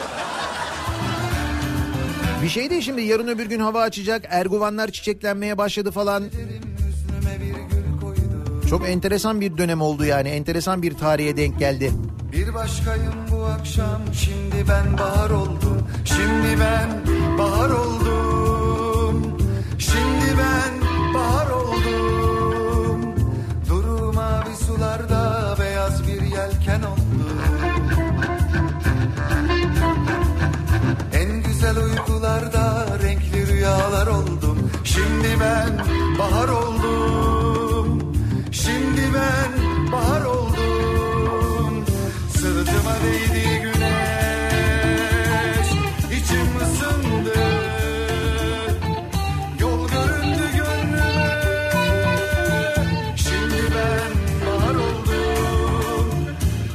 Bir 2.43 2.49
şey 2.49 2.71
değil 2.71 2.83
şimdi 2.83 3.03
yarın 3.03 3.29
öbür 3.29 3.47
gün 3.47 3.61
hava 3.61 3.83
açacak. 3.83 4.25
Erguvanlar 4.29 4.91
çiçeklenmeye 4.91 5.59
başladı 5.59 5.91
falan. 5.91 6.25
Çok 8.71 8.89
enteresan 8.89 9.41
bir 9.41 9.59
dönem 9.59 9.81
oldu 9.81 10.05
yani. 10.05 10.29
Enteresan 10.29 10.83
bir 10.83 10.95
tarihe 10.95 11.37
denk 11.37 11.59
geldi. 11.59 11.93
Bir 12.33 12.55
başkayım 12.55 13.15
bu 13.33 13.45
akşam 13.45 14.03
şimdi 14.13 14.69
ben 14.69 14.99
bahar 14.99 15.31
oldum 15.31 15.89
Şimdi 16.05 16.61
ben 16.61 16.89
bahar 17.39 17.71
oldum 17.71 19.39
Şimdi 19.79 20.39
ben 20.39 20.89
bahar 21.15 21.51
oldum 21.51 23.15
Duru 23.69 24.13
mavi 24.13 24.57
sularda 24.67 25.57
beyaz 25.61 26.07
bir 26.07 26.23
yelken 26.23 26.83
oldum 26.83 27.04
rüyalar 33.65 34.07
oldum. 34.07 34.71
Şimdi 34.85 35.29
ben 35.41 35.79
bahar 36.19 36.49
oldum. 36.49 38.15
Şimdi 38.53 39.01
ben 39.15 39.93
bahar 39.93 40.25
oldum. 40.25 41.85
Sırtıma 42.33 42.95
değdi 43.05 43.63
güneş. 43.63 44.89
İçim 46.13 46.57
ısındı. 46.63 47.39
Yol 49.61 49.89
göründü 49.89 50.47
gönlüme. 50.57 51.35
Şimdi 53.17 53.63
ben 53.75 54.13
bahar 54.47 54.75
oldum. 54.75 56.07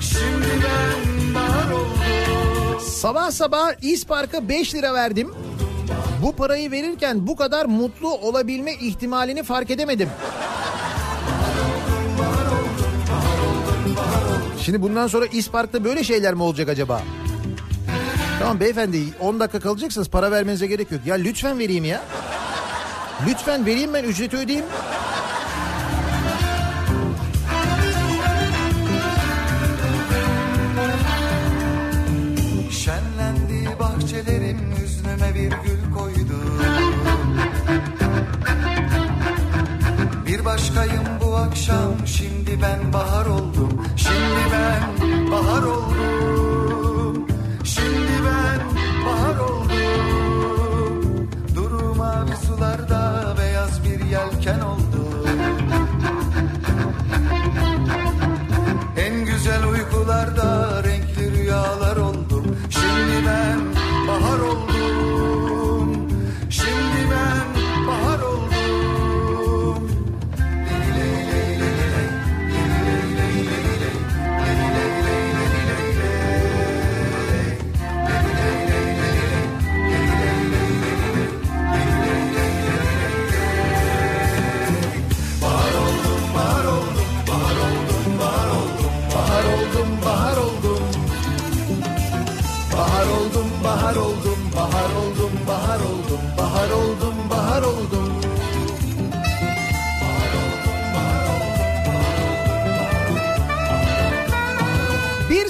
Şimdi 0.02 0.52
ben 0.64 1.36
bahar 1.36 1.72
oldum. 1.72 2.82
Sabah 2.82 3.32
sabah 3.32 3.72
İspark'a 3.82 4.49
5 4.49 4.76
lira 4.76 4.94
verdim. 4.94 5.32
Bu 6.22 6.36
parayı 6.36 6.72
verirken 6.72 7.28
bu 7.28 7.36
kadar 7.36 7.66
mutlu 7.66 8.14
olabilme 8.14 8.74
ihtimalini 8.74 9.44
fark 9.44 9.72
edemedim. 9.72 10.10
Şimdi 14.62 14.82
bundan 14.82 15.08
sonra 15.08 15.26
İspark'ta 15.26 15.84
böyle 15.84 16.04
şeyler 16.04 16.34
mi 16.34 16.44
olacak 16.44 16.70
acaba? 16.70 17.02
Tamam 18.40 18.60
beyefendi 18.60 19.04
10 19.20 19.40
dakika 19.40 19.60
kalacaksınız 19.60 20.10
para 20.10 20.32
vermenize 20.32 20.68
gerek 20.68 20.91
yok. 20.91 21.02
Ya 21.06 21.16
lütfen 21.16 21.60
vereyim 21.60 21.86
ya. 21.86 22.02
Lütfen 23.28 23.66
vereyim 23.66 23.94
ben 23.94 24.04
ücreti 24.04 24.38
ödeyeyim. 24.38 24.66
Bir 40.40 40.45
başkayım 40.45 41.03
bu 41.22 41.36
akşam. 41.36 42.07
Şimdi 42.07 42.61
ben 42.61 42.94
bahar 42.94 43.26
oldum. 43.26 43.86
Şimdi 43.95 44.44
ben 44.53 44.82
bahar 45.32 45.64
oldum. 45.64 47.28
Şimdi 47.64 48.14
ben 48.26 48.60
bahar 49.06 49.40
oldum. 49.40 49.70
Duru 51.56 51.95
mavi 51.95 52.36
sularda 52.48 53.36
beyaz 53.38 53.84
bir 53.84 54.06
yelken 54.06 54.60
oldum 54.60 54.89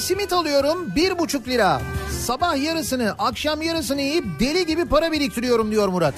simit 0.10 0.34
alıyorum 0.34 0.96
bir 0.96 1.20
buçuk 1.20 1.48
lira. 1.48 1.82
Sabah 2.26 2.64
yarısını 2.64 3.16
akşam 3.20 3.62
yarısını 3.62 4.02
yiyip 4.02 4.26
deli 4.40 4.66
gibi 4.66 4.86
para 4.86 5.12
biriktiriyorum 5.12 5.72
diyor 5.72 5.88
Murat. 5.88 6.14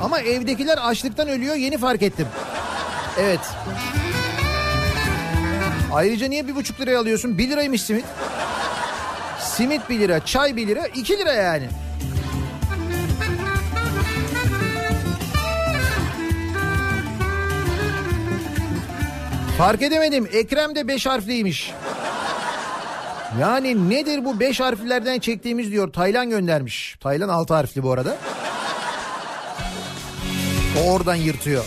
Ama 0.00 0.20
evdekiler 0.20 0.78
açlıktan 0.78 1.28
ölüyor 1.28 1.54
yeni 1.54 1.78
fark 1.78 2.02
ettim. 2.02 2.26
Evet. 3.18 3.40
Ayrıca 5.92 6.28
niye 6.28 6.48
bir 6.48 6.54
buçuk 6.54 6.80
liraya 6.80 7.00
alıyorsun? 7.00 7.38
Bir 7.38 7.50
liraymış 7.50 7.82
simit. 7.82 8.04
Simit 9.40 9.90
bir 9.90 9.98
lira, 9.98 10.24
çay 10.24 10.56
bir 10.56 10.66
lira, 10.66 10.86
iki 10.86 11.18
lira 11.18 11.32
yani. 11.32 11.68
Fark 19.58 19.82
edemedim. 19.82 20.28
Ekrem 20.32 20.74
de 20.74 20.88
beş 20.88 21.06
harfliymiş. 21.06 21.72
Yani 23.40 23.90
nedir 23.90 24.24
bu 24.24 24.40
beş 24.40 24.60
harflerden 24.60 25.18
çektiğimiz 25.18 25.70
diyor. 25.70 25.92
Taylan 25.92 26.30
göndermiş. 26.30 26.96
Taylan 27.00 27.28
altı 27.28 27.54
harfli 27.54 27.82
bu 27.82 27.92
arada. 27.92 28.16
O 30.78 30.92
oradan 30.92 31.14
yırtıyor. 31.14 31.64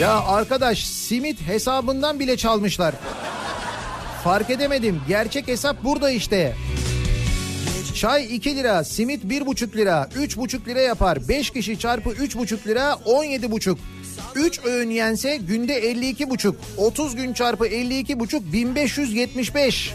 Ya 0.00 0.24
arkadaş 0.24 0.84
simit 0.84 1.40
hesabından 1.40 2.20
bile 2.20 2.36
çalmışlar. 2.36 2.94
Fark 4.24 4.50
edemedim. 4.50 5.00
Gerçek 5.08 5.48
hesap 5.48 5.84
burada 5.84 6.10
işte. 6.10 6.56
Çay 7.94 8.36
2 8.36 8.56
lira, 8.56 8.84
simit 8.84 9.24
1,5 9.24 9.76
lira, 9.76 10.08
3,5 10.16 10.66
lira 10.66 10.80
yapar. 10.80 11.28
5 11.28 11.50
kişi 11.50 11.78
çarpı 11.78 12.10
3,5 12.10 12.66
lira 12.66 12.98
17,5. 13.06 13.76
3 14.34 14.64
öğün 14.64 14.90
yense 14.90 15.36
günde 15.36 15.92
52,5. 15.92 16.54
30 16.76 17.16
gün 17.16 17.32
çarpı 17.32 17.66
52,5 17.66 18.52
1575. 18.52 19.94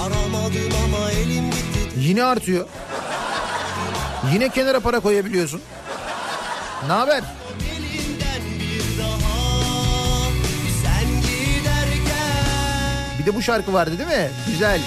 Aramadım 0.00 0.72
ama 0.84 1.10
elim 1.10 1.50
gitti 1.50 2.00
Yine 2.00 2.24
artıyor. 2.24 2.68
Yine 4.32 4.48
kenara 4.48 4.80
para 4.80 5.00
koyabiliyorsun. 5.00 5.60
Ne 6.86 6.92
haber? 6.92 7.22
De 13.28 13.34
bu 13.34 13.42
şarkı 13.42 13.72
vardı 13.72 13.98
değil 13.98 14.08
mi? 14.08 14.30
Güzel. 14.46 14.80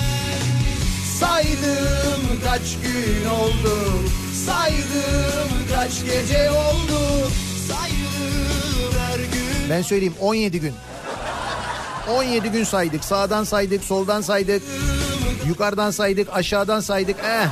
Saydım 1.20 2.42
kaç 2.46 2.62
gün 2.62 3.30
oldu, 3.30 3.78
saydım 4.46 5.52
kaç 5.76 5.92
gece 6.06 6.52
oldu. 6.52 7.30
sayılır 7.68 9.00
her 9.00 9.20
gün 9.20 9.70
Ben 9.70 9.82
söyleyeyim 9.82 10.16
17 10.20 10.60
gün. 10.60 10.74
17 12.10 12.52
gün 12.52 12.64
saydık. 12.64 13.06
Sağdan 13.06 13.44
saydık, 13.44 13.84
soldan 13.84 14.22
saydık. 14.22 14.64
Yukarıdan 15.48 15.92
saydık, 15.92 16.28
aşağıdan 16.34 16.80
saydık. 16.80 17.16
Eh. 17.20 17.48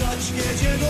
Kaç 0.00 0.36
gece 0.36 0.83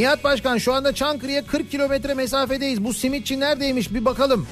Nihat 0.00 0.24
Başkan 0.24 0.58
şu 0.58 0.74
anda 0.74 0.94
Çankırı'ya 0.94 1.46
40 1.46 1.70
kilometre 1.70 2.14
mesafedeyiz. 2.14 2.84
Bu 2.84 2.94
simitçi 2.94 3.40
neredeymiş 3.40 3.94
bir 3.94 4.04
bakalım. 4.04 4.46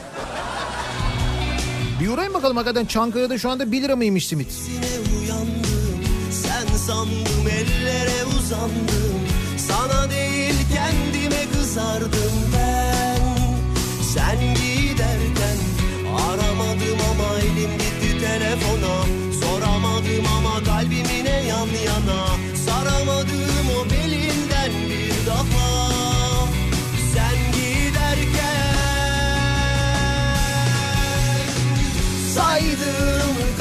Bir 2.01 2.09
uğrayın 2.09 2.35
bakalım 2.35 2.57
hakikaten 2.57 2.87
Çankırı'da 2.87 3.39
şu 3.39 3.51
anda 3.51 3.73
1 3.73 3.83
lira 3.83 3.97
mıymış 3.97 4.27
simit? 4.27 4.53
Sen 6.31 6.77
sandım 6.77 7.49
ellere 7.51 8.25
uzandım 8.25 9.21
Sana 9.57 10.11
değil 10.11 10.55
kendime 10.75 11.53
kızardım 11.53 12.33
ben 12.55 13.21
Sen 14.15 14.55
giderken 14.55 15.59
aramadım 16.29 16.99
ama 17.11 17.39
elim 17.39 17.71
gitti 17.79 18.21
telefona 18.21 19.05
Soramadım 19.41 20.27
ama 20.39 20.65
kalbim 20.65 21.07
yine 21.19 21.47
yan 21.47 21.69
yana 21.87 22.27
Saramadım 22.67 23.58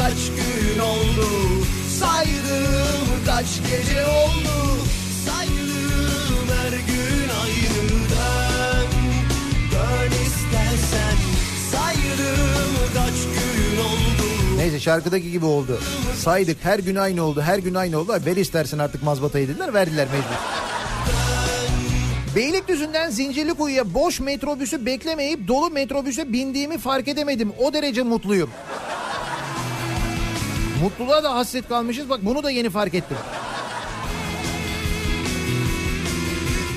kaç 0.07 0.27
gün 0.27 0.79
oldu 0.79 1.27
Saydım 1.99 3.25
kaç 3.25 3.45
gece 3.69 4.05
oldu 4.05 4.77
Saydım 5.25 6.47
her 6.61 6.71
gün 6.71 7.29
aynı 7.43 7.89
dön 8.09 8.87
Dön 9.71 10.11
istersen 10.11 11.17
Saydım 11.71 12.73
kaç 12.93 13.13
gün 13.23 13.77
oldu 13.81 14.57
Neyse 14.57 14.79
şarkıdaki 14.79 15.31
gibi 15.31 15.45
oldu. 15.45 15.79
Saydık 16.17 16.57
her 16.63 16.79
gün 16.79 16.95
aynı 16.95 17.23
oldu 17.23 17.41
her 17.41 17.57
gün 17.57 17.73
aynı 17.73 17.99
oldu. 17.99 18.13
Ver 18.25 18.35
istersen 18.35 18.77
artık 18.77 19.03
mazbatayı 19.03 19.47
dediler 19.47 19.73
verdiler 19.73 20.07
mecbur. 20.11 20.37
Beylikdüzü'nden 22.35 23.09
Zincirlikuyu'ya 23.09 23.93
boş 23.93 24.19
metrobüsü 24.19 24.85
beklemeyip 24.85 25.47
dolu 25.47 25.69
metrobüse 25.69 26.33
bindiğimi 26.33 26.77
fark 26.77 27.07
edemedim. 27.07 27.53
O 27.59 27.73
derece 27.73 28.03
mutluyum. 28.03 28.49
Mutluluğa 30.81 31.23
da 31.23 31.35
hasret 31.35 31.67
kalmışız. 31.67 32.09
Bak 32.09 32.19
bunu 32.23 32.43
da 32.43 32.51
yeni 32.51 32.69
fark 32.69 32.93
ettim. 32.93 33.17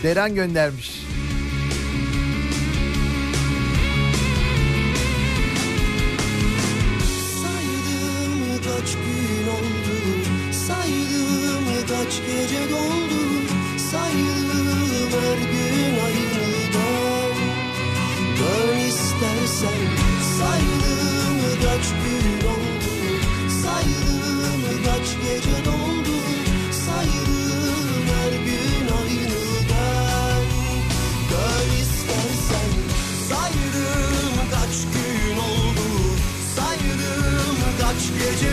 Deren 0.03 0.35
göndermiş. 0.35 1.01
Saydım 7.43 8.63
kaç 8.65 8.93
gün 8.93 9.49
oldu 9.49 9.97
Saydım 10.67 11.65
kaç 11.89 12.15
gece 12.27 12.71
doldu 12.71 13.23
Saydım 13.91 15.11
her 15.13 15.39
gün 15.39 15.97
dön 16.73 17.37
Dön 18.39 18.79
istersen 18.79 19.81
Saydım 20.39 20.80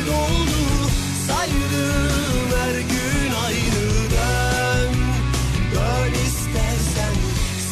doldu 0.08 0.92
Saydım 1.28 2.52
her 2.58 2.80
gün 2.80 3.32
aynı 3.46 3.84
dön 4.12 4.94
Dön 5.76 6.12
istersen 6.14 7.16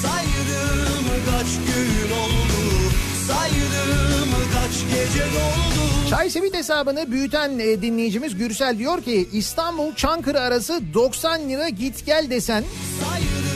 Saydım 0.01 1.05
kaç 1.31 1.47
gün 1.47 2.11
oldu? 2.11 2.91
Saydım 3.27 4.29
kaç 4.53 4.95
gece 4.95 5.23
doldu? 5.25 6.09
Çay 6.09 6.29
Simit 6.29 6.53
hesabını 6.53 7.11
büyüten 7.11 7.59
e, 7.59 7.81
dinleyicimiz 7.81 8.37
Gürsel 8.37 8.77
diyor 8.77 9.03
ki 9.03 9.29
İstanbul 9.33 9.95
Çankırı 9.95 10.41
arası 10.41 10.81
90 10.93 11.49
lira 11.49 11.69
git 11.69 12.05
gel 12.05 12.29
desen 12.29 12.63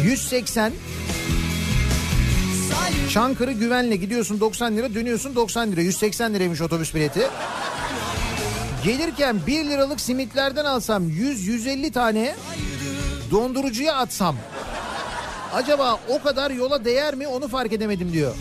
180 0.03 0.73
Çankırı 3.09 3.51
güvenle 3.51 3.95
gidiyorsun 3.95 4.39
90 4.39 4.77
lira 4.77 4.93
dönüyorsun 4.93 5.35
90 5.35 5.71
lira. 5.71 5.81
180 5.81 6.33
liraymış 6.33 6.61
otobüs 6.61 6.95
bileti. 6.95 7.27
Gelirken 8.83 9.39
1 9.47 9.65
liralık 9.65 10.01
simitlerden 10.01 10.65
alsam 10.65 11.09
100-150 11.09 11.91
tane 11.91 12.35
dondurucuya 13.31 13.95
atsam 13.95 14.35
acaba 15.53 15.99
o 16.09 16.21
kadar 16.21 16.51
yola 16.51 16.85
değer 16.85 17.15
mi 17.15 17.27
onu 17.27 17.47
fark 17.47 17.73
edemedim 17.73 18.13
diyor. 18.13 18.35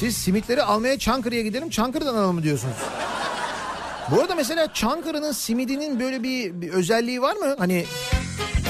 Siz 0.00 0.16
simitleri 0.16 0.62
almaya 0.62 0.98
Çankırı'ya 0.98 1.42
gidelim 1.42 1.70
Çankırı'dan 1.70 2.14
alalım 2.14 2.42
diyorsunuz? 2.42 2.76
Bu 4.10 4.20
arada 4.20 4.34
mesela 4.34 4.72
Çankırı'nın 4.72 5.32
simidinin 5.32 6.00
böyle 6.00 6.22
bir, 6.22 6.60
bir 6.60 6.68
özelliği 6.70 7.22
var 7.22 7.36
mı? 7.36 7.54
Hani 7.58 7.84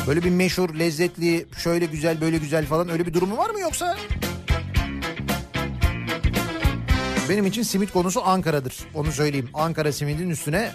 böyle 0.07 0.25
bir 0.25 0.31
meşhur, 0.31 0.75
lezzetli, 0.75 1.47
şöyle 1.59 1.87
güzel, 1.87 2.21
böyle 2.21 2.39
güzel 2.39 2.67
falan 2.67 2.89
öyle 2.89 3.07
bir 3.07 3.15
durumu 3.15 3.37
var 3.37 3.51
mı 3.51 3.61
yoksa? 3.61 3.97
Benim 7.29 7.47
için 7.47 7.63
simit 7.63 7.93
konusu 7.93 8.23
Ankara'dır. 8.25 8.75
Onu 8.95 9.13
söyleyeyim. 9.13 9.51
Ankara 9.55 9.93
simidin 9.93 10.31
üstüne 10.31 10.73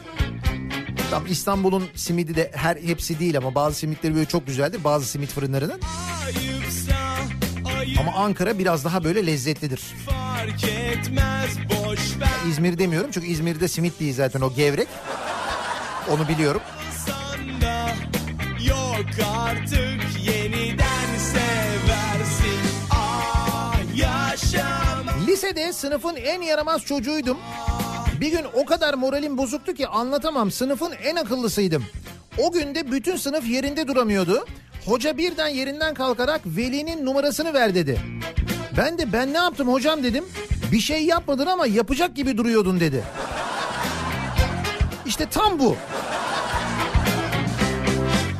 Tam 1.12 1.26
İstanbul'un 1.26 1.88
simidi 1.96 2.36
de 2.36 2.52
her 2.56 2.76
hepsi 2.76 3.20
değil 3.20 3.38
ama 3.38 3.56
bazı 3.56 3.76
simitleri 3.76 4.16
böyle 4.16 4.26
çok 4.26 4.48
güzeldir. 4.48 4.84
Bazı 4.84 5.06
simit 5.06 5.30
fırınlarının. 5.30 5.82
Ama 8.00 8.14
Ankara 8.14 8.60
biraz 8.60 8.86
daha 8.86 9.04
böyle 9.04 9.28
lezzetlidir. 9.28 9.82
ver 12.22 12.50
İzmir 12.50 12.78
demiyorum 12.78 13.10
çünkü 13.14 13.28
İzmir'de 13.28 13.68
simit 13.68 14.00
değil 14.00 14.14
zaten 14.14 14.42
o 14.42 14.54
gevrek. 14.54 14.88
Onu 16.10 16.28
biliyorum. 16.28 16.62
Yok 18.68 19.06
artık 19.38 20.28
yeniden 20.28 21.18
seversin 21.18 22.62
Ah 22.92 23.76
yaşamak 23.96 24.71
Lisede 25.42 25.74
sınıfın 25.74 26.16
en 26.16 26.42
yaramaz 26.42 26.82
çocuğuydum. 26.82 27.38
Bir 28.22 28.32
gün 28.32 28.46
o 28.54 28.66
kadar 28.66 28.94
moralim 28.94 29.38
bozuktu 29.38 29.74
ki 29.74 29.88
anlatamam. 29.88 30.52
Sınıfın 30.52 30.94
en 31.04 31.16
akıllısıydım. 31.16 31.86
O 32.38 32.52
gün 32.52 32.76
de 32.76 32.92
bütün 32.92 33.16
sınıf 33.16 33.50
yerinde 33.50 33.88
duramıyordu. 33.88 34.46
Hoca 34.86 35.18
birden 35.18 35.48
yerinden 35.48 35.94
kalkarak 35.94 36.42
velinin 36.46 37.06
numarasını 37.06 37.54
ver 37.54 37.76
dedi. 37.76 38.00
Ben 38.78 38.98
de 38.98 39.14
ben 39.14 39.34
ne 39.34 39.38
yaptım 39.38 39.68
hocam 39.68 40.04
dedim. 40.04 40.26
Bir 40.72 40.80
şey 40.80 41.06
yapmadın 41.06 41.46
ama 41.46 41.68
yapacak 41.68 42.16
gibi 42.16 42.38
duruyordun 42.38 42.80
dedi. 42.80 43.04
İşte 45.06 45.26
tam 45.26 45.60
bu. 45.60 45.76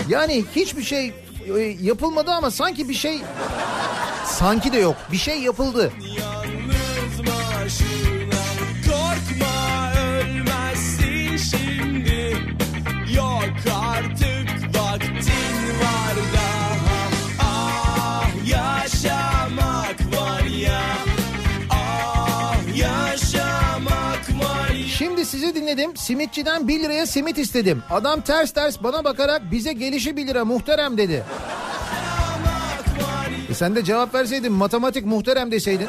Yani 0.10 0.46
hiçbir 0.56 0.84
şey 0.84 1.14
e, 1.58 1.60
yapılmadı 1.82 2.32
ama 2.32 2.52
sanki 2.52 2.90
bir 2.90 2.94
şey 2.94 3.22
sanki 4.26 4.74
de 4.74 4.78
yok. 4.78 4.96
Bir 5.12 5.18
şey 5.18 5.40
yapıldı. 5.40 5.92
Yalnız 6.02 6.31
Dinledim. 25.72 25.98
Simitçiden 25.98 26.68
1 26.68 26.84
liraya 26.84 27.06
simit 27.06 27.38
istedim. 27.38 27.84
Adam 27.90 28.22
ters 28.22 28.52
ters 28.52 28.84
bana 28.84 29.04
bakarak 29.04 29.52
bize 29.52 29.74
gelişi 29.74 30.18
1 30.18 30.28
lira 30.28 30.46
muhterem 30.46 30.98
dedi. 30.98 31.24
E 33.50 33.54
sen 33.54 33.76
de 33.76 33.84
cevap 33.84 34.14
verseydin 34.14 34.52
matematik 34.52 35.06
muhterem 35.06 35.52
deseydin. 35.52 35.88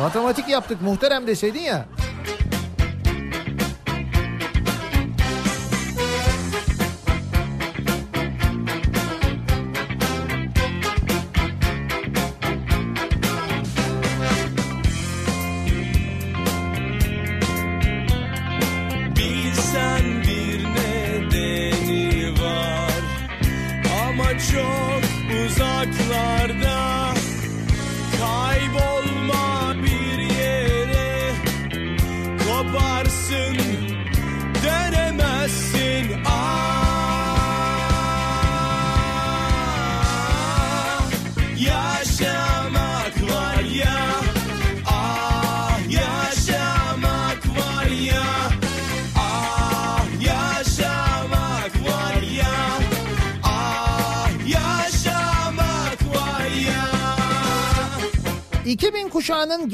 Matematik 0.00 0.48
yaptık 0.48 0.82
muhterem 0.82 1.26
deseydin 1.26 1.60
ya. 1.60 1.86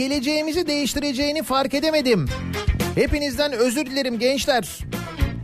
Geleceğimizi 0.03 0.67
değiştireceğini 0.67 1.43
fark 1.43 1.75
edemedim. 1.75 2.29
Hepinizden 2.95 3.53
özür 3.53 3.87
dilerim 3.87 4.19
gençler. 4.19 4.79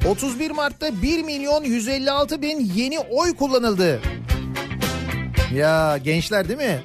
31 0.09 0.51
Mart'ta 0.51 1.03
1 1.03 1.23
milyon 1.23 1.65
156 1.65 2.43
bin 2.43 2.61
yeni 2.61 2.99
oy 2.99 3.37
kullanıldı. 3.37 4.01
Ya 5.55 5.99
gençler 5.99 6.49
değil 6.49 6.59
mi? 6.59 6.81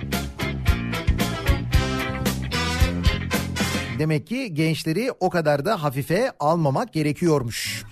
Demek 3.99 4.27
ki 4.27 4.53
gençleri 4.53 5.11
o 5.19 5.29
kadar 5.29 5.65
da 5.65 5.83
hafife 5.83 6.31
almamak 6.39 6.93
gerekiyormuş. 6.93 7.83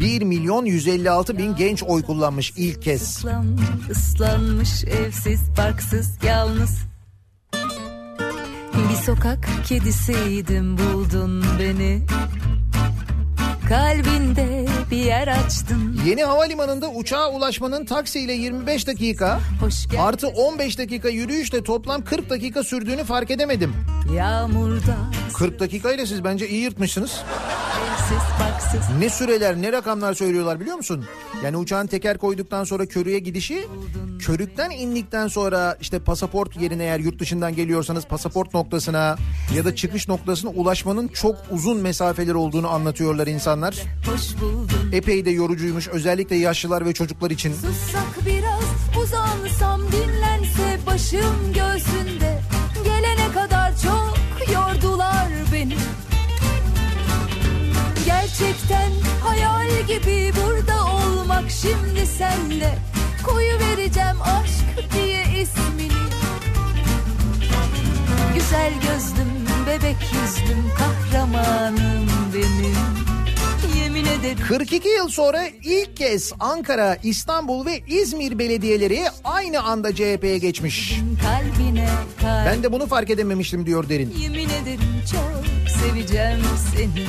1 0.00 0.22
milyon 0.22 0.64
156 0.64 1.38
bin 1.38 1.56
genç 1.56 1.82
oy 1.82 2.02
kullanmış 2.02 2.52
ilk 2.56 2.82
kez. 2.82 3.02
Islan, 3.02 3.58
ıslanmış 3.90 4.84
evsiz 4.84 5.40
barksız 5.58 6.18
yalnız 6.24 6.91
Bir 8.92 8.96
sokak 8.96 9.48
kedisiydim 9.68 10.78
buldun 10.78 11.44
beni 11.58 12.02
Kalbinde 13.68 14.66
bir 14.90 14.96
yer 14.96 15.28
açtın 15.28 16.00
Yeni 16.06 16.24
havalimanında 16.24 16.88
uçağa 16.88 17.30
ulaşmanın 17.30 17.84
taksiyle 17.84 18.32
25 18.32 18.86
dakika 18.86 19.40
artı 19.98 20.28
15 20.28 20.78
dakika 20.78 21.08
yürüyüşle 21.08 21.62
toplam 21.64 22.04
40 22.04 22.30
dakika 22.30 22.64
sürdüğünü 22.64 23.04
fark 23.04 23.30
edemedim. 23.30 23.74
Yağmurda 24.16 24.96
40 25.34 25.60
dakikayla 25.60 26.06
siz 26.06 26.24
bence 26.24 26.48
iyi 26.48 26.62
yırtmışsınız. 26.62 27.22
Barksız 28.74 28.96
Ne 28.98 29.10
süreler 29.10 29.62
ne 29.62 29.72
rakamlar 29.72 30.14
söylüyorlar 30.14 30.60
biliyor 30.60 30.76
musun? 30.76 31.04
Yani 31.44 31.56
uçağın 31.56 31.86
teker 31.86 32.18
koyduktan 32.18 32.64
sonra 32.64 32.86
körüye 32.86 33.18
gidişi 33.18 33.66
körükten 34.18 34.70
indikten 34.70 35.28
sonra 35.28 35.76
işte 35.80 35.98
pasaport 35.98 36.60
yerine 36.60 36.82
eğer 36.82 36.98
yurt 36.98 37.18
dışından 37.18 37.54
geliyorsanız 37.54 38.04
pasaport 38.04 38.54
noktasına 38.54 39.16
ya 39.56 39.64
da 39.64 39.74
çıkış 39.76 40.08
noktasına 40.08 40.50
ulaşmanın 40.50 41.08
çok 41.08 41.36
uzun 41.50 41.78
mesafeler 41.78 42.34
olduğunu 42.34 42.68
anlatıyorlar 42.68 43.26
insanlar. 43.26 43.82
Epey 44.92 45.24
de 45.24 45.30
yorucuymuş 45.30 45.88
özellikle 45.88 46.36
yaşlılar 46.36 46.86
ve 46.86 46.94
çocuklar 46.94 47.30
için. 47.30 47.52
Sussak 47.52 48.26
biraz 48.26 48.62
uzansam 49.02 49.80
dinlense 49.92 50.78
başım 50.86 51.52
göğsünde 51.54 52.40
Gelene 52.84 53.32
kadar 53.34 53.72
çok 53.82 54.21
Gerçekten 58.06 58.90
hayal 59.22 59.68
gibi 59.88 60.32
burada 60.36 60.84
olmak 60.84 61.50
şimdi 61.50 62.06
senle 62.06 62.78
Koyu 63.26 63.58
vereceğim 63.58 64.22
aşk 64.22 64.92
diye 64.94 65.22
ismini 65.22 65.92
Güzel 68.34 68.72
gözlüm 68.72 69.32
bebek 69.66 69.96
yüzlüm 70.02 70.64
kahramanım 70.78 72.08
benim 72.34 72.76
Yemin 73.82 74.04
ederim 74.04 74.38
42 74.48 74.88
yıl 74.88 75.08
sonra 75.08 75.42
ilk 75.62 75.96
kez 75.96 76.32
Ankara, 76.40 76.96
İstanbul 77.02 77.66
ve 77.66 77.80
İzmir 77.88 78.38
belediyeleri 78.38 79.02
aynı 79.24 79.62
anda 79.62 79.94
CHP'ye 79.94 80.38
geçmiş. 80.38 81.00
kalbine 81.22 81.88
kalbine 82.20 82.46
Ben 82.46 82.62
de 82.62 82.72
bunu 82.72 82.86
fark 82.86 83.10
edememiştim 83.10 83.66
diyor 83.66 83.88
Derin. 83.88 84.14
Yemin 84.18 84.48
ederim 84.48 85.02
çok 85.12 85.70
seveceğim 85.80 86.40
seni. 86.76 87.06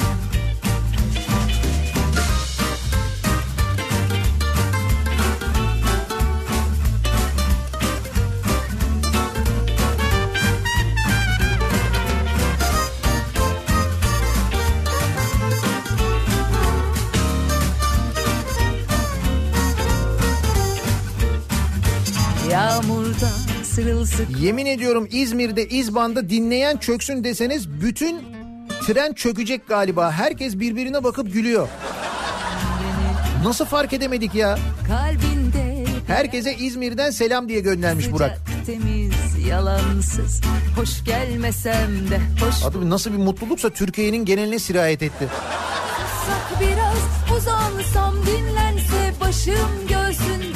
Sırılsık 24.06 24.42
Yemin 24.42 24.66
ediyorum 24.66 25.08
İzmir'de 25.12 25.68
İzban'da 25.68 26.30
dinleyen 26.30 26.78
çöksün 26.78 27.24
deseniz 27.24 27.70
bütün 27.82 28.22
tren 28.88 29.14
çökecek 29.14 29.68
galiba. 29.68 30.12
Herkes 30.12 30.60
birbirine 30.60 31.04
bakıp 31.04 31.34
gülüyor. 31.34 31.68
Nasıl 33.44 33.66
fark 33.66 33.94
edemedik 33.94 34.36
ya? 34.36 34.58
kalbinde 34.88 35.86
Herkese 36.08 36.56
İzmir'den 36.56 37.12
selam 37.12 37.50
diye 37.50 37.60
göndermiş 37.60 38.12
Burak. 38.12 38.38
Sıcak, 38.38 38.66
temiz, 38.66 39.48
yalansız. 39.48 40.42
Hoş 40.76 41.04
gelmesem 41.04 42.10
de 42.10 42.20
hoş 42.46 42.64
Adı 42.64 42.90
nasıl 42.90 43.12
bir 43.14 43.18
mutluluksa 43.18 43.70
Türkiye'nin 43.70 44.26
geneline 44.26 44.60
sirayet 44.60 45.04
etti. 45.04 45.28
bulsak 46.24 46.62
biraz 46.62 47.38
uzansam 47.38 48.16
dinlense 48.26 49.14
başım 49.22 49.88
göğsünde. 49.90 50.53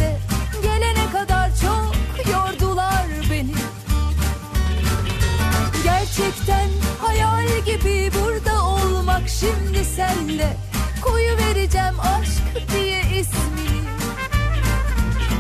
Gerçekten 6.18 6.70
hayal 7.02 7.48
gibi 7.66 8.12
burada 8.14 8.66
olmak 8.66 9.30
şimdi 9.30 9.86
senle. 9.86 10.58
Koyu 11.02 11.38
vereceğim 11.38 12.00
aşk 12.00 12.72
diye 12.74 13.02
ismini. 13.02 13.82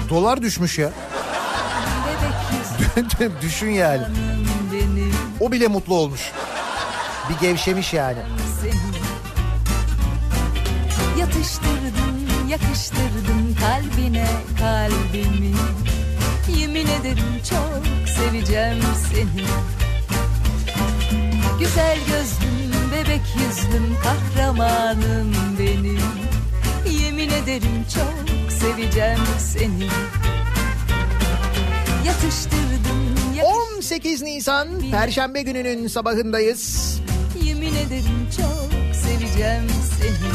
Dolar 0.09 0.41
düşmüş 0.41 0.77
ya. 0.77 0.89
Düşün 3.41 3.69
yani. 3.69 4.03
O 5.39 5.51
bile 5.51 5.67
mutlu 5.67 5.95
olmuş. 5.95 6.31
Bir 7.29 7.39
gevşemiş 7.47 7.93
yani. 7.93 8.19
seni 8.61 8.73
Yatıştırdın, 11.19 12.47
yakıştırdın 12.49 13.55
kalbine 13.59 14.27
kalbimi 14.59 15.55
Yemin 16.59 16.87
ederim 16.87 17.41
çok 17.49 18.09
seveceğim 18.09 18.83
seni 19.13 19.45
Güzel 21.59 21.97
gözlüm, 22.07 22.91
bebek 22.91 23.21
yüzlüm, 23.35 23.95
kahramanım 24.03 25.33
benim 25.59 25.99
Yemin 27.03 27.29
ederim 27.29 27.85
çok 27.95 28.51
seveceğim 28.51 29.19
seni 29.39 29.87
Yatıştırdın, 32.05 33.15
yakıştırdın 33.35 33.77
18 33.77 34.21
Nisan 34.21 34.67
Perşembe 34.91 35.41
gününün 35.41 35.87
sabahındayız. 35.87 36.97
Yemin 37.43 37.75
ederim 37.75 38.27
çok 38.37 38.95
seveceğim 38.95 39.63
seni. 39.99 40.27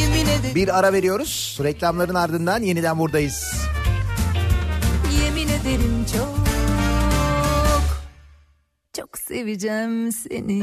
Yemin 0.00 0.26
ederim, 0.28 0.54
Bir 0.54 0.78
ara 0.78 0.92
veriyoruz. 0.92 1.58
Reklamların 1.62 2.14
ardından 2.14 2.62
yeniden 2.62 2.98
buradayız. 2.98 3.52
yemin 5.24 5.48
ederim 5.48 6.06
çok 6.16 6.37
çok 9.08 9.18
seveceğim 9.18 10.12
seni. 10.12 10.62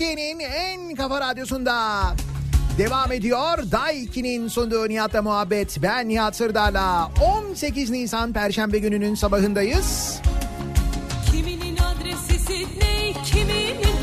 Türkiye'nin 0.00 0.40
en 0.40 0.94
kafa 0.94 1.20
radyosunda 1.20 2.02
devam 2.78 3.12
ediyor. 3.12 3.58
Daiki'nin 3.72 4.48
sunduğu 4.48 4.88
Nihat'la 4.88 5.22
muhabbet. 5.22 5.82
Ben 5.82 6.08
Nihat 6.08 6.36
Sırdar'la 6.36 7.10
18 7.50 7.90
Nisan 7.90 8.32
Perşembe 8.32 8.78
gününün 8.78 9.14
sabahındayız. 9.14 10.20
Kiminin 11.32 11.76
adresi 11.76 12.66
kiminin 13.24 13.94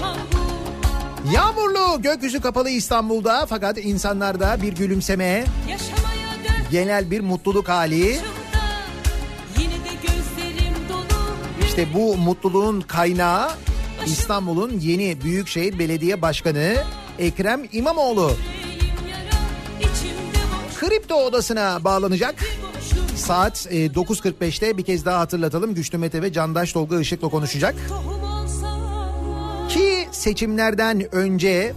Yağmurlu 1.34 2.02
gökyüzü 2.02 2.42
kapalı 2.42 2.70
İstanbul'da 2.70 3.46
fakat 3.46 3.78
insanlarda 3.78 4.62
bir 4.62 4.76
gülümseme, 4.76 5.46
genel 6.72 7.12
bir 7.12 7.20
mutluluk 7.20 7.70
hali. 7.70 8.00
yaşımda 8.00 8.24
Yine 9.60 9.74
de 9.74 9.96
gözlerim 10.02 10.76
dolu 10.90 11.66
İşte 11.68 11.88
bu 11.94 12.18
mutluluğun 12.18 12.82
kaynağı 12.82 13.50
İstanbul'un 14.08 14.80
yeni 14.80 15.22
Büyükşehir 15.22 15.80
Belediye 15.80 16.22
Başkanı 16.22 16.76
Ekrem 17.20 17.62
İmamoğlu. 17.72 18.32
Kripto 20.80 21.16
odasına 21.16 21.84
bağlanacak. 21.84 22.36
Saat 23.16 23.68
e, 23.70 23.88
9.45'te 23.88 24.78
bir 24.78 24.84
kez 24.84 25.06
daha 25.06 25.20
hatırlatalım. 25.20 25.76
Güçlü 25.76 25.98
Mete 25.98 26.22
ve 26.22 26.34
Candaş 26.34 26.74
Tolga 26.74 27.00
Işık'la 27.00 27.30
konuşacak. 27.30 27.76
Ki 29.70 30.08
seçimlerden 30.12 31.16
önce 31.16 31.74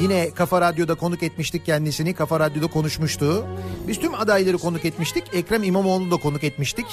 yine 0.00 0.30
Kafa 0.30 0.60
Radyo'da 0.60 0.94
konuk 0.94 1.22
etmiştik 1.22 1.66
kendisini. 1.66 2.14
Kafa 2.14 2.40
Radyo'da 2.40 2.66
konuşmuştu. 2.66 3.46
Biz 3.88 3.98
tüm 3.98 4.14
adayları 4.14 4.58
konuk 4.58 4.84
etmiştik. 4.84 5.24
Ekrem 5.32 5.62
İmamoğlu'nu 5.62 6.10
da 6.10 6.16
konuk 6.16 6.44
etmiştik. 6.44 6.86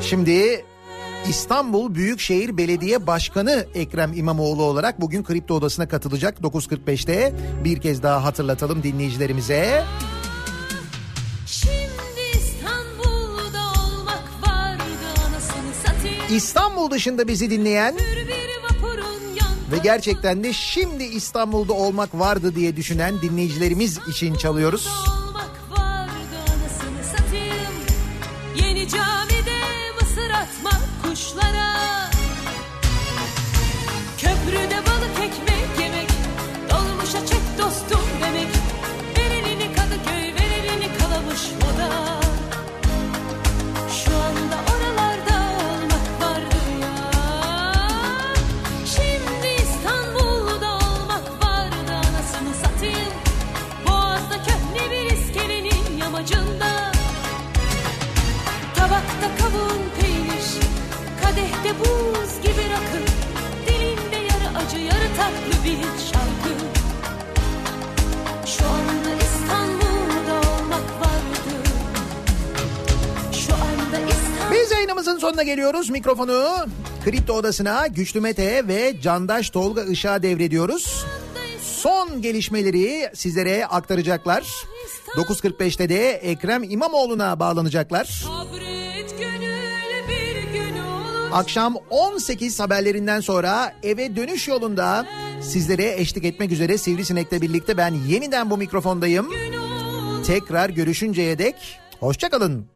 Şimdi 0.00 0.64
İstanbul 1.28 1.94
Büyükşehir 1.94 2.56
Belediye 2.56 3.06
Başkanı 3.06 3.66
Ekrem 3.74 4.12
İmamoğlu 4.12 4.62
olarak 4.62 5.00
bugün 5.00 5.22
Kripto 5.22 5.54
Odası'na 5.54 5.88
katılacak 5.88 6.38
9.45'te. 6.38 7.32
Bir 7.64 7.80
kez 7.80 8.02
daha 8.02 8.24
hatırlatalım 8.24 8.82
dinleyicilerimize. 8.82 9.84
İstanbul 16.30 16.90
dışında 16.90 17.28
bizi 17.28 17.50
dinleyen 17.50 17.94
ve 19.72 19.78
gerçekten 19.82 20.44
de 20.44 20.52
şimdi 20.52 21.04
İstanbul'da 21.04 21.72
olmak 21.72 22.18
vardı 22.18 22.54
diye 22.54 22.76
düşünen 22.76 23.22
dinleyicilerimiz 23.22 23.98
için 24.08 24.34
çalıyoruz. 24.34 24.88
Yayınımızın 75.04 75.28
sonuna 75.28 75.42
geliyoruz. 75.42 75.90
Mikrofonu 75.90 76.66
Kripto 77.04 77.32
Odası'na 77.32 77.86
Güçlü 77.86 78.20
Mete 78.20 78.68
ve 78.68 79.00
Candaş 79.00 79.50
Tolga 79.50 79.84
Işık'a 79.84 80.22
devrediyoruz. 80.22 81.04
Son 81.62 82.22
gelişmeleri 82.22 83.10
sizlere 83.14 83.66
aktaracaklar. 83.66 84.52
9.45'te 85.16 85.88
de 85.88 86.10
Ekrem 86.10 86.62
İmamoğlu'na 86.62 87.40
bağlanacaklar. 87.40 88.24
Akşam 91.32 91.76
18 91.90 92.60
haberlerinden 92.60 93.20
sonra 93.20 93.72
eve 93.82 94.16
dönüş 94.16 94.48
yolunda 94.48 95.06
sizlere 95.42 96.00
eşlik 96.00 96.24
etmek 96.24 96.52
üzere 96.52 96.78
Sivrisinek'le 96.78 97.42
birlikte 97.42 97.76
ben 97.76 97.94
yeniden 98.08 98.50
bu 98.50 98.56
mikrofondayım. 98.56 99.30
Tekrar 100.26 100.70
görüşünceye 100.70 101.38
dek 101.38 101.80
hoşçakalın. 102.00 102.66